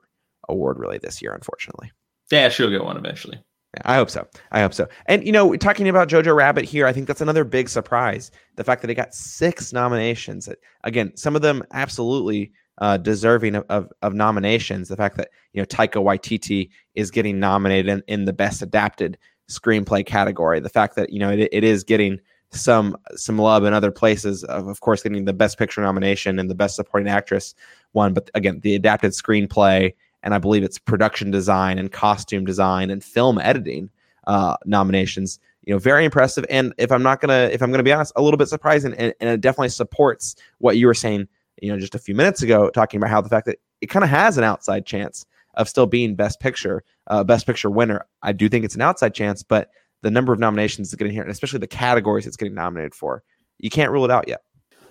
[0.48, 1.92] award really this year, unfortunately.
[2.30, 3.40] Yeah, she'll get one eventually.
[3.84, 4.26] I hope so.
[4.52, 4.88] I hope so.
[5.06, 8.30] And you know, talking about Jojo Rabbit here, I think that's another big surprise.
[8.56, 10.48] The fact that it got six nominations.
[10.84, 14.88] Again, some of them absolutely uh, deserving of, of, of, nominations.
[14.88, 19.18] The fact that you know Taika Waititi is getting nominated in, in the best adapted
[19.50, 20.60] screenplay category.
[20.60, 22.18] The fact that you know it, it is getting
[22.50, 24.44] some some love in other places.
[24.44, 27.54] Of, of course, getting the best picture nomination and the best supporting actress
[27.92, 28.14] one.
[28.14, 29.94] But again, the adapted screenplay
[30.26, 33.88] and I believe it's production design and costume design and film editing
[34.26, 35.38] uh, nominations.
[35.62, 36.44] You know, very impressive.
[36.50, 39.14] And if I'm not gonna, if I'm gonna be honest, a little bit surprising, and,
[39.20, 41.28] and it definitely supports what you were saying
[41.62, 44.04] you know, just a few minutes ago, talking about how the fact that it kind
[44.04, 48.04] of has an outside chance of still being Best Picture, uh, Best Picture winner.
[48.22, 49.70] I do think it's an outside chance, but
[50.02, 53.22] the number of nominations it's getting here, and especially the categories it's getting nominated for,
[53.58, 54.42] you can't rule it out yet.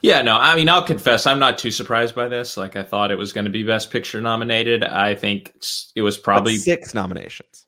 [0.02, 2.58] Yeah, no, I mean, I'll confess, I'm not too surprised by this.
[2.58, 4.84] Like, I thought it was going to be Best Picture nominated.
[4.84, 5.54] I think
[5.96, 7.65] it was probably but six nominations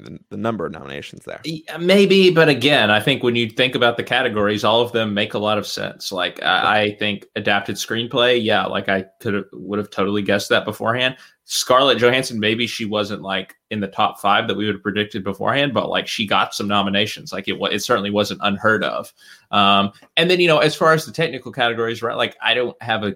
[0.00, 1.40] the, the number of nominations there.
[1.78, 5.34] Maybe, but again, I think when you think about the categories, all of them make
[5.34, 6.12] a lot of sense.
[6.12, 10.48] Like I, I think adapted screenplay, yeah, like I could have would have totally guessed
[10.50, 11.16] that beforehand.
[11.48, 15.22] Scarlett Johansson, maybe she wasn't like in the top five that we would have predicted
[15.22, 17.32] beforehand, but like she got some nominations.
[17.32, 19.12] Like it, it certainly wasn't unheard of.
[19.52, 22.16] Um, and then you know, as far as the technical categories, right?
[22.16, 23.14] Like I don't have a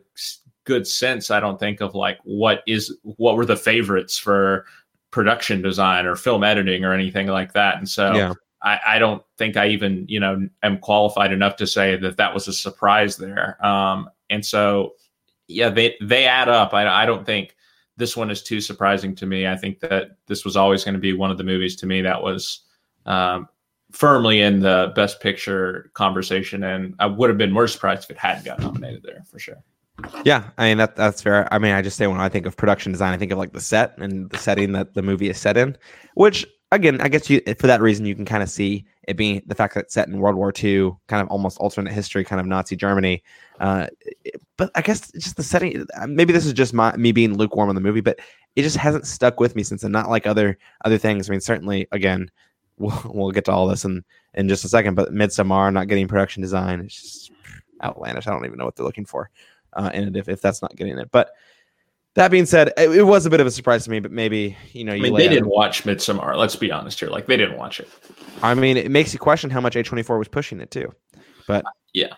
[0.65, 1.32] good sense.
[1.32, 4.65] I don't think of like what is what were the favorites for
[5.11, 7.78] production design or film editing or anything like that.
[7.78, 8.35] And so yeah.
[8.62, 12.32] I, I, don't think I even, you know, am qualified enough to say that that
[12.32, 13.65] was a surprise there.
[13.65, 14.93] Um, and so,
[15.49, 16.74] yeah, they, they add up.
[16.74, 17.57] I, I don't think
[17.97, 19.47] this one is too surprising to me.
[19.47, 22.03] I think that this was always going to be one of the movies to me
[22.03, 22.61] that was
[23.07, 23.49] um,
[23.91, 26.62] firmly in the best picture conversation.
[26.65, 29.62] And I would have been more surprised if it hadn't got nominated there for sure.
[30.24, 31.52] Yeah, I mean that that's fair.
[31.52, 33.52] I mean, I just say when I think of production design, I think of like
[33.52, 35.77] the set and the setting that the movie is set in,
[36.14, 39.43] which again, I guess you for that reason you can kind of see it being
[39.47, 42.40] the fact that it's set in World War II, kind of almost alternate history, kind
[42.40, 43.22] of Nazi Germany.
[43.59, 43.89] Uh,
[44.56, 45.86] but I guess just the setting.
[46.06, 48.20] Maybe this is just my me being lukewarm on the movie, but
[48.56, 49.82] it just hasn't stuck with me since.
[49.82, 51.28] And not like other other things.
[51.28, 52.31] I mean, certainly, again,
[52.78, 54.05] we'll we'll get to all this in
[54.35, 54.94] in just a second.
[54.94, 57.32] But Midsommar not getting production design, it's just
[57.82, 58.27] outlandish.
[58.27, 59.31] I don't even know what they're looking for
[59.72, 61.10] uh, in it if, if that's not getting it.
[61.10, 61.30] But
[62.14, 64.56] that being said, it, it, was a bit of a surprise to me, but maybe,
[64.72, 66.36] you know, you I mean, they didn't watch Midsommar.
[66.36, 67.09] Let's be honest here.
[67.09, 67.88] Like, they didn't watch it.
[68.42, 70.92] I mean, it makes you question how much A24 was pushing it too.
[71.47, 72.14] But yeah,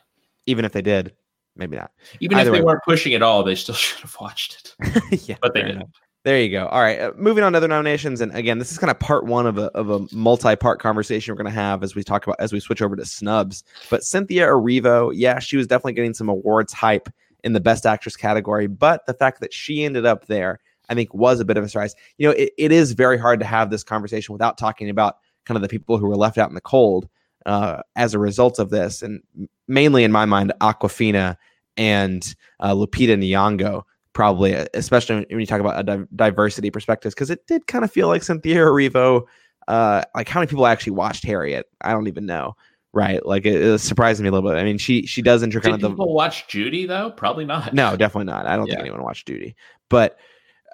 [0.47, 1.15] even if they did,
[1.57, 1.91] maybe not.
[2.21, 2.65] Even Either if they way.
[2.67, 5.29] weren't pushing it all, they still should have watched it.
[5.29, 5.77] yeah, but they didn't.
[5.77, 5.91] Enough.
[6.25, 6.67] There you go.
[6.69, 9.27] All right, uh, moving on to other nominations, and again, this is kind of part
[9.27, 12.37] one of a of a multi-part conversation we're going to have as we talk about
[12.39, 13.65] as we switch over to snubs.
[13.91, 17.09] But Cynthia Erivo, yeah, she was definitely getting some awards hype
[17.45, 18.67] in the best actress category.
[18.67, 21.69] But the fact that she ended up there, I think, was a bit of a
[21.69, 21.95] surprise.
[22.19, 25.57] You know, it, it is very hard to have this conversation without talking about kind
[25.57, 27.09] of the people who were left out in the cold
[27.47, 29.03] uh, as a result of this.
[29.03, 29.23] And
[29.69, 31.37] mainly in my mind, Awkwafina
[31.77, 33.83] and uh, Lupita Nyong'o
[34.13, 37.91] probably, especially when you talk about a di- diversity perspectives, because it did kind of
[37.91, 39.23] feel like Cynthia Erivo.
[39.69, 41.67] Uh, like how many people actually watched Harriet?
[41.81, 42.57] I don't even know
[42.93, 43.25] right?
[43.25, 44.59] Like it, it surprised me a little bit.
[44.59, 47.11] I mean, she she does enter kind Did of the people watch Judy though?
[47.11, 47.73] Probably not.
[47.75, 48.47] No, definitely not.
[48.47, 48.75] I don't yeah.
[48.75, 49.55] think anyone watched Judy,
[49.89, 50.19] but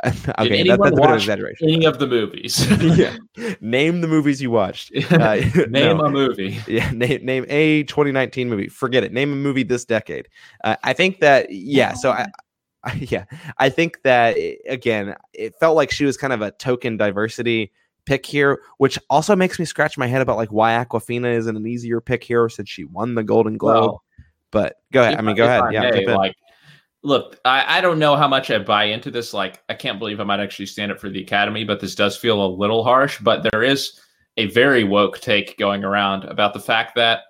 [0.05, 1.69] okay, Did that, that's a bit of exaggeration.
[1.69, 2.70] any of the movies?
[2.99, 3.16] yeah.
[3.61, 4.93] Name the movies you watched.
[5.11, 5.36] Uh,
[5.69, 6.05] Name no.
[6.05, 6.61] a movie.
[6.69, 8.69] Yeah, name name a 2019 movie.
[8.69, 9.12] Forget it.
[9.12, 10.28] Name a movie this decade.
[10.62, 11.95] Uh, I think that yeah.
[11.95, 12.28] So I,
[12.85, 13.24] I yeah,
[13.59, 17.73] I think that eh, again, it felt like she was kind of a token diversity
[18.09, 21.66] pick here, which also makes me scratch my head about like why Awkwafina isn't an
[21.66, 23.82] easier pick here since she won the Golden Globe.
[23.82, 24.02] Well,
[24.51, 25.18] but go ahead.
[25.18, 25.60] I mean, go ahead.
[25.60, 26.35] I Yeah, may, like,
[27.02, 29.35] look, I, I don't know how much I buy into this.
[29.35, 32.16] Like, I can't believe I might actually stand up for the Academy, but this does
[32.16, 33.18] feel a little harsh.
[33.20, 34.01] But there is
[34.39, 37.20] a very woke take going around about the fact that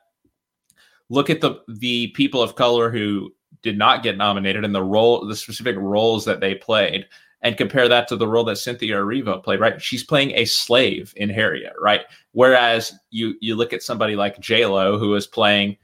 [1.11, 5.27] look at the the people of color who did not get nominated and the role,
[5.27, 7.07] the specific roles that they played.
[7.41, 9.81] And compare that to the role that Cynthia Erivo played, right?
[9.81, 12.01] She's playing a slave in Harriet, right?
[12.33, 15.77] Whereas you you look at somebody like J Lo, who is playing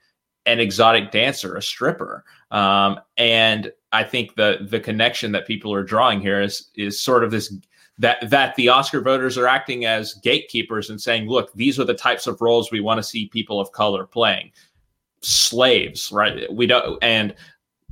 [0.46, 2.24] an exotic dancer, a stripper.
[2.50, 7.24] Um, and I think the the connection that people are drawing here is is sort
[7.24, 7.54] of this
[7.98, 11.94] that that the Oscar voters are acting as gatekeepers and saying, look, these are the
[11.94, 14.50] types of roles we want to see people of color playing.
[15.20, 16.52] Slaves, right?
[16.52, 17.34] We don't and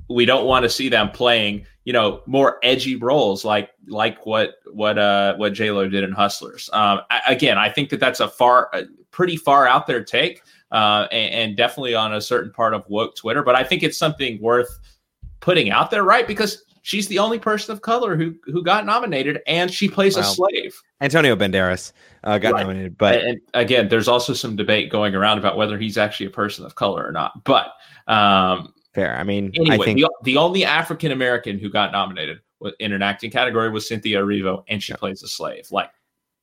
[0.09, 4.55] we don't want to see them playing, you know, more edgy roles like like what
[4.73, 6.71] what uh what J Lo did in Hustlers.
[6.73, 10.43] Um, I, again, I think that that's a far, a pretty far out there take
[10.71, 13.43] uh, and, and, definitely on a certain part of woke Twitter.
[13.43, 14.79] But I think it's something worth
[15.41, 16.27] putting out there, right?
[16.27, 20.23] Because she's the only person of color who who got nominated, and she plays Wow.
[20.23, 20.81] a slave.
[21.01, 21.93] Antonio Banderas
[22.25, 22.63] uh, got Right.
[22.63, 26.27] nominated, but and, and again, there's also some debate going around about whether he's actually
[26.27, 27.45] a person of color or not.
[27.45, 27.73] But
[28.07, 29.17] um, fair.
[29.17, 32.41] I mean, anyway, I think the, the only African American who got nominated
[32.79, 35.67] in an acting category was Cynthia Erivo, and she plays a slave.
[35.71, 35.91] Like,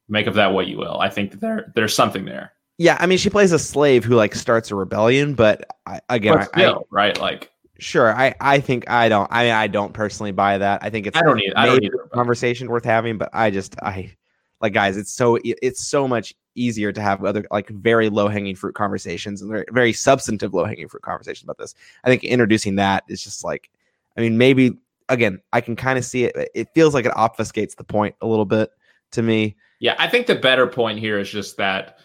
[0.07, 0.99] make of that what you will.
[0.99, 2.53] I think that there there's something there.
[2.77, 6.37] yeah, I mean, she plays a slave who like starts a rebellion, but I, again,
[6.37, 7.19] But I, I, right?
[7.19, 9.27] Like, sure, I I think I don't.
[9.31, 10.83] I mean, I don't personally buy that.
[10.83, 11.53] I think it's I don't need.
[11.55, 12.03] I don't maybe either.
[12.03, 14.15] a conversation worth having, but I just I
[14.61, 18.55] like guys, it's so it's so much easier to have other like very low hanging
[18.55, 21.75] fruit conversations and very, very substantive low hanging fruit conversations about this.
[22.03, 23.69] I think introducing that is just like,
[24.17, 24.77] I mean, maybe
[25.07, 26.49] again, I can kind of see it.
[26.53, 28.71] It feels like it obfuscates the point a little bit
[29.11, 29.55] to me.
[29.79, 31.99] Yeah, I think the better point here is just that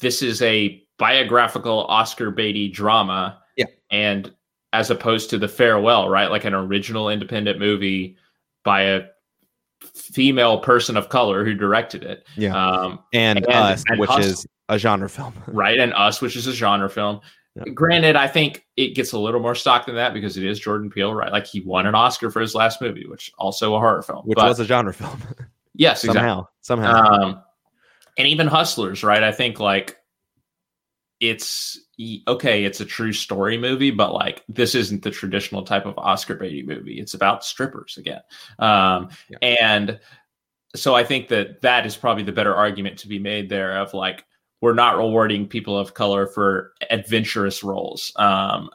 [0.00, 3.40] this is a biographical Oscar Beatty drama.
[3.56, 3.66] Yeah.
[3.90, 4.34] And
[4.72, 6.30] as opposed to The Farewell, right?
[6.30, 8.16] Like an original independent movie
[8.64, 9.04] by a
[9.84, 12.26] female person of color who directed it.
[12.36, 12.54] Yeah.
[12.56, 15.34] Um, And, And- us, and which Us- is a genre film.
[15.46, 15.78] right.
[15.78, 17.20] And Us, which is a genre film.
[17.56, 17.72] Yeah.
[17.72, 20.90] Granted, I think it gets a little more stock than that because it is Jordan
[20.90, 21.30] Peele, right?
[21.30, 24.22] Like he won an Oscar for his last movie, which also a horror film.
[24.24, 25.20] which But was a genre film
[25.74, 26.20] yes, exactly.
[26.20, 26.46] somehow.
[26.62, 27.22] Somehow.
[27.22, 27.42] um
[28.18, 29.96] and even hustlers right i think like
[31.20, 31.78] it's
[32.26, 36.34] okay it's a true story movie but like this isn't the traditional type of oscar
[36.34, 38.20] beatty movie it's about strippers again
[38.58, 39.38] um Yeah.
[39.42, 40.00] and
[40.74, 43.94] so i think that that is probably the better argument to be made there of
[43.94, 44.24] like
[44.60, 48.70] we're not rewarding people of color for adventurous roles um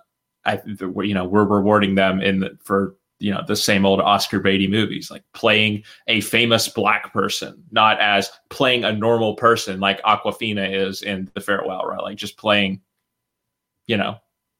[0.45, 4.39] i you know we're rewarding them in the, for you know the same old oscar
[4.39, 10.01] beatty movies like playing a famous black person, not as playing a normal person like
[10.03, 12.01] Awkwafina is in The Farewell, right?
[12.01, 12.81] Like just playing,
[13.89, 14.15] you know,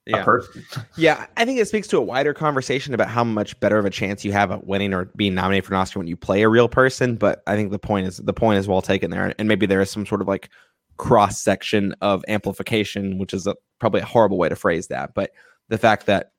[0.08, 0.22] yeah.
[0.22, 0.66] a person.
[0.98, 3.92] Yeah, I think it speaks to a wider conversation about how much better of a
[3.92, 6.50] chance you have at winning or being nominated for an Oscar when you play a
[6.50, 7.16] real person.
[7.16, 9.82] But I think the point is the point is well taken there, and maybe there
[9.82, 10.50] is some sort of like
[10.98, 15.14] cross section of amplification, which is a, probably a horrible way to phrase that.
[15.14, 15.32] But
[15.70, 16.32] the fact that,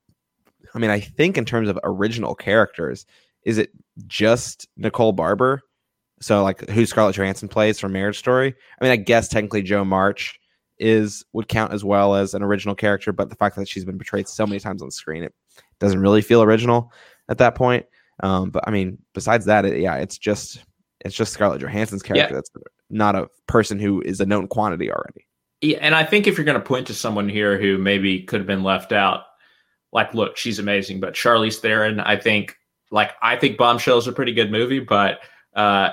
[0.75, 3.07] I mean, I think in terms of original characters,
[3.45, 3.71] is it
[4.09, 5.63] just Nicole Barber?
[6.21, 8.53] So like who Scarlett Johansson plays from Marriage Story?
[8.81, 10.40] I mean, I guess technically Jo March
[10.81, 13.99] is would count as well as an original character, but the fact that she's been
[13.99, 15.35] portrayed so many times on screen, it
[15.79, 16.93] doesn't really feel original
[17.29, 17.87] at that point.
[18.23, 20.65] Um, but I mean, besides that, it, yeah, it's just
[21.05, 22.35] it's just Scarlett Johansson's character.
[22.35, 22.51] That's
[22.91, 25.27] not a person who is a known quantity already.
[25.63, 28.41] Yeah, and I think if you're going to point to someone here who maybe could
[28.41, 29.25] have been left out,
[29.93, 32.57] like, look, she's amazing, but Charlize Theron, I think,
[32.91, 35.21] like, I think Bombshell is a pretty good movie, but
[35.55, 35.91] uh,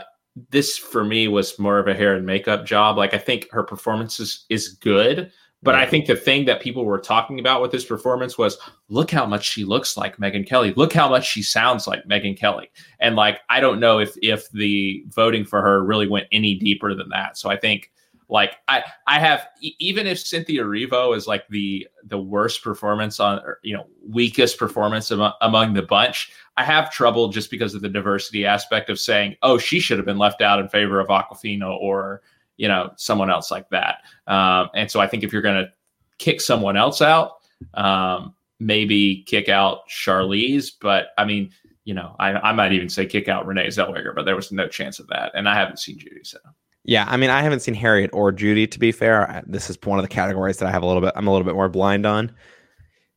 [0.49, 2.97] this for me was more of a hair and makeup job.
[2.97, 5.31] Like, I think her performance is, is good,
[5.63, 5.91] but I mm-hmm.
[5.91, 8.57] think the thing that people were talking about with this performance was,
[8.89, 10.73] look how much she looks like Megyn Kelly.
[10.75, 12.69] Look how much she sounds like Megyn Kelly.
[12.99, 16.93] And like, I don't know if if the voting for her really went any deeper
[16.93, 17.37] than that.
[17.37, 17.91] So I think
[18.29, 23.39] like I I have even if Cynthia Erivo is like the the worst performance on
[23.39, 27.81] or, you know weakest performance among, among the bunch, I have trouble just because of
[27.81, 31.07] the diversity aspect of saying, oh, she should have been left out in favor of
[31.07, 32.21] Awkwafina or
[32.57, 34.03] you know someone else like that.
[34.27, 35.71] Um, and so I think if you're going to
[36.17, 37.37] kick someone else out,
[37.75, 40.71] um, maybe kick out Charlize.
[40.81, 41.51] But I mean,
[41.85, 44.67] you know, I, I might even say kick out Renee Zellweger, but there was no
[44.67, 45.31] chance of that.
[45.33, 46.39] And I haven't seen Judy, so.
[46.87, 48.65] Yeah, I mean, I haven't seen Harriet or Judy.
[48.65, 51.11] To be fair, this is one of the categories that I have a little bit.
[51.15, 52.31] I'm a little bit more blind on.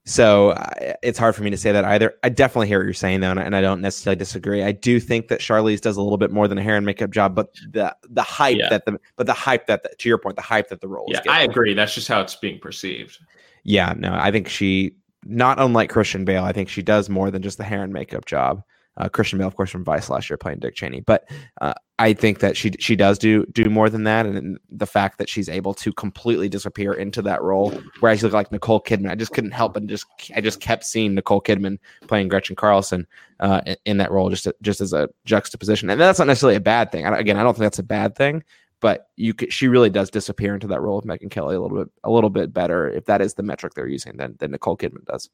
[0.04, 0.60] So
[1.04, 2.14] it's hard for me to say that either.
[2.24, 4.64] I definitely hear what you're saying though, and, and I don't necessarily disagree.
[4.64, 7.10] I do think that Charlize does a little bit more than a hair and makeup
[7.10, 8.70] job, but the the hype yeah.
[8.70, 11.06] that the but the hype that the, to your point, the hype that the role.
[11.08, 11.74] Yeah, I agree.
[11.74, 13.18] That's just how it's being perceived.
[13.62, 16.44] Yeah, no, I think she not unlike Christian Bale.
[16.44, 18.64] I think she does more than just the hair and makeup job.
[18.96, 21.00] Uh, Christian Bale, of course, from Vice last year, playing Dick Cheney.
[21.00, 21.28] But
[21.60, 25.18] uh, I think that she she does do do more than that, and the fact
[25.18, 29.10] that she's able to completely disappear into that role, whereas you look like Nicole Kidman,
[29.10, 31.78] I just couldn't help but just I just kept seeing Nicole Kidman
[32.08, 33.06] playing Gretchen Carlson
[33.40, 36.90] uh, in, that role, just just as a juxtaposition, and that's not necessarily a bad
[36.90, 37.04] thing.
[37.04, 38.44] I, again, I don't think that's a bad thing,
[38.80, 41.84] but you could, she really does disappear into that role of Megyn Kelly a little
[41.84, 44.78] bit a little bit better if that is the metric they're using than than Nicole
[44.78, 45.28] Kidman does.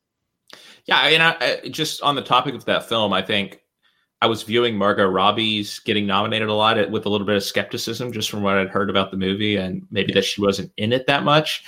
[0.86, 3.60] Yeah, and I, I, just on the topic of that film, I think
[4.22, 8.12] I was viewing Margot Robbie's getting nominated a lot with a little bit of skepticism,
[8.12, 11.06] just from what I'd heard about the movie, and maybe that she wasn't in it
[11.06, 11.64] that much.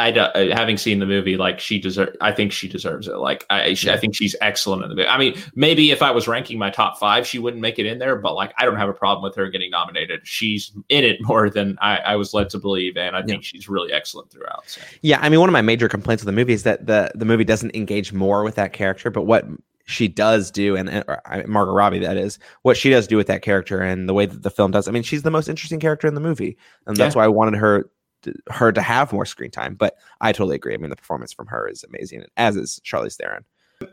[0.00, 2.16] I uh, having seen the movie, like she deserves.
[2.22, 3.18] I think she deserves it.
[3.18, 5.08] Like I, she, I think she's excellent in the movie.
[5.08, 7.98] I mean, maybe if I was ranking my top five, she wouldn't make it in
[7.98, 10.20] there, but like I don't have a problem with her getting nominated.
[10.24, 13.48] She's in it more than I, I was led to believe, and I think yeah.
[13.48, 14.62] she's really excellent throughout.
[14.66, 14.80] So.
[15.02, 17.26] Yeah, I mean, one of my major complaints with the movie is that the the
[17.26, 19.44] movie doesn't engage more with that character, but what
[19.90, 23.42] she does do, and, and Margot Robbie, that is, what she does do with that
[23.42, 24.88] character and the way that the film does.
[24.88, 26.56] I mean, she's the most interesting character in the movie,
[26.86, 27.20] and that's yeah.
[27.20, 27.90] why I wanted her
[28.22, 29.74] to, her to have more screen time.
[29.74, 30.74] But I totally agree.
[30.74, 33.44] I mean, the performance from her is amazing, as is Charlize Theron.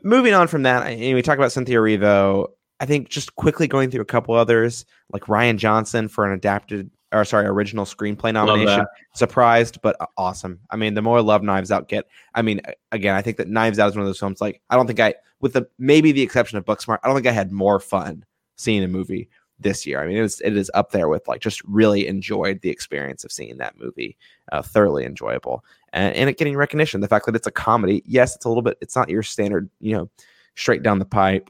[0.03, 2.47] Moving on from that, I mean, we talk about Cynthia Erivo.
[2.79, 6.91] I think just quickly going through a couple others, like Rian Johnson for an adapted
[7.11, 8.85] or sorry, original screenplay nomination.
[9.13, 10.59] Surprised, but awesome.
[10.69, 12.05] I mean, the more love Knives Out get,
[12.35, 12.61] I mean,
[12.91, 14.41] again, I think that Knives Out is one of those films.
[14.41, 17.27] Like, I don't think I, with the maybe the exception of Booksmart, I don't think
[17.27, 18.25] I had more fun
[18.57, 19.29] seeing a movie
[19.59, 20.01] this year.
[20.01, 23.23] I mean, it was it is up there with like just really enjoyed the experience
[23.23, 24.17] of seeing that movie,
[24.51, 25.63] uh, thoroughly enjoyable,
[25.93, 27.01] and, and it getting recognition.
[27.01, 29.69] The fact that it's a comedy, yes, it's a little bit, it's not your standard,
[29.79, 30.09] you know,
[30.55, 31.49] straight down the pipe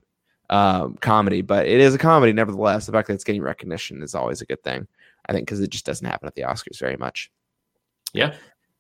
[0.50, 2.86] um, comedy, but it is a comedy nevertheless.
[2.86, 4.88] The fact that it's getting recognition is always a good thing.
[5.28, 7.32] I think because it just doesn't happen at the Oscars very much.
[8.14, 8.34] Yeah.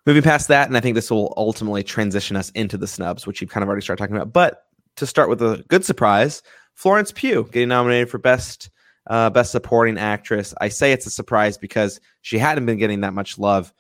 [0.05, 3.41] Moving past that, and I think this will ultimately transition us into the snubs, which
[3.41, 4.31] you've kind of already started talking about.
[4.31, 4.63] But
[4.95, 6.41] to start with a good surprise,
[6.75, 8.69] Florence Pugh getting nominated for best
[9.07, 10.53] uh, best supporting actress.
[10.59, 13.73] I say it's a surprise because she hadn't been getting that much love.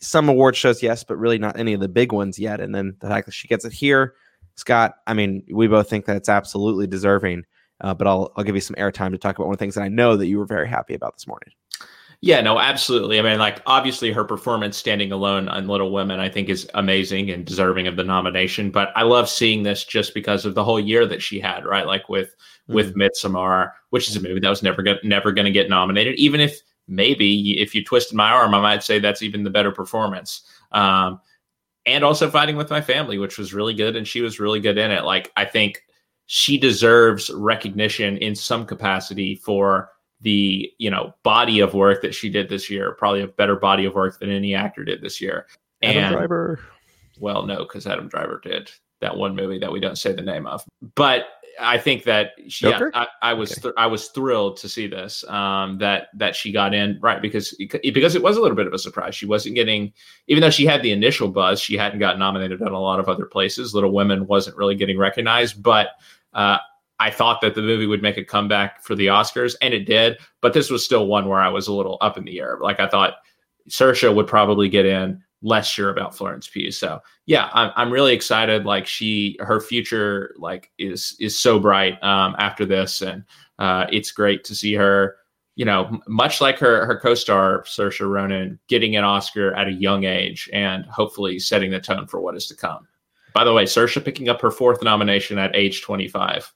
[0.00, 2.60] Some award shows, yes, but really not any of the big ones yet.
[2.60, 4.14] And then the fact that she gets it here,
[4.56, 4.94] Scott.
[5.06, 7.44] I mean, we both think that it's absolutely deserving.
[7.80, 9.74] Uh, but I'll I'll give you some airtime to talk about one of the things
[9.74, 11.50] that I know that you were very happy about this morning.
[12.22, 13.18] Yeah, no, absolutely.
[13.18, 17.30] I mean, like obviously her performance standing alone on Little Women, I think is amazing
[17.30, 18.70] and deserving of the nomination.
[18.70, 21.86] But I love seeing this just because of the whole year that she had, right?
[21.86, 22.74] Like with mm-hmm.
[22.74, 26.14] with Midsommar, which is a movie that was never get, never going to get nominated,
[26.16, 29.72] even if maybe if you twisted my arm, I might say that's even the better
[29.72, 30.42] performance.
[30.72, 31.20] Um,
[31.84, 34.78] and also fighting with my family, which was really good, and she was really good
[34.78, 35.04] in it.
[35.04, 35.82] Like I think
[36.26, 39.90] she deserves recognition in some capacity for
[40.20, 43.84] the you know body of work that she did this year probably a better body
[43.84, 45.46] of work than any actor did this year
[45.82, 46.60] and Adam Driver
[47.18, 48.70] well no because Adam Driver did
[49.00, 50.64] that one movie that we don't say the name of
[50.94, 51.26] but
[51.58, 53.60] I think that she, yeah, I, I, was okay.
[53.62, 57.56] th- I was thrilled to see this um, that that she got in right because
[57.82, 59.14] because it was a little bit of a surprise.
[59.14, 59.92] She wasn't getting
[60.26, 63.08] even though she had the initial buzz, she hadn't gotten nominated in a lot of
[63.08, 63.74] other places.
[63.74, 65.90] Little Women wasn't really getting recognized, but
[66.34, 66.58] uh,
[66.98, 70.18] I thought that the movie would make a comeback for the Oscars, and it did.
[70.40, 72.58] But this was still one where I was a little up in the air.
[72.60, 73.16] Like I thought
[73.68, 75.22] Saoirse would probably get in.
[75.42, 76.72] Less sure about Florence Pugh.
[76.72, 78.64] So yeah, I'm I'm really excited.
[78.64, 83.22] Like she, her future like is is so bright um, after this, and
[83.58, 85.16] uh, it's great to see her.
[85.54, 90.04] You know, much like her her co-star Saoirse Ronan getting an Oscar at a young
[90.04, 92.88] age, and hopefully setting the tone for what is to come.
[93.34, 96.52] By the way, Saoirse picking up her fourth nomination at age 25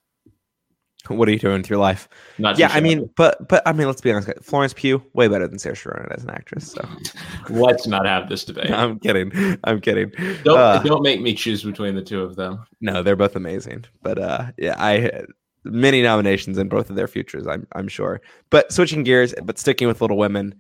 [1.17, 2.09] what are you doing with your life?
[2.39, 4.31] Not yeah, I mean, but but I mean, let's be honest.
[4.43, 6.73] Florence Pugh way better than Saoirse Ronan as an actress.
[6.73, 6.89] So
[7.51, 8.71] let's not have this debate.
[8.71, 9.59] I'm kidding.
[9.65, 10.13] I'm kidding.
[10.45, 12.65] Don't uh, don't make me choose between the two of them.
[12.81, 13.85] No, they're both amazing.
[14.03, 15.25] But uh, yeah, I
[15.65, 17.47] many nominations in both of their futures.
[17.47, 18.21] I'm I'm sure.
[18.51, 20.55] But switching gears, but sticking with Little Women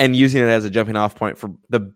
[0.00, 1.92] and using it as a jumping off point for the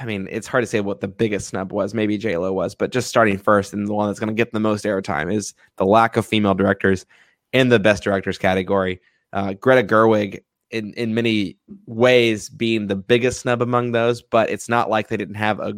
[0.00, 1.94] I mean, it's hard to say what the biggest snub was.
[1.94, 4.52] Maybe J Lo was, but just starting first and the one that's going to get
[4.52, 7.06] the most airtime is the lack of female directors
[7.52, 9.00] in the best directors category.
[9.32, 14.68] Uh, Greta Gerwig, in in many ways, being the biggest snub among those, but it's
[14.68, 15.74] not like they didn't have a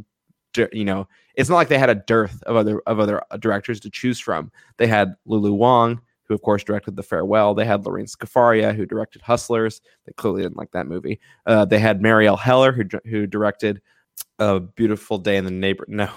[0.72, 3.90] you know, it's not like they had a dearth of other of other directors to
[3.90, 4.52] choose from.
[4.76, 7.55] They had Lulu Wang, who of course directed The Farewell.
[7.55, 9.80] They had Lorene Scafaria, who directed Hustlers.
[10.06, 11.20] They clearly didn't like that movie.
[11.46, 13.80] Uh, they had Marielle Heller, who who directed
[14.38, 15.84] A Beautiful Day in the Neighbor.
[15.88, 16.09] No.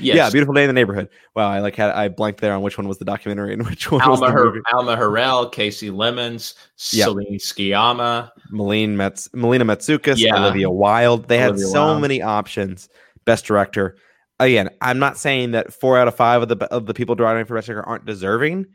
[0.00, 0.14] Yes.
[0.16, 1.08] Yeah, beautiful day in the neighborhood.
[1.34, 3.90] Wow, I like had I blanked there on which one was the documentary and which
[3.90, 4.60] one Alma was the Her- movie.
[4.72, 6.54] Alma Har'el, Kasi Lemmons,
[6.92, 7.04] Yep.
[7.08, 8.30] Celine Sciamma.
[8.52, 10.38] Melina Mets- Melina Matsoukas, Yeah.
[10.38, 11.26] Olivia Wilde.
[11.26, 12.02] They had so Wilde.
[12.02, 12.88] many options.
[13.24, 13.96] Best director.
[14.38, 17.44] Again, I'm not saying that four out of five of the of the people driving
[17.44, 18.66] for best director aren't deserving.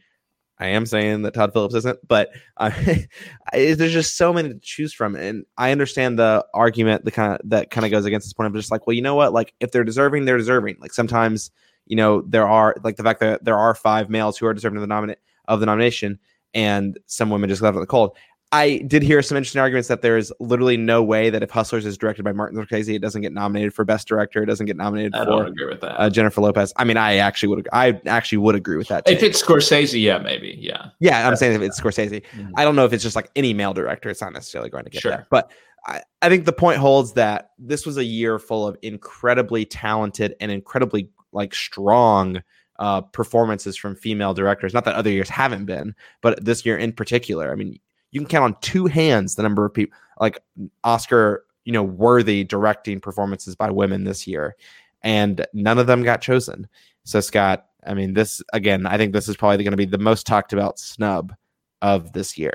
[0.63, 2.71] I am saying that Todd Phillips isn't, but uh,
[3.53, 7.49] there's just so many to choose from, and I understand the argument the kind of
[7.49, 8.47] that kind of goes against this point.
[8.47, 9.33] I'm just like, well, you know what?
[9.33, 10.77] Like, if they're deserving, they're deserving.
[10.79, 11.51] Like sometimes,
[11.85, 14.77] you know, there are like the fact that there are five males who are deserving
[14.77, 15.19] of the nominate
[15.49, 16.17] of the nomination,
[16.53, 18.15] and some women just left in the cold.
[18.53, 21.85] I did hear some interesting arguments that there is literally no way that if Hustlers
[21.85, 24.43] is directed by Martin Scorsese, it doesn't get nominated for Best Director.
[24.43, 25.99] It doesn't get nominated I don't for agree with that.
[25.99, 26.71] uh, Jennifer Lopez.
[26.77, 27.67] I mean, I actually would.
[27.73, 29.09] I actually would agree with that.
[29.09, 30.89] if it's Scorsese, yeah, maybe, yeah.
[30.99, 32.21] yeah, I'm saying if it's Scorsese.
[32.35, 32.51] Mhm.
[32.55, 34.09] I don't know if it's just like any male director.
[34.09, 35.11] It's not necessarily going to get Sure.
[35.11, 35.27] there.
[35.31, 35.51] But
[35.87, 40.35] I, I think the point holds that this was a year full of incredibly talented
[40.39, 42.43] and incredibly like strong
[42.79, 44.73] uh, performances from female directors.
[44.75, 47.51] Not that other years haven't been, but this year in particular.
[47.51, 47.79] I mean,
[48.13, 50.39] you can count on two hands the number of people like
[50.83, 54.55] Oscar, you know, worthy directing performances by women this year,
[55.01, 56.67] and none of them got chosen.
[57.03, 59.97] So Scott, I mean, this again, I think this is probably going to be the
[59.97, 61.35] most talked about snub
[61.81, 62.53] of this year.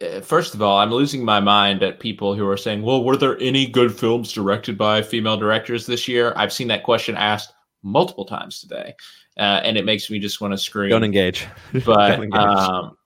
[0.00, 3.16] Uh, First of all, I'm losing my mind at people who are saying, "Well, were
[3.16, 7.52] there any good films directed by female directors this year?" I've seen that question asked
[7.82, 8.94] multiple times today,
[9.36, 10.88] uh, and it makes me just want to scream.
[10.88, 11.46] Don't engage.
[11.84, 12.40] but Don't engage.
[12.40, 12.96] um,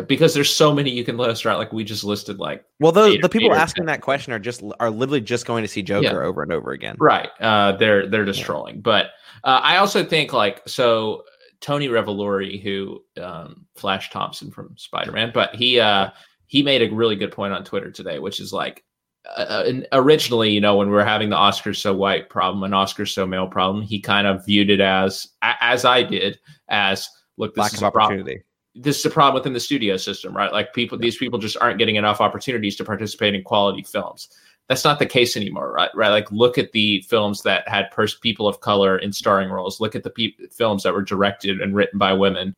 [0.00, 1.56] because there's so many you can list, right?
[1.56, 4.90] Like we just listed, like well, the, the people asking that question are just are
[4.90, 6.26] literally just going to see Joker Yeah.
[6.26, 6.96] over and over again.
[6.98, 7.28] Right.
[7.40, 8.46] Uh, they're they're just Yeah.
[8.46, 8.80] trolling.
[8.80, 9.06] But
[9.44, 11.24] uh, I also think like so
[11.60, 16.10] Tony Revolori, who um, Flash Thompson from Spider Man, but he uh,
[16.46, 18.82] he made a really good point on Twitter today, which is like.
[19.36, 23.12] Uh, originally, you know, when we were having the Oscars so white problem and Oscars
[23.12, 27.62] so male problem, he kind of viewed it as, as I did, as look, this
[27.62, 28.42] Lack is of a problem opportunity.
[28.74, 30.52] This is a problem within the studio system, right?
[30.52, 34.28] Like people, these people just aren't getting enough opportunities to participate in quality films.
[34.68, 35.90] That's not the case anymore, right?
[35.94, 36.08] Right?
[36.08, 39.80] Like look at the films that had pers- people of color in starring roles.
[39.80, 42.54] Look at the pe- films that were directed and written by women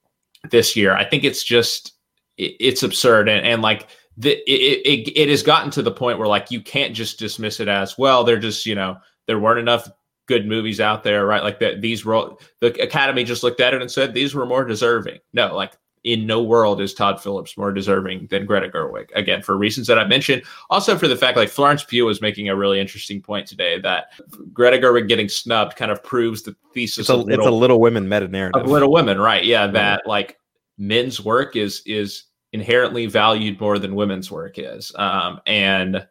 [0.50, 0.94] this year.
[0.94, 1.94] I think it's just
[2.36, 6.18] it, it's absurd and, and like the, it, it it has gotten to the point
[6.18, 8.22] where like you can't just dismiss it as well.
[8.22, 8.96] They're just you know
[9.26, 9.90] there weren't enough
[10.26, 11.42] good movies out there, right?
[11.42, 14.64] Like that these role the Academy just looked at it and said these were more
[14.64, 15.18] deserving.
[15.32, 15.72] No, like
[16.04, 19.08] in no world is Todd Phillips more deserving than Greta Gerwig.
[19.14, 20.42] Again, for reasons that I mentioned.
[20.68, 24.12] Also for the fact like Florence Pugh was making a really interesting point today that
[24.52, 27.58] Greta Gerwig getting snubbed kind of proves the thesis It's a of it's a Little,
[27.58, 28.62] Little Women meta narrative.
[28.62, 29.44] of Little Women, right?
[29.44, 30.38] Yeah, that like
[30.76, 34.92] men's work is is inherently valued more than women's work is.
[34.96, 36.06] Um, and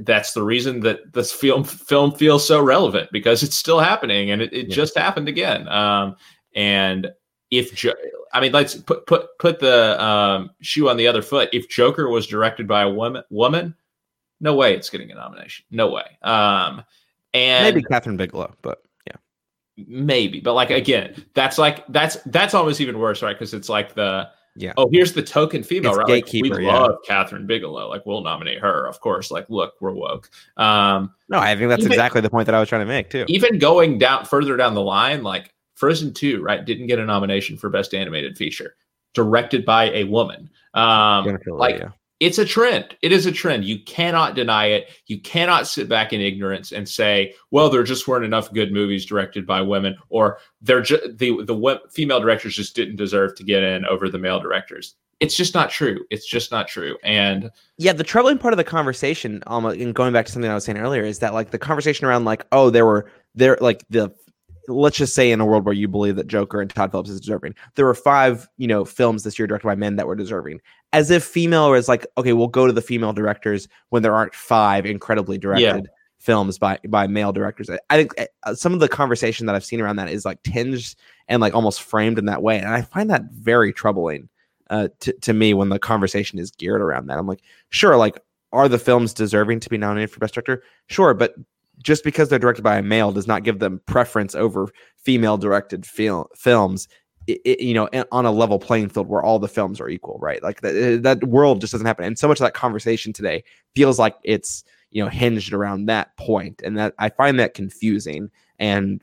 [0.00, 4.42] that's the reason that this film film feels so relevant because it's still happening and
[4.42, 4.74] it, it Yeah.
[4.74, 5.68] just happened again.
[5.68, 6.16] Um,
[6.54, 7.10] and
[7.50, 7.94] if jo-
[8.32, 11.48] I mean, let's put put put the um, shoe on the other foot.
[11.52, 13.74] If Joker was directed by a woman, woman,
[14.40, 15.64] no way it's getting a nomination.
[15.70, 16.04] No way.
[16.22, 16.84] Um,
[17.34, 19.16] and Maybe Kathryn Bigelow, but yeah.
[19.86, 23.94] maybe but like again that's like that's that's almost even worse right because it's like
[23.94, 24.72] the Yeah.
[24.76, 26.72] oh here's the token female It's right like, we yeah.
[26.78, 31.38] love kathryn bigelow like we'll nominate her of course like look we're woke um No,
[31.38, 33.24] I think that's Even- exactly the point that I was trying to make too.
[33.28, 37.56] even going down further down the line like frozen 2 right didn't get a nomination
[37.56, 38.74] for best animated feature
[39.14, 41.82] directed by a woman um like
[42.20, 42.96] it's a trend.
[43.02, 43.64] It is a trend.
[43.64, 44.90] You cannot deny it.
[45.06, 49.06] You cannot sit back in ignorance and say, "Well, there just weren't enough good movies
[49.06, 53.62] directed by women," or "They're ju- the the female directors just didn't deserve to get
[53.62, 56.04] in over the male directors." It's just not true.
[56.10, 56.96] It's just not true.
[57.02, 60.54] And Yeah, the troubling part of the conversation, um, and going back to something I
[60.54, 63.84] was saying earlier, is that like the conversation around like, oh, there were there like
[63.90, 64.12] the
[64.68, 67.20] let's just say in a world where you believe that Joker and Todd Phillips is
[67.20, 70.60] deserving, there were five, you know, films this year directed by men that were deserving.
[70.92, 74.34] As if female was like, okay, we'll go to the female directors when there aren't
[74.34, 75.88] five incredibly directed
[76.18, 77.70] films by by male directors.
[77.70, 78.12] I, I think
[78.42, 80.94] uh, some of the conversation that I've seen around that is like tinged
[81.28, 84.28] and like almost framed in that way, and I find that very troubling
[84.70, 87.18] uh, to to me when the conversation is geared around that.
[87.18, 88.20] I'm like, sure, like
[88.52, 90.62] are the films deserving to be nominated for best director?
[90.86, 91.34] Sure, but
[91.82, 95.86] just because they're directed by a male does not give them preference over female directed
[95.86, 96.88] fil- films.
[97.30, 100.18] i- i- you know, on a level playing field where all the films are equal,
[100.18, 100.42] right?
[100.42, 102.06] Like that, uh, that world just doesn't happen.
[102.06, 103.44] And so much of that conversation today
[103.74, 108.30] feels like it's you know hinged around that point, and that I find that confusing.
[108.58, 109.02] And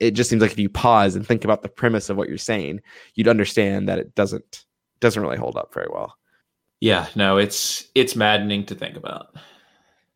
[0.00, 2.38] it just seems like if you pause and think about the premise of what you're
[2.38, 2.80] saying,
[3.14, 4.64] you'd understand that it doesn't
[5.00, 6.16] doesn't really hold up very well.
[6.80, 9.36] Yeah, no, it's it's maddening to think about.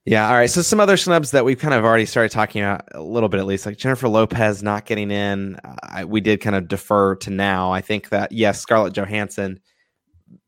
[0.06, 0.28] Yeah.
[0.28, 0.48] All right.
[0.48, 3.38] So some other snubs that we've kind of already started talking about a little bit,
[3.38, 5.58] at least, like Jennifer Lopez not getting in.
[5.82, 7.70] I, we did kind of defer to now.
[7.70, 9.60] I think that yes, Scarlett Johansson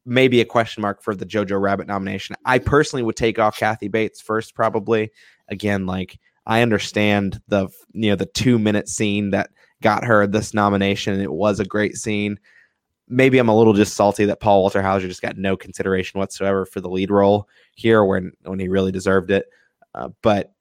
[0.07, 2.35] may be a question mark for the Jojo Rabbit nomination.
[2.45, 5.11] I personally would take off Kathy Bates first, probably.
[5.49, 9.51] Again, like I understand the you know the two minute scene that
[9.83, 11.21] got her this nomination.
[11.21, 12.39] It was a great scene.
[13.13, 16.65] Maybe I'm a little just salty that Paul Walter Hauser just got no consideration whatsoever
[16.65, 19.47] for the lead role here when when he really deserved it.
[19.95, 20.55] Uh, but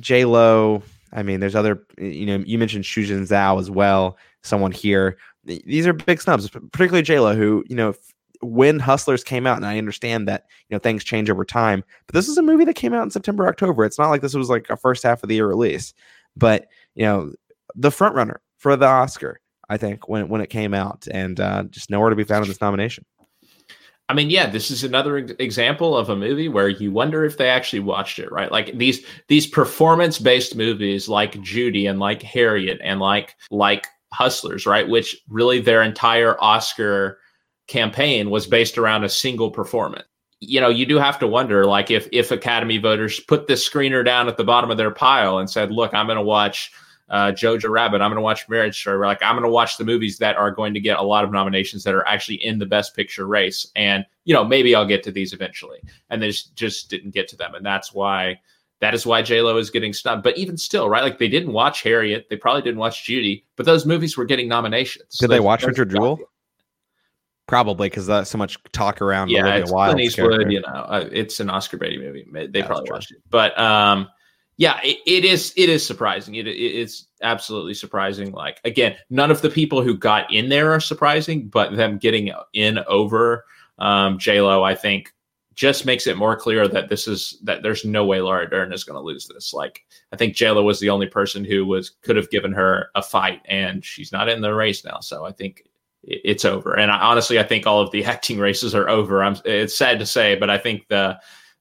[0.00, 1.86] J Lo, I mean, there's other.
[1.98, 4.18] You know, you mentioned Shuzhen Zhao as well.
[4.42, 5.16] Someone here.
[5.44, 7.94] These are big snubs, particularly J Lo, who you know
[8.42, 12.14] when Hustlers came out, and I understand that you know things change over time, but
[12.14, 13.84] this is a movie that came out in September, October.
[13.84, 15.94] It's not like this was like a first half of the year release,
[16.36, 17.32] but you know
[17.74, 21.64] the front runner for the Oscar, I think when when it came out, and uh,
[21.64, 23.04] just nowhere to be found in this nomination.
[24.08, 27.48] I mean, yeah, this is another example of a movie where you wonder if they
[27.48, 28.52] actually watched it, right?
[28.52, 34.64] Like these these performance based movies, like Judy and like Harriet and like like Hustlers,
[34.64, 34.88] right?
[34.88, 37.18] Which really their entire Oscar
[37.66, 40.06] campaign was based around a single performance.
[40.38, 44.04] You know, you do have to wonder, like, if if Academy voters put this screener
[44.04, 46.70] down at the bottom of their pile and said, "Look, I'm going to watch
[47.08, 48.00] uh, Jojo Rabbit.
[48.00, 49.04] I'm going to watch Marriage Story.
[49.06, 51.30] Like I'm going to watch the movies that are going to get a lot of
[51.30, 55.02] nominations that are actually in the Best Picture race, and you know maybe I'll get
[55.04, 55.78] to these eventually.
[56.10, 58.40] And they just, just didn't get to them, and that's why
[58.80, 60.22] that is why J Lo is getting snubbed.
[60.22, 61.02] But even still, right?
[61.02, 64.48] Like they didn't watch Harriet, they probably didn't watch Judy, but those movies were getting
[64.48, 65.18] nominations.
[65.18, 66.18] Did they watch Richard Jewell?
[67.46, 69.30] Probably because there's so much talk around.
[69.30, 70.50] Yeah, it's Clint Eastwood.
[70.50, 72.26] You know, uh, it's an Oscar Beatty movie.
[72.32, 74.08] They yeah, probably watched it, but um,
[74.58, 75.52] yeah, it, it is.
[75.56, 76.36] It is surprising.
[76.36, 78.32] It, it, it's absolutely surprising.
[78.32, 82.32] Like again, none of the people who got in there are surprising, but them getting
[82.54, 83.44] in over
[83.78, 85.12] um, J Lo, I think,
[85.54, 88.84] just makes it more clear that this is that there's no way Laura Dern is
[88.84, 89.52] going to lose this.
[89.52, 92.90] Like I think J Lo was the only person who was could have given her
[92.94, 95.00] a fight, and she's not in the race now.
[95.00, 95.64] So I think
[96.02, 96.78] it's over.
[96.78, 99.22] And I, honestly, I think all of the acting races are over.
[99.22, 101.18] I'm, it's sad to say, but I think the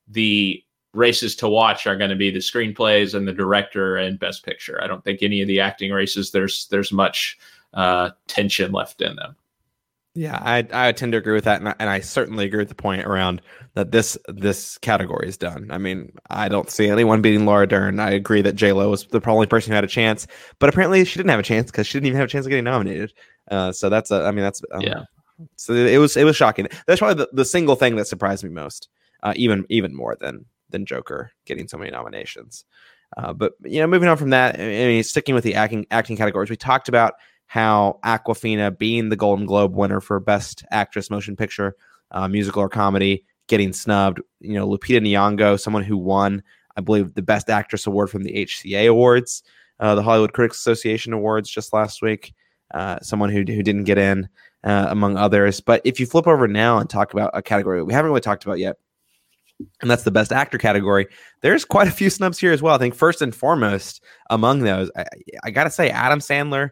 [0.07, 0.63] the
[0.95, 4.81] races to watch are going to be the screenplays and the director and best picture.
[4.81, 7.37] I don't think any of the acting races there's there's much
[7.73, 9.35] uh, tension left in them.
[10.17, 12.69] Yeah, I I tend to agree with that, and I, and I certainly agree with
[12.69, 13.41] the point around
[13.73, 15.67] that this this category is done.
[15.69, 17.99] I mean, I don't see anyone beating Laura Dern.
[17.99, 20.25] I agree that J Lo was the only person who had a chance,
[20.59, 22.49] but apparently she didn't have a chance because she didn't even have a chance of
[22.49, 23.11] getting nominated.
[23.51, 25.03] Uh, so that's a, I mean, that's um, yeah.
[25.57, 26.69] So it was it was shocking.
[26.87, 28.87] That's probably the, the single thing that surprised me most,
[29.21, 32.65] uh, even even more than than Joker getting so many nominations.
[33.17, 36.17] Uh, but you know, moving on from that, I mean, sticking with the acting acting
[36.17, 37.13] categories, we talked about
[37.47, 41.75] how Awkwafina being the Golden Globe winner for Best Actress Motion Picture,
[42.11, 44.19] uh, Musical or Comedy, getting snubbed.
[44.39, 46.43] You know, Lupita Nyong'o, someone who won,
[46.75, 49.43] I believe, the Best Actress award from the HCA Awards,
[49.79, 52.33] uh, the Hollywood Critics Association Awards, just last week.
[52.73, 54.27] Uh, someone who who didn't get in,
[54.65, 55.61] uh, among others.
[55.61, 58.43] But if you flip over now and talk about a category we haven't really talked
[58.43, 58.77] about yet,
[59.81, 61.07] and that's the best actor category.
[61.41, 62.75] There's quite a few snubs here as well.
[62.75, 65.05] I think first and foremost among those, I,
[65.43, 66.69] I got to say, Adam Sandler.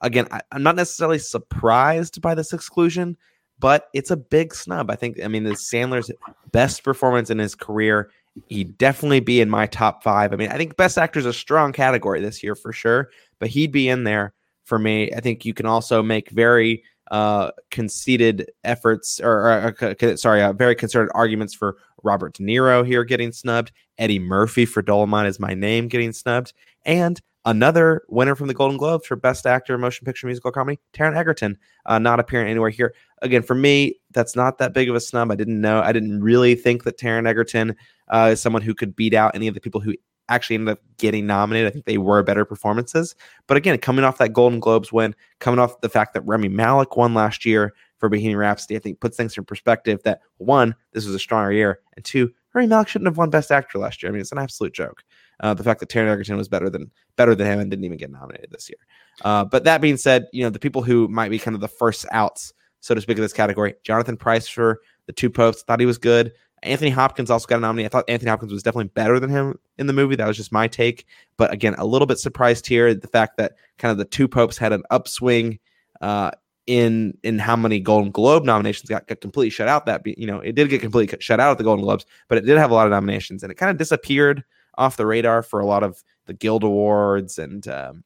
[0.00, 3.16] Again, I, I'm not necessarily surprised by this exclusion,
[3.58, 4.90] but it's a big snub.
[4.90, 6.10] I think, I mean, this Sandler's
[6.50, 8.10] best performance in his career.
[8.48, 10.32] He'd definitely be in my top five.
[10.32, 13.48] I mean, I think best actor is a strong category this year for sure, but
[13.48, 14.34] he'd be in there
[14.64, 15.12] for me.
[15.12, 20.52] I think you can also make very uh, conceded efforts or, or uh, sorry, uh,
[20.52, 25.40] very concerted arguments for Robert De Niro here getting snubbed, Eddie Murphy for Dolomite is
[25.40, 26.52] my name getting snubbed,
[26.84, 31.16] and another winner from the Golden Globes for Best Actor, Motion Picture, Musical Comedy, Taron
[31.16, 32.94] Egerton, uh, not appearing anywhere here.
[33.22, 35.30] Again, for me, that's not that big of a snub.
[35.30, 35.80] I didn't know.
[35.80, 37.76] I didn't really think that Taron Egerton
[38.08, 39.94] uh, is someone who could beat out any of the people who
[40.28, 41.68] actually ended up getting nominated.
[41.68, 43.14] I think they were better performances.
[43.46, 46.96] But again, coming off that Golden Globes win, coming off the fact that Rami Malek
[46.96, 51.06] won last year for Bohemian Rhapsody, I think puts things in perspective that one, this
[51.06, 54.10] was a stronger year, and two, Harry Malek shouldn't have won Best Actor last year.
[54.10, 55.02] I mean, it's an absolute joke.
[55.40, 57.98] Uh, the fact that Taron Egerton was better than better than him and didn't even
[57.98, 58.78] get nominated this year.
[59.24, 61.68] Uh, but that being said, you know the people who might be kind of the
[61.68, 65.80] first outs, so to speak, of this category, Jonathan Pryce for the two popes, thought
[65.80, 66.32] he was good.
[66.62, 67.84] Anthony Hopkins also got a nominee.
[67.84, 70.16] I thought Anthony Hopkins was definitely better than him in the movie.
[70.16, 71.06] That was just my take.
[71.36, 74.56] But again, a little bit surprised here the fact that kind of the two popes
[74.56, 75.58] had an upswing
[76.00, 76.30] uh,
[76.66, 79.86] in in how many Golden Globe nominations got, got completely shut out.
[79.86, 82.42] That you know, it did get completely shut out at the Golden Globes, but it
[82.42, 84.44] did have a lot of nominations, and it kind of disappeared
[84.76, 88.04] off the radar for a lot of the Guild Awards and um,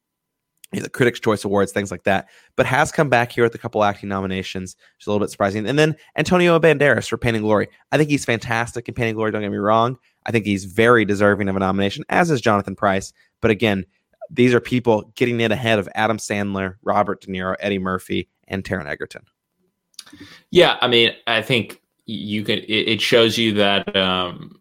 [0.72, 2.28] the Critics' Choice Awards, things like that.
[2.56, 5.30] But has come back here with a couple acting nominations, which is a little bit
[5.30, 5.66] surprising.
[5.66, 7.68] And then Antonio Banderas for Pain and Glory.
[7.92, 9.30] I think he's fantastic in Pain and Glory.
[9.30, 9.98] Don't get me wrong.
[10.26, 13.12] I think he's very deserving of a nomination, as is Jonathan Pryce.
[13.40, 13.86] But again,
[14.30, 18.64] these are people getting in ahead of Adam Sandler, Robert De Niro, Eddie Murphy, and
[18.64, 19.22] Taron Egerton.
[20.50, 22.60] Yeah, I mean, I think you can.
[22.66, 24.58] It, shows you that um,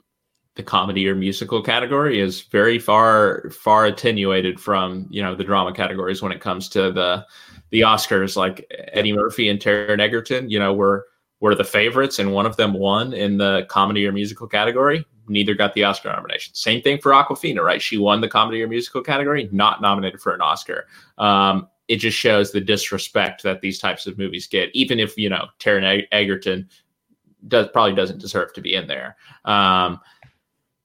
[0.55, 5.73] the comedy or musical category is very far far attenuated from you know the drama
[5.73, 7.25] categories when it comes to the
[7.69, 8.35] the Oscars.
[8.35, 11.05] Like Eddie Murphy and Taron Egerton, you know, were
[11.39, 15.05] were the favorites, and one of them won in the comedy or musical category.
[15.27, 16.53] Neither got the Oscar nomination.
[16.53, 17.81] Same thing for Awkwafina, right?
[17.81, 20.87] She won the comedy or musical category, not nominated for an Oscar.
[21.17, 25.29] Um, it just shows the disrespect that these types of movies get, even if you
[25.29, 26.69] know Taron Egerton
[27.47, 29.15] does probably doesn't deserve to be in there.
[29.45, 29.99] Um,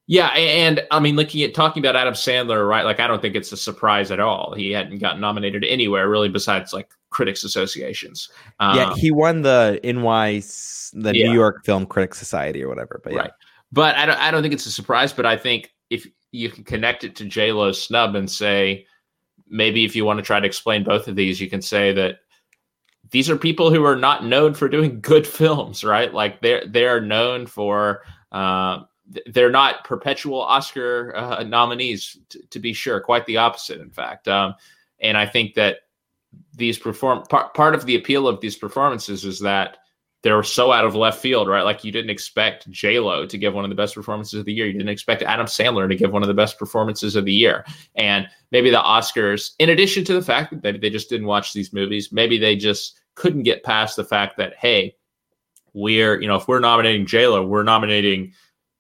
[0.07, 2.85] yeah, and I mean, looking at talking about Adam Sandler, right?
[2.85, 4.53] Like, I don't think it's a surprise at all.
[4.55, 8.29] He hadn't gotten nominated anywhere really, besides like critics associations.
[8.59, 10.43] Um, yeah, he won the NY,
[10.93, 11.27] the yeah.
[11.27, 13.01] New York Film Critics Society or whatever.
[13.03, 13.19] But yeah.
[13.21, 13.31] right,
[13.73, 15.13] but I don't, I don't think it's a surprise.
[15.13, 18.87] But I think if you can connect it to J Lo's snub and say
[19.49, 22.19] maybe if you want to try to explain both of these, you can say that
[23.11, 26.13] these are people who are not known for doing good films, right?
[26.13, 28.03] Like they're they're known for.
[28.31, 28.85] Uh,
[29.27, 32.99] they're not perpetual Oscar uh, nominees, t- to be sure.
[32.99, 34.27] Quite the opposite, in fact.
[34.27, 34.55] Um,
[35.01, 35.81] and I think that
[36.55, 39.79] these perform part part of the appeal of these performances is that
[40.23, 41.63] they're so out of left field, right?
[41.63, 44.53] Like you didn't expect J Lo to give one of the best performances of the
[44.53, 44.67] year.
[44.67, 47.65] You didn't expect Adam Sandler to give one of the best performances of the year.
[47.97, 51.73] And maybe the Oscars, in addition to the fact that they just didn't watch these
[51.73, 54.95] movies, maybe they just couldn't get past the fact that hey,
[55.75, 58.33] we're you know if we're nominating J Lo, we're nominating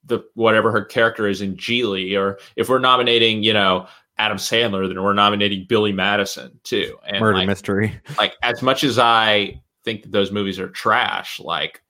[0.04, 4.86] the whatever her character is in Gigli, or if we're nominating you know Adam Sandler,
[4.86, 6.98] then we're nominating Billy Madison too.
[7.04, 8.00] And Murder like, mystery.
[8.16, 11.82] Like as much as I think that those movies are trash, like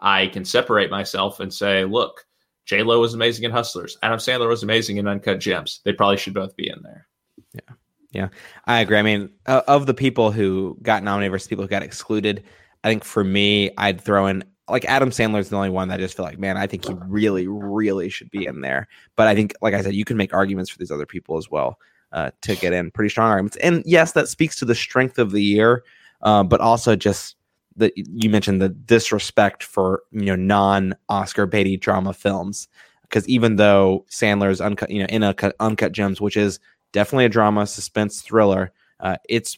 [0.00, 2.26] I can separate myself and say, look,
[2.66, 3.98] J Lo was amazing in Hustlers.
[4.02, 5.80] Adam Sandler was amazing in Uncut Gems.
[5.84, 7.06] They probably should both be in there.
[7.52, 7.74] Yeah,
[8.12, 8.28] yeah,
[8.66, 8.98] I agree.
[8.98, 12.44] I mean, uh, of the people who got nominated versus people who got excluded,
[12.84, 16.02] I think for me, I'd throw in like Adam Sandler's the only one that I
[16.02, 18.86] just feel like, man, I think he really, really should be in there.
[19.16, 21.50] But I think, like I said, you can make arguments for these other people as
[21.50, 21.76] well
[22.12, 22.92] uh, to get in.
[22.92, 23.56] Pretty strong arguments.
[23.56, 25.82] And yes, that speaks to the strength of the year,
[26.22, 27.34] uh, but also just
[27.80, 32.68] that you mentioned the disrespect for you know non-Oscar Beatty drama films.
[33.02, 36.60] Because even though Sandler's uncut, you know, in a uncut gems, which is
[36.92, 39.56] definitely a drama, suspense thriller, uh, it's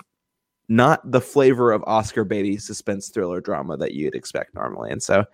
[0.68, 4.90] not the flavor of Oscar Beatty suspense thriller drama that you'd expect normally.
[4.90, 5.26] And so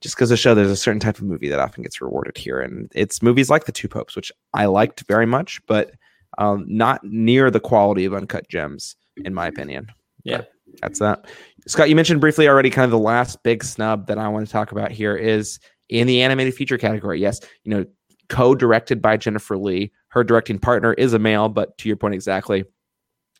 [0.00, 2.60] just because of show there's a certain type of movie that often gets rewarded here.
[2.60, 5.92] And it's movies like The Two Popes, which I liked very much, but
[6.38, 9.88] um, not near the quality of Uncut Gems, in my opinion.
[10.24, 10.38] Yeah.
[10.38, 10.48] But
[10.80, 11.26] that's that.
[11.66, 14.52] Scott, you mentioned briefly already kind of the last big snub that I want to
[14.52, 17.20] talk about here is in the animated feature category.
[17.20, 17.84] Yes, you know,
[18.28, 19.92] co-directed by Jennifer Lee.
[20.08, 22.64] Her directing partner is a male, but to your point exactly,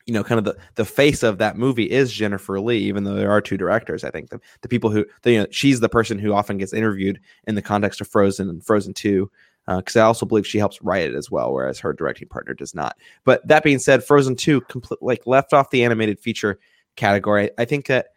[0.05, 3.15] you know, kind of the, the face of that movie is Jennifer Lee, even though
[3.15, 4.03] there are two directors.
[4.03, 6.73] I think the, the people who, the, you know, she's the person who often gets
[6.73, 9.29] interviewed in the context of Frozen and Frozen 2,
[9.77, 12.53] because uh, I also believe she helps write it as well, whereas her directing partner
[12.53, 12.97] does not.
[13.23, 16.59] But that being said, Frozen 2 complete, like left off the animated feature
[16.95, 17.49] category.
[17.57, 18.07] I think that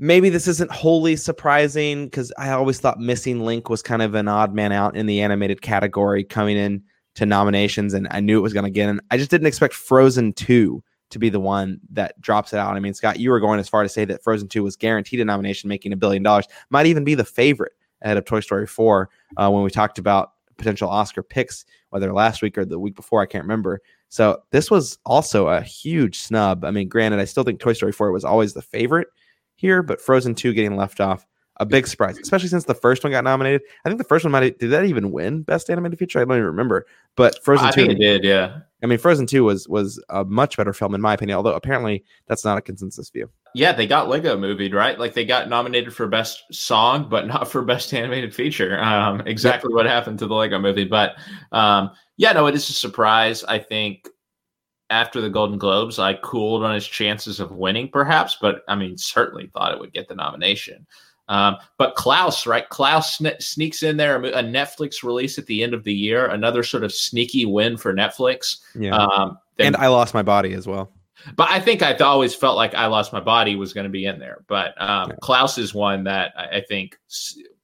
[0.00, 4.28] maybe this isn't wholly surprising because I always thought Missing Link was kind of an
[4.28, 6.82] odd man out in the animated category coming in
[7.16, 9.00] to nominations, and I knew it was going to get in.
[9.10, 12.74] I just didn't expect Frozen 2 to be the one that drops it out.
[12.74, 15.20] I mean, Scott, you were going as far to say that Frozen 2 was guaranteed
[15.20, 18.66] a nomination, making a billion dollars, might even be the favorite ahead of Toy Story
[18.66, 22.94] 4 uh, when we talked about potential Oscar picks, whether last week or the week
[22.94, 23.82] before, I can't remember.
[24.08, 26.64] So this was also a huge snub.
[26.64, 29.08] I mean, granted, I still think Toy Story 4 was always the favorite
[29.60, 31.26] here, but Frozen 2 getting left off
[31.60, 33.60] a big surprise, especially since the first one got nominated.
[33.84, 36.20] I think the first one might did that even win Best Animated Feature?
[36.20, 36.86] I don't even remember.
[37.16, 38.60] But Frozen I 2 think it did, yeah.
[38.82, 42.02] I mean, Frozen 2 was was a much better film in my opinion, although apparently
[42.26, 43.28] that's not a consensus view.
[43.54, 44.98] Yeah, they got Lego movie, right?
[44.98, 48.80] Like they got nominated for best song, but not for best animated feature.
[48.80, 50.84] Um, exactly what happened to the Lego movie.
[50.84, 51.16] But
[51.52, 53.44] um, yeah, no, it is a surprise.
[53.44, 54.08] I think
[54.90, 58.98] after the Golden Globes, I cooled on his chances of winning, perhaps, but I mean,
[58.98, 60.86] certainly thought it would get the nomination.
[61.28, 62.68] Um, but Klaus, right?
[62.68, 66.64] Klaus sne- sneaks in there, a Netflix release at the end of the year, another
[66.64, 68.58] sort of sneaky win for Netflix.
[68.74, 68.96] Yeah.
[68.96, 70.92] Um, and I lost my body as well.
[71.36, 74.06] But I think I always felt like I Lost My Body was going to be
[74.06, 74.42] in there.
[74.48, 75.16] But um, yeah.
[75.20, 76.98] Klaus is one that I think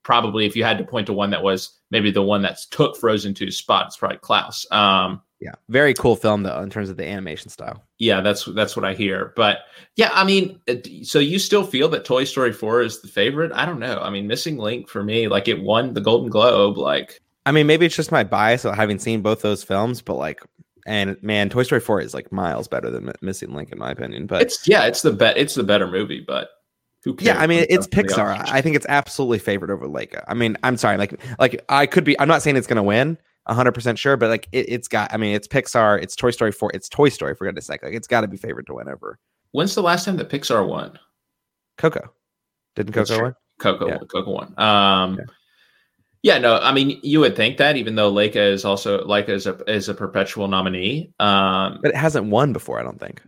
[0.03, 2.97] probably, if you had to point to one that was maybe the one that took
[2.97, 4.66] Frozen 2's spot, it's probably Klaus.
[4.70, 7.83] Um, yeah, very cool film though in terms of the animation style.
[7.99, 9.33] Yeah, that's that's what I hear.
[9.37, 9.59] But
[9.97, 13.53] yeah, I mean, uh, so you still feel that Toy Story 4 is the favorite?
[13.53, 14.01] I don't know.
[14.01, 16.79] I mean, Missing Link for me, like it won the Golden Globe.
[16.79, 20.15] Like, I mean, maybe it's just my bias of having seen both those films, but
[20.15, 20.43] like
[20.87, 24.27] and man, Toy Story 4 is like miles better than Missing Link in my opinion.
[24.27, 26.49] But it's yeah, it's the bet it's the better movie, but
[27.05, 27.27] who cares?
[27.27, 28.43] Yeah, I mean it's Pixar.
[28.49, 30.25] I think it's absolutely favored over Laika.
[30.29, 33.19] I mean, I'm sorry, like like I could be I'm not saying it's gonna win
[33.48, 36.73] 100% sure, but like it, has got I mean, it's Pixar, it's Toy Story 4,
[36.74, 37.82] it's Toy Story for goodness sake.
[37.82, 39.18] Like it's gotta be favored to win ever.
[39.52, 40.98] When's the last time that Pixar won?
[41.78, 42.12] Coco.
[42.74, 43.35] Didn't Coco win?
[43.59, 43.98] Coco, yeah.
[44.10, 44.59] Coco won.
[44.59, 45.24] Um yeah.
[46.23, 49.47] Yeah, no, I mean you would think that even though Laika is also Laika is
[49.47, 52.81] a is a perpetual nominee, um, but it hasn't won before.
[52.81, 53.23] I don't think.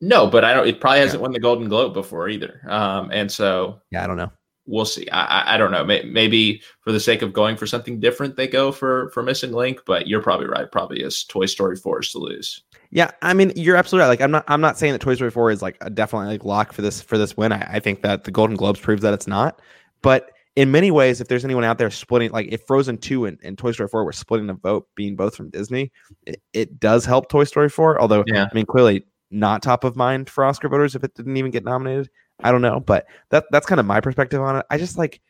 [0.00, 0.68] No, but I don't.
[0.68, 1.22] It probably hasn't yeah.
[1.22, 2.60] won the Golden Globe before either.
[2.68, 4.30] Um, and so yeah, I don't know.
[4.70, 5.08] We'll see.
[5.10, 5.84] I, I don't know.
[5.84, 9.80] Maybe for the sake of going for something different, they go for for Missing Link.
[9.84, 10.70] But you're probably right.
[10.70, 12.62] Probably is Toy Story Four is to lose.
[12.92, 14.08] Yeah, I mean you're absolutely right.
[14.08, 16.44] Like I'm not I'm not saying that Toy Story Four is like a definitely like
[16.44, 17.52] lock for this for this win.
[17.52, 19.60] I, I think that the Golden Globes proves that it's not.
[20.02, 23.38] But in many ways, if there's anyone out there splitting, like if Frozen 2 and,
[23.42, 25.92] and Toy Story 4 were splitting a vote, being both from Disney,
[26.26, 28.00] it, it does help Toy Story 4.
[28.00, 28.48] Although, yeah.
[28.50, 31.64] I mean, clearly not top of mind for Oscar voters if it didn't even get
[31.64, 32.10] nominated.
[32.42, 34.66] I don't know, but that that's kind of my perspective on it.
[34.70, 35.20] I just like,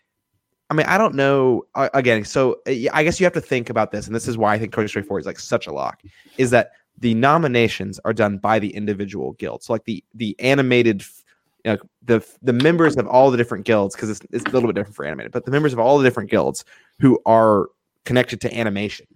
[0.70, 1.64] I mean, I don't know.
[1.74, 4.38] Uh, again, so uh, I guess you have to think about this, and this is
[4.38, 6.02] why I think Story 4 is like such a lock,
[6.38, 11.02] is that the nominations are done by the individual guilds, So like the the animated
[11.64, 14.68] you know, the the members of all the different guilds because it's, it's a little
[14.68, 16.64] bit different for animated, but the members of all the different guilds
[17.00, 17.68] who are
[18.04, 19.06] connected to animation,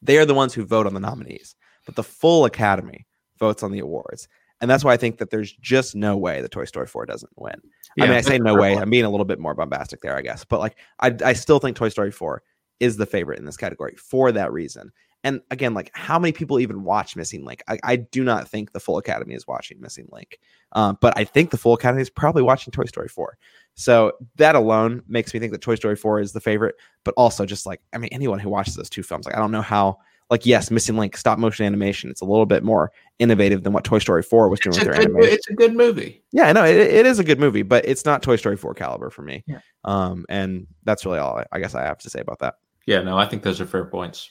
[0.00, 1.54] they are the ones who vote on the nominees.
[1.84, 3.06] But the full Academy
[3.38, 4.28] votes on the awards,
[4.62, 7.32] and that's why I think that there's just no way that Toy Story 4 doesn't
[7.36, 7.60] win.
[7.96, 8.76] Yeah, I mean, I say no way.
[8.76, 11.58] I'm being a little bit more bombastic there, I guess, but like I I still
[11.58, 12.42] think Toy Story 4
[12.80, 14.92] is the favorite in this category for that reason.
[15.24, 17.62] And again, like how many people even watch Missing Link?
[17.68, 20.38] I, I do not think the full Academy is watching Missing Link,
[20.72, 23.36] um, but I think the full Academy is probably watching Toy Story 4.
[23.74, 26.76] So that alone makes me think that Toy Story 4 is the favorite.
[27.04, 29.52] But also, just like I mean, anyone who watches those two films, like I don't
[29.52, 29.98] know how.
[30.32, 32.08] Like yes, Missing Link stop motion animation.
[32.08, 34.86] It's a little bit more innovative than what Toy Story 4 was doing it's with
[34.86, 35.34] their good, animation.
[35.34, 36.22] It's a good movie.
[36.32, 38.72] Yeah, I know it, it is a good movie, but it's not Toy Story 4
[38.72, 39.44] caliber for me.
[39.46, 39.58] Yeah.
[39.84, 42.54] Um, and that's really all I, I guess I have to say about that.
[42.86, 44.30] Yeah, no, I think those are fair points.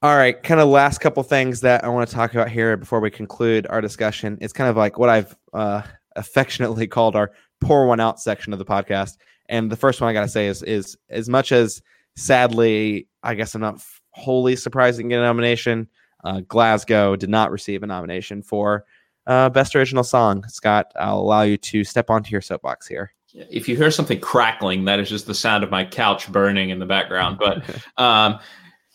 [0.00, 3.00] All right, kind of last couple things that I want to talk about here before
[3.00, 4.38] we conclude our discussion.
[4.40, 5.82] It's kind of like what I've uh,
[6.14, 9.16] affectionately called our pour one out section of the podcast.
[9.48, 11.82] And the first one I got to say is is as much as
[12.14, 13.80] sadly, I guess I'm not
[14.12, 15.88] wholly surprising to get a nomination.
[16.24, 18.84] Uh, Glasgow did not receive a nomination for
[19.26, 20.44] uh, best original song.
[20.48, 23.12] Scott, I'll allow you to step onto your soapbox here.
[23.34, 26.78] If you hear something crackling, that is just the sound of my couch burning in
[26.78, 27.38] the background.
[27.38, 27.64] But
[27.96, 28.38] um,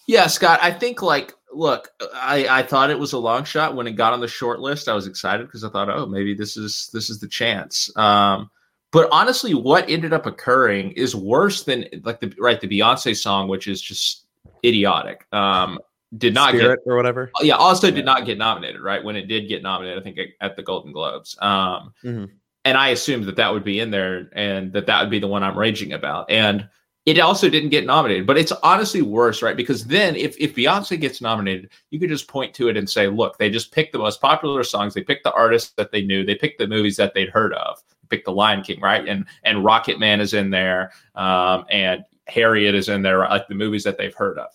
[0.08, 3.88] yeah, Scott, I think like look, I, I thought it was a long shot when
[3.88, 4.88] it got on the short list.
[4.88, 7.90] I was excited because I thought, oh, maybe this is this is the chance.
[7.98, 8.50] Um,
[8.92, 13.48] but honestly, what ended up occurring is worse than like the right the Beyonce song,
[13.48, 14.27] which is just
[14.64, 15.26] idiotic.
[15.32, 15.80] Um,
[16.18, 17.32] did not Spirit get or whatever.
[17.42, 18.82] Yeah, also did not get nominated.
[18.82, 21.38] Right when it did get nominated, I think at the Golden Globes.
[21.42, 22.26] Um, mm-hmm.
[22.66, 25.28] and I assumed that that would be in there and that that would be the
[25.28, 26.30] one I'm raging about.
[26.32, 26.68] And
[27.08, 29.56] it also didn't get nominated, but it's honestly worse, right?
[29.56, 33.08] Because then if, if Beyonce gets nominated, you could just point to it and say,
[33.08, 34.94] look, they just picked the most popular songs.
[34.94, 36.26] They picked the artists that they knew.
[36.26, 37.82] They picked the movies that they'd heard of.
[38.10, 39.08] Picked The Lion King, right?
[39.08, 40.92] And and Rocket Man is in there.
[41.16, 44.50] Um, and Harriet is in there, like the movies that they've heard of.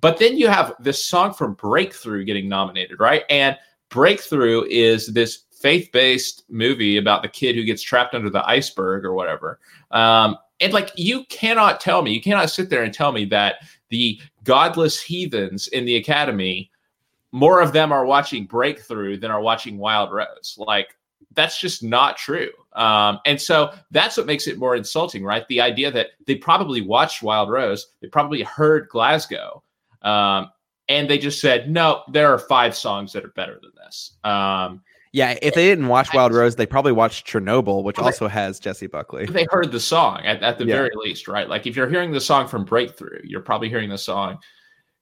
[0.00, 3.24] But then you have this song from Breakthrough getting nominated, right?
[3.30, 3.56] And
[3.88, 9.14] Breakthrough is this faith-based movie about the kid who gets trapped under the iceberg or
[9.14, 9.58] whatever.
[9.90, 13.56] Um, and like you cannot tell me, you cannot sit there and tell me that
[13.88, 16.70] the godless heathens in the academy,
[17.32, 20.56] more of them are watching Breakthrough than are watching Wild Rose.
[20.58, 20.96] Like
[21.38, 22.50] that's just not true.
[22.72, 25.46] Um, and so that's what makes it more insulting, right?
[25.46, 29.62] The idea that they probably watched Wild Rose, they probably heard Glasgow,
[30.02, 30.50] um,
[30.88, 34.16] and they just said, no, there are five songs that are better than this.
[34.24, 34.82] Um,
[35.12, 38.88] yeah, if they didn't watch Wild Rose, they probably watched Chernobyl, which also has Jessie
[38.88, 39.26] Buckley.
[39.26, 40.74] They heard the song at, at the yeah.
[40.74, 41.48] very least, right?
[41.48, 44.38] Like if you're hearing the song from Breakthrough, you're probably hearing the song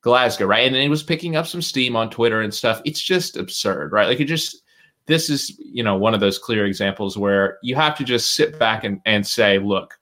[0.02, 0.66] Glasgow, right?
[0.66, 2.82] And then it was picking up some steam on Twitter and stuff.
[2.84, 4.06] It's just absurd, right?
[4.06, 4.62] Like it just
[5.06, 8.58] this is, you know, one of those clear examples where you have to just sit
[8.58, 9.98] back and, and say, look,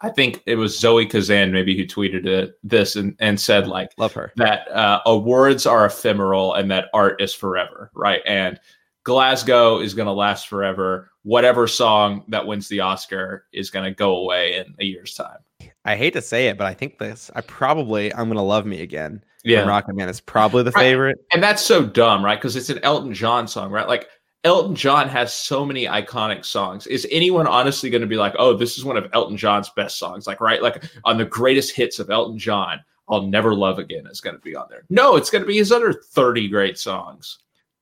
[0.00, 3.90] I think it was Zoe Kazan maybe who tweeted it, this and, and said like
[3.98, 8.22] love her that uh, awards are ephemeral and that art is forever, right?
[8.24, 8.60] And
[9.02, 11.10] Glasgow is going to last forever.
[11.22, 15.38] Whatever song that wins the Oscar is going to go away in a year's time.
[15.84, 17.30] I hate to say it, but I think this.
[17.34, 19.24] I probably I'm gonna love me again.
[19.44, 20.82] Yeah, Rocket Man is probably the Right.
[20.82, 21.18] favorite.
[21.32, 22.38] and that's so dumb, right?
[22.38, 23.86] Because it's an Elton John song, right?
[23.88, 24.08] Like
[24.44, 26.86] Elton John has so many iconic songs.
[26.86, 29.98] Is anyone honestly going to be like, "Oh, this is one of Elton John's best
[29.98, 30.26] songs"?
[30.26, 30.62] Like, right?
[30.62, 34.42] Like on the greatest hits of Elton John, "I'll Never Love Again" is going to
[34.42, 34.84] be on there.
[34.90, 37.38] No, it's going to be his other thirty great songs.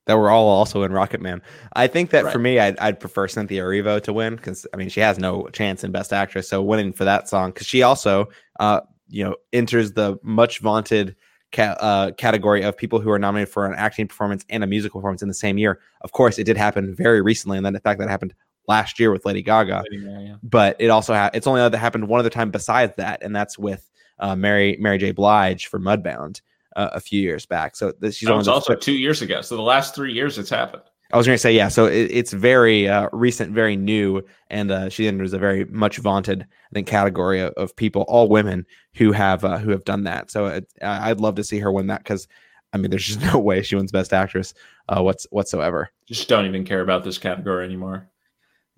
[0.07, 1.41] that were all also in Rocket Man.
[1.73, 4.89] I think that for me, I'd, I'd prefer Cynthia Erivo to win because I mean
[4.89, 6.47] she has no chance in Best Actress.
[6.49, 8.29] So winning for that song because she also,
[8.59, 11.15] uh, you know, enters the much vaunted
[11.51, 14.99] ca- uh, category of people who are nominated for an acting performance and a musical
[14.99, 15.79] performance in the same year.
[16.01, 18.33] Of course, it did happen very recently, and then the fact that happened
[18.67, 19.83] last year with Lady Gaga.
[20.43, 23.57] But it also ha- it's only that happened one other time besides that, and that's
[23.57, 25.11] with uh, Mary Mary J.
[25.11, 26.41] Blige for Mudbound.
[26.75, 29.41] Uh, a few years back, so this, she's That was also two years ago.
[29.41, 30.83] So the last three years, it's happened.
[31.11, 31.69] I was going to say, yeah.
[31.69, 35.97] So it, it's very uh, recent, very new, and uh, she enters a very much
[35.97, 38.65] vaunted, I think, category of, of people, all women
[38.95, 40.31] who have uh, who have done that.
[40.31, 42.27] So it, I'd love to see her win that because,
[42.73, 44.53] I mean, there's just no way she wins Best Actress,
[44.89, 45.91] uh, what's whatsoever.
[46.07, 48.09] Just don't even care about this category anymore.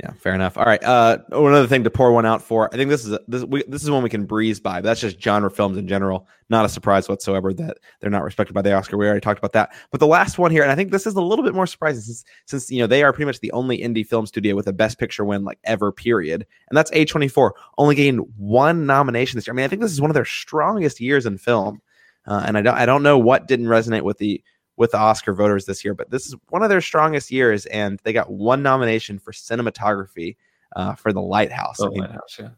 [0.01, 0.57] Yeah, fair enough.
[0.57, 0.81] All right.
[0.81, 2.73] Uh, one other thing to pour one out for.
[2.73, 4.80] I think this is a, this we, this is one we can breeze by.
[4.80, 6.26] But that's just genre films in general.
[6.49, 8.95] Not a surprise whatsoever that they're not respected by the Oscar.
[8.95, 9.73] We already talked about that.
[9.91, 12.01] But the last one here, and I think this is a little bit more surprising
[12.01, 14.73] since since you know they are pretty much the only indie film studio with a
[14.73, 15.91] Best Picture win like ever.
[15.91, 16.47] Period.
[16.69, 19.53] And that's A24, only getting one nomination this year.
[19.53, 21.81] I mean, I think this is one of their strongest years in film.
[22.26, 24.41] Uh, and I don't I don't know what didn't resonate with the
[24.80, 27.99] with the Oscar voters this year, but this is one of their strongest years, and
[28.03, 30.38] they got one nomination for cinematography
[30.77, 31.81] uh, for the Lighthouse.
[31.81, 32.49] I Oh, mean, Lighthouse, yeah.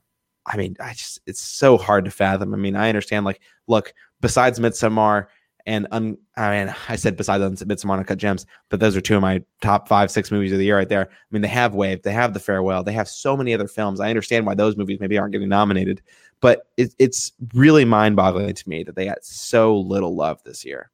[0.45, 2.53] I mean, I just it's so hard to fathom.
[2.53, 3.25] I mean, I understand.
[3.25, 5.27] Like, look, besides Midsommar
[5.65, 9.15] and un, I mean, I said besides Midsommar and Uncut Gems, but those are two
[9.15, 11.09] of my top five, six movies of the year right there.
[11.09, 13.99] I mean, they have Wave, they have The Farewell, they have so many other films.
[13.99, 16.01] I understand why those movies maybe aren't getting nominated,
[16.39, 20.91] but it, it's really mind-boggling to me that they got so little love this year.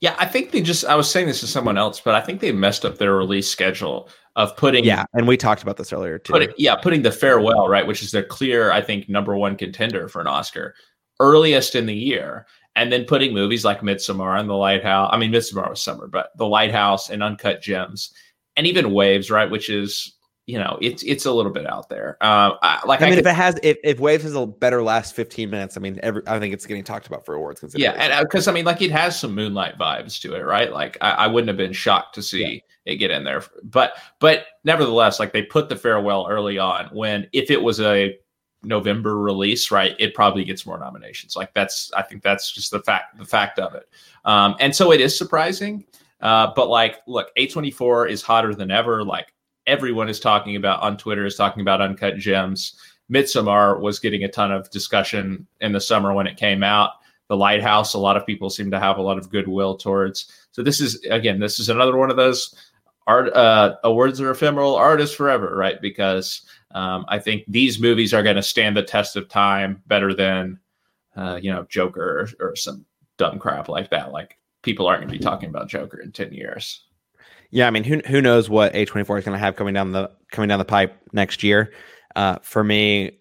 [0.00, 0.84] Yeah, I think they just.
[0.84, 3.48] I was saying this to someone else, but I think they messed up their release
[3.48, 4.84] schedule of putting.
[4.84, 6.32] Yeah, and we talked about this earlier too.
[6.32, 10.08] putting yeah, putting the farewell right, which is their clear, I think, number one contender
[10.08, 10.74] for an Oscar,
[11.20, 12.46] earliest in the year,
[12.76, 15.10] and then putting movies like Midsommar and The Lighthouse.
[15.12, 18.12] I mean, Midsommar was summer, but The Lighthouse and Uncut Gems,
[18.56, 20.14] and even Waves, right, which is
[20.48, 22.16] you know it's it's a little bit out there.
[22.22, 24.46] Um, I, like I I, mean, could- if it has, if, if Waves has a
[24.46, 27.62] better last 15 minutes, I mean, every, I think it's getting talked about for awards.
[27.76, 30.72] yeah, and because I mean, like it has some Moonlight vibes to it, right?
[30.72, 34.46] Like I, I wouldn't have been shocked to see it get in there, but but
[34.64, 36.86] nevertheless, like they put the farewell early on.
[36.94, 38.16] When if it was a
[38.62, 41.36] November release, right, it probably gets more nominations.
[41.36, 43.86] Like that's I think that's just the fact the fact of it.
[44.24, 45.84] Um, and so it is surprising,
[46.22, 49.04] uh, but like look, A twenty four is hotter than ever.
[49.04, 49.34] Like
[49.68, 52.74] everyone is talking about on Twitter is talking about Uncut Gems.
[53.12, 56.92] Midsommar was getting a ton of discussion in the summer when it came out.
[57.28, 60.32] The Lighthouse, a lot of people seem to have a lot of goodwill towards.
[60.52, 62.54] So this is again, this is another one of those
[63.06, 65.80] art uh, awards are ephemeral, art is forever, right?
[65.80, 66.42] Because
[66.72, 70.58] um, I think these movies are going to stand the test of time better than
[71.16, 72.86] uh, you know Joker or, or some
[73.18, 74.12] dumb crap like that.
[74.12, 76.84] Like people aren't going to be talking about Joker in ten years.
[77.50, 80.10] Yeah, I mean, who who knows what A24 is going to have coming down the
[80.30, 81.72] coming down the pipe next year?
[82.14, 83.12] Uh, for me,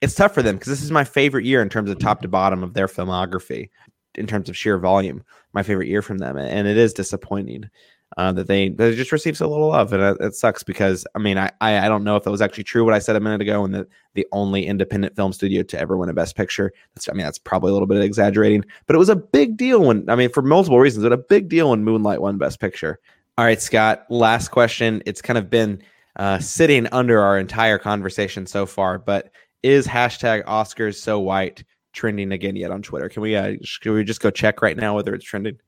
[0.00, 2.28] it's tough for them because this is my favorite year in terms of top to
[2.28, 3.70] bottom of their filmography,
[4.14, 5.24] in terms of sheer volume.
[5.52, 7.70] My favorite year from them, and it is disappointing
[8.16, 11.18] uh, that they they just received so little love, and it, it sucks because I
[11.18, 13.20] mean, I, I I don't know if that was actually true what I said a
[13.20, 16.72] minute ago, and that the only independent film studio to ever win a Best Picture.
[16.94, 19.82] That's I mean, that's probably a little bit exaggerating, but it was a big deal
[19.82, 23.00] when I mean, for multiple reasons, but a big deal when Moonlight won Best Picture.
[23.36, 24.06] All right, Scott.
[24.10, 25.02] Last question.
[25.06, 25.82] It's kind of been
[26.16, 29.30] uh, sitting under our entire conversation so far, but
[29.64, 33.08] is hashtag Oscars so white trending again yet on Twitter?
[33.08, 35.58] Can we uh, can we just go check right now whether it's trending?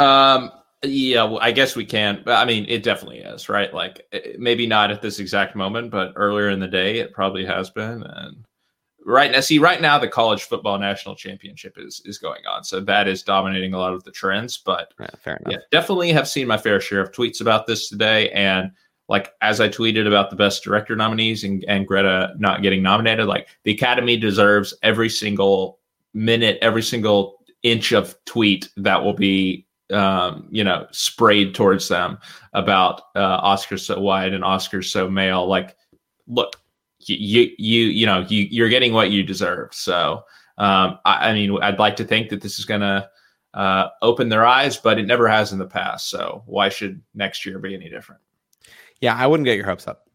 [0.00, 0.50] Um,
[0.82, 2.22] yeah, well, I guess we can.
[2.26, 3.72] I mean, it definitely is, right?
[3.72, 7.44] Like eh, maybe not at this exact moment, but earlier in the day, it probably
[7.44, 8.02] has been.
[8.02, 8.44] And
[9.04, 12.80] right now, see, right now, the college football national championship is is going on, so
[12.80, 14.58] that is dominating a lot of the trends.
[14.58, 15.52] But Yeah, fair enough.
[15.52, 18.70] yeah, definitely have seen my fair share of tweets about this today, and
[19.08, 23.26] like as I tweeted about the best director nominees and, and Greta not getting nominated,
[23.26, 25.80] like the Academy deserves every single
[26.14, 32.18] minute, every single inch of tweet that will be um, you know sprayed towards them
[32.52, 35.46] about uh, Oscars so wide and Oscars so male.
[35.46, 35.76] Like,
[36.28, 36.56] look,
[37.06, 39.74] you you you know you you're getting what you deserve.
[39.74, 40.24] So
[40.58, 43.08] um, I, I mean, I'd like to think that this is gonna
[43.54, 46.10] uh, opened their eyes, but it never has in the past.
[46.10, 48.20] So why should next year be any different?
[49.00, 50.06] Yeah, I wouldn't get your hopes up.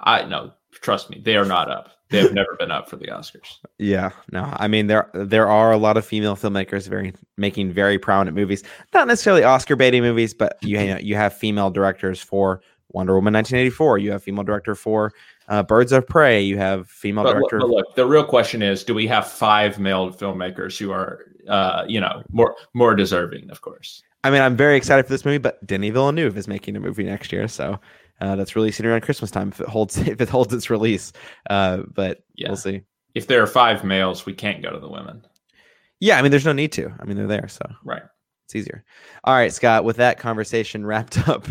[0.00, 1.90] I no, trust me, they are not up.
[2.10, 3.58] They have never been up for the Oscars.
[3.78, 7.98] Yeah, no, I mean there there are a lot of female filmmakers very making very
[7.98, 8.62] prominent movies,
[8.92, 12.60] not necessarily Oscar baiting movies, but you you, know, you have female directors for
[12.90, 13.98] Wonder Woman 1984.
[13.98, 15.12] You have female director for
[15.48, 16.40] uh, Birds of Prey.
[16.40, 17.58] You have female but, director.
[17.58, 21.84] But look, the real question is, do we have five male filmmakers who are, uh,
[21.86, 23.50] you know, more more deserving?
[23.50, 24.02] Of course.
[24.24, 27.04] I mean, I'm very excited for this movie, but Denis Villeneuve is making a movie
[27.04, 27.78] next year, so
[28.20, 31.12] uh, that's releasing around Christmas time if it holds if it holds its release.
[31.50, 32.48] Uh, but yeah.
[32.48, 32.82] we'll see.
[33.14, 35.24] If there are five males, we can't go to the women.
[36.00, 36.92] Yeah, I mean, there's no need to.
[36.98, 38.02] I mean, they're there, so right.
[38.44, 38.84] It's easier.
[39.24, 41.46] All right, Scott, with that conversation wrapped up,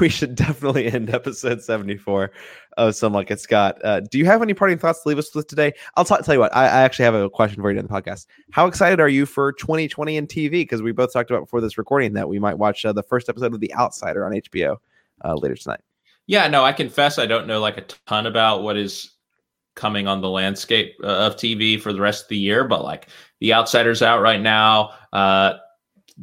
[0.00, 2.30] we should definitely end episode 74
[2.76, 3.78] of Some Like Scott.
[3.84, 5.72] Uh, do you have any parting thoughts to leave us with today?
[5.96, 7.92] I'll t- tell you what, I, I, actually have a question for you in the
[7.92, 8.26] podcast.
[8.50, 10.50] How excited are you for 2020 and TV?
[10.50, 13.28] Because we both talked about before this recording that we might watch uh, the first
[13.28, 14.76] episode of The Outsider on HBO
[15.24, 15.80] uh, later tonight.
[16.26, 19.10] Yeah, no, I confess I don't know like a ton about what is
[19.74, 23.08] coming on the landscape uh, of TV for the rest of the year, but like
[23.40, 24.92] The Outsider's out right now.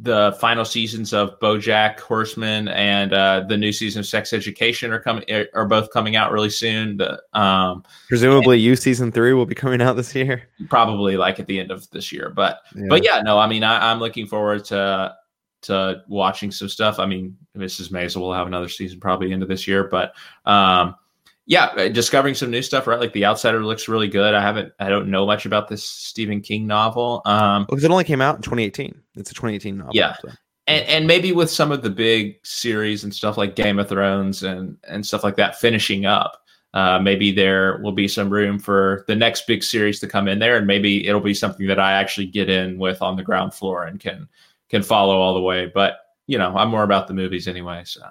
[0.00, 5.00] The final seasons of BoJack Horseman and uh, the new season of Sex Education are
[5.00, 6.98] coming are both coming out really soon.
[6.98, 10.48] The, um, Presumably, you season three will be coming out this year.
[10.68, 12.86] Probably like at the end of this year, but yeah.
[12.88, 15.14] but yeah, no, I mean, I, am looking forward to
[15.62, 16.98] to watching some stuff.
[16.98, 17.90] I mean, Mrs.
[17.90, 20.14] Maisel will have another season probably into this year, but
[20.44, 20.94] um,
[21.48, 23.00] yeah, uh, discovering some new stuff, right?
[23.00, 24.34] Like The Outsider looks really good.
[24.34, 27.22] I haven't, I don't know much about this Stephen King novel.
[27.24, 28.94] Um, because it only came out in 2018.
[29.16, 29.92] It's a 2018 novel.
[29.94, 30.14] Yeah.
[30.20, 30.28] So.
[30.66, 34.42] And, and maybe with some of the big series and stuff like Game of Thrones
[34.42, 36.42] and, and stuff like that finishing up,
[36.74, 40.40] uh, maybe there will be some room for the next big series to come in
[40.40, 40.58] there.
[40.58, 43.84] And maybe it'll be something that I actually get in with on the ground floor
[43.84, 44.28] and can,
[44.68, 45.72] can follow all the way.
[45.74, 45.94] But,
[46.26, 47.84] you know, I'm more about the movies anyway.
[47.86, 48.02] So.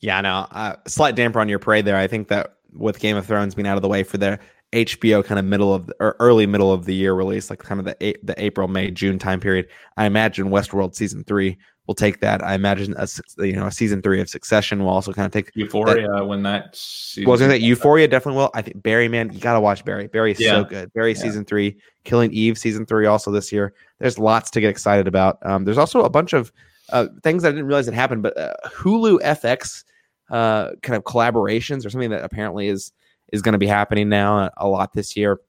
[0.00, 1.96] Yeah, no, uh, slight damper on your parade there.
[1.96, 4.40] I think that with Game of Thrones being out of the way for their
[4.72, 7.86] HBO kind of middle of or early middle of the year release, like kind of
[7.86, 9.68] the the April, May, June time period.
[9.96, 12.42] I imagine Westworld season three will take that.
[12.42, 13.06] I imagine a
[13.38, 16.42] you know a season three of Succession will also kind of take Euphoria that, when
[16.42, 16.80] that.
[17.18, 18.50] Well, I was gonna say Euphoria definitely will.
[18.54, 20.08] I think Barry, man, you gotta watch Barry.
[20.08, 20.50] Barry's yeah.
[20.50, 20.92] so good.
[20.92, 21.20] Barry yeah.
[21.20, 23.74] season three, Killing Eve season three also this year.
[24.00, 25.38] There's lots to get excited about.
[25.46, 26.52] Um, there's also a bunch of
[26.90, 29.84] uh, things I didn't realize had happened, but uh, Hulu FX
[30.30, 32.92] uh, kind of collaborations or something that apparently is
[33.32, 35.40] is going to be happening now a lot this year.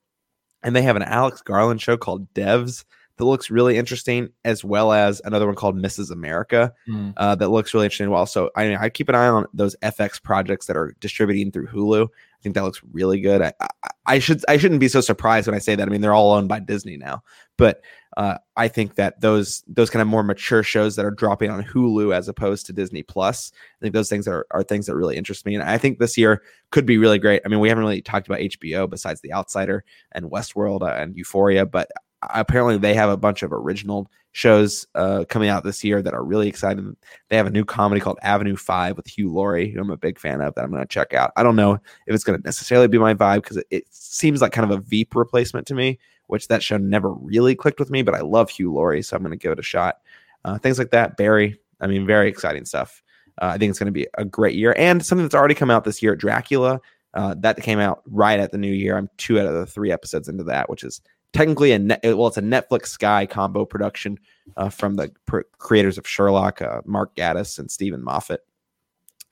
[0.64, 2.85] And they have an Alex Garland show called Devs
[3.18, 6.11] that looks really interesting, as well as another one called Mrs.
[6.11, 7.14] America mm.
[7.18, 8.10] uh, that looks really interesting.
[8.10, 11.68] Well, so I, I keep an eye on those FX projects that are distributing through
[11.68, 12.06] Hulu.
[12.07, 13.41] I think that looks really good.
[13.41, 13.68] I, I,
[14.06, 15.88] I should I shouldn't be so surprised when I say that.
[15.88, 17.23] I mean, they're all owned by Disney now,
[17.57, 17.81] but
[18.17, 21.63] uh, I think that those those kind of more mature shows that are dropping on
[21.63, 25.17] Hulu as opposed to Disney Plus, I think those things are, are things that really
[25.17, 25.55] interest me.
[25.55, 27.41] And I think this year could be really great.
[27.45, 29.83] I mean, we haven't really talked about HBO besides The Outsider
[30.13, 31.89] and Westworld uh, and Euphoria, but
[32.21, 36.23] apparently they have a bunch of original shows uh, coming out this year that are
[36.23, 36.95] really exciting.
[37.29, 40.19] They have a new comedy called Avenue Five with Hugh Laurie, who I'm a big
[40.19, 40.55] fan of.
[40.55, 41.31] That I'm going to check out.
[41.35, 44.41] I don't know if it's going to necessarily be my vibe because it, it seems
[44.41, 47.89] like kind of a Veep replacement to me which that show never really clicked with
[47.89, 49.99] me, but I love Hugh Laurie, so I'm going to give it a shot.
[50.43, 51.18] Uh, things like that.
[51.18, 53.02] Barry, I mean, very exciting stuff.
[53.41, 54.73] Uh, I think it's going to be a great year.
[54.77, 56.80] And something that's already come out this year, Dracula,
[57.14, 58.97] uh, that came out right at the new year.
[58.97, 61.02] I'm two out of the three episodes into that, which is
[61.34, 64.18] technically a net, well, it's a Netflix Sky combo production
[64.57, 68.45] uh, from the pr- creators of Sherlock, uh, Mark Gatiss and Steven Moffat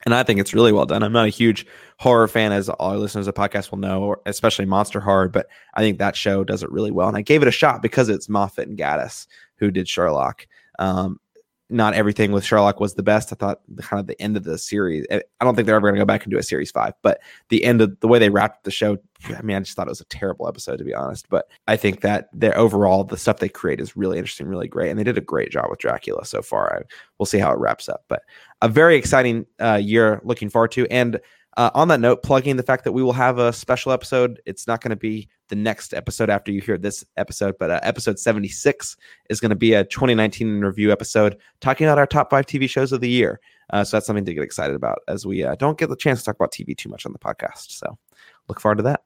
[0.04, 1.02] and I think it's really well done.
[1.02, 1.66] I'm not a huge
[1.98, 5.46] horror fan, as all our listeners of the podcast will know, especially monster horror, but
[5.74, 7.08] I think that show does it really well.
[7.08, 9.26] And I gave it a shot because it's Moffat and Gatiss
[9.56, 10.46] who did Sherlock.
[10.78, 11.20] Um,
[11.74, 13.32] not everything with Sherlock was the best.
[13.32, 15.04] I thought the kind of the end of the series.
[15.10, 16.94] Eh, I don't think they're ever going to go back and do a series five,
[17.02, 18.96] but the end of the way they wrapped the show.
[19.36, 21.28] I mean, I just thought it was a terrible episode to be honest.
[21.28, 24.90] But I think that their overall the stuff they create is really interesting, really great,
[24.90, 26.76] and they did a great job with Dracula so far.
[26.76, 26.82] I,
[27.18, 28.22] we'll see how it wraps up, but
[28.62, 30.86] a very exciting uh, year looking forward to.
[30.92, 31.20] And
[31.56, 34.40] uh, on that note, plugging the fact that we will have a special episode.
[34.46, 37.80] It's not going to be the next episode after you hear this episode, but uh,
[37.82, 38.96] episode 76
[39.30, 42.92] is going to be a 2019 review episode talking about our top five TV shows
[42.92, 43.40] of the year.
[43.70, 46.20] Uh, so that's something to get excited about as we uh, don't get the chance
[46.20, 47.70] to talk about TV too much on the podcast.
[47.70, 47.96] So
[48.48, 49.02] look forward to that.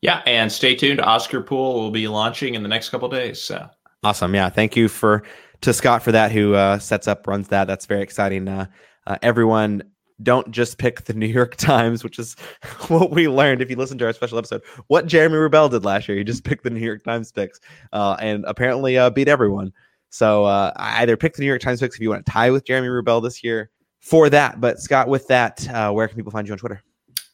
[0.00, 1.00] Yeah, and stay tuned.
[1.00, 3.40] Oscar Pool will be launching in the next couple days.
[3.40, 3.68] So
[4.02, 4.34] awesome.
[4.34, 5.22] Yeah, thank you for
[5.62, 7.66] to Scott for that, who uh, sets up, runs that.
[7.66, 8.48] That's very exciting.
[8.48, 8.66] Uh,
[9.06, 9.82] uh, everyone
[10.22, 12.34] don't just pick the New York Times, which is
[12.88, 14.62] what we learned if you listen to our special episode.
[14.88, 17.60] What Jeremy Rebell did last year, he just picked the New York Times picks
[17.92, 19.72] uh, and apparently uh, beat everyone.
[20.10, 22.64] So uh, either pick the New York Times picks if you want to tie with
[22.64, 23.70] Jeremy Wrubell this year
[24.00, 24.60] for that.
[24.60, 26.82] But Scott, with that, uh, where can people find you on Twitter?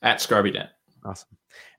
[0.03, 0.71] At Scarby Dent.
[1.05, 1.29] Awesome.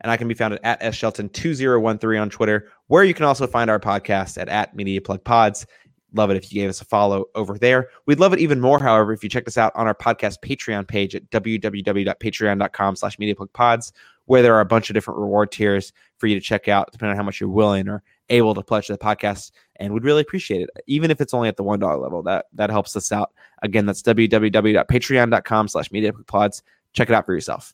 [0.01, 3.69] And I can be found at, at shelton2013 on Twitter, where you can also find
[3.69, 5.65] our podcast at, at Media Plug Pods.
[6.14, 7.90] Love it if you gave us a follow over there.
[8.06, 10.88] We'd love it even more, however, if you checked us out on our podcast Patreon
[10.88, 13.91] page at www.patreon.com slash mediaplugpods,
[14.26, 17.11] where there are a bunch of different reward tiers for you to check out, depending
[17.11, 19.52] on how much you're willing or able to pledge to the podcast.
[19.77, 20.69] And we'd really appreciate it.
[20.88, 23.34] Even if it's only at the $1 level, that that helps us out.
[23.64, 26.61] Again, that's www.patreon.com slash mediaplugpods.
[26.94, 27.73] Check it out for yourself.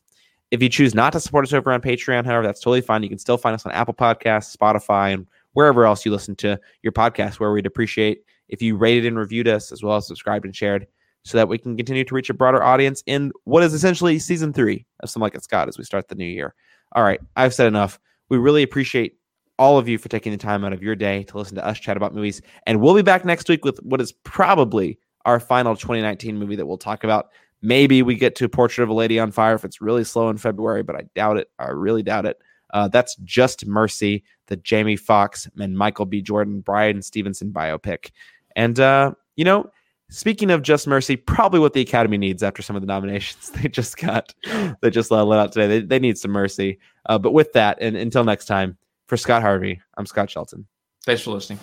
[0.52, 3.04] If you choose not to support us over on Patreon, however, that's totally fine.
[3.04, 6.60] You can still find us on Apple Podcasts, Spotify, and wherever else you listen to
[6.84, 10.46] your podcast, where we'd appreciate if you rated and reviewed us, as well as subscribed
[10.46, 10.88] and shared,
[11.24, 14.54] so that we can continue to reach a broader audience in what is essentially season
[14.54, 16.56] three of Some Like It Scott as we start the new year.
[16.94, 18.00] All right, I've said enough.
[18.30, 19.18] We really appreciate
[19.60, 21.78] all of you for taking the time out of your day to listen to us
[21.78, 22.42] chat about movies.
[22.66, 26.66] And we'll be back next week with what is probably our final 2019 movie that
[26.66, 27.30] we'll talk about.
[27.62, 30.38] Maybe we get to Portrait of a Lady on Fire if it's really slow in
[30.38, 31.52] February, but I doubt it.
[31.60, 32.40] I really doubt it.
[32.72, 36.22] Uh, that's Just Mercy, the Jamie Foxx and Michael B.
[36.22, 38.12] Jordan, Bryan Stevenson biopic.
[38.56, 39.70] And, uh, you know,
[40.10, 43.70] speaking of Just Mercy, probably what the Academy needs after some of the nominations they
[43.70, 44.34] just got,
[44.82, 45.68] they just let, let out today.
[45.68, 46.80] They, they need some mercy.
[47.08, 48.78] Uh, but with that, and until next time,
[49.08, 50.68] for Scott Harvey, I'm Scott Shelton.
[51.06, 51.60] Thanks for listening.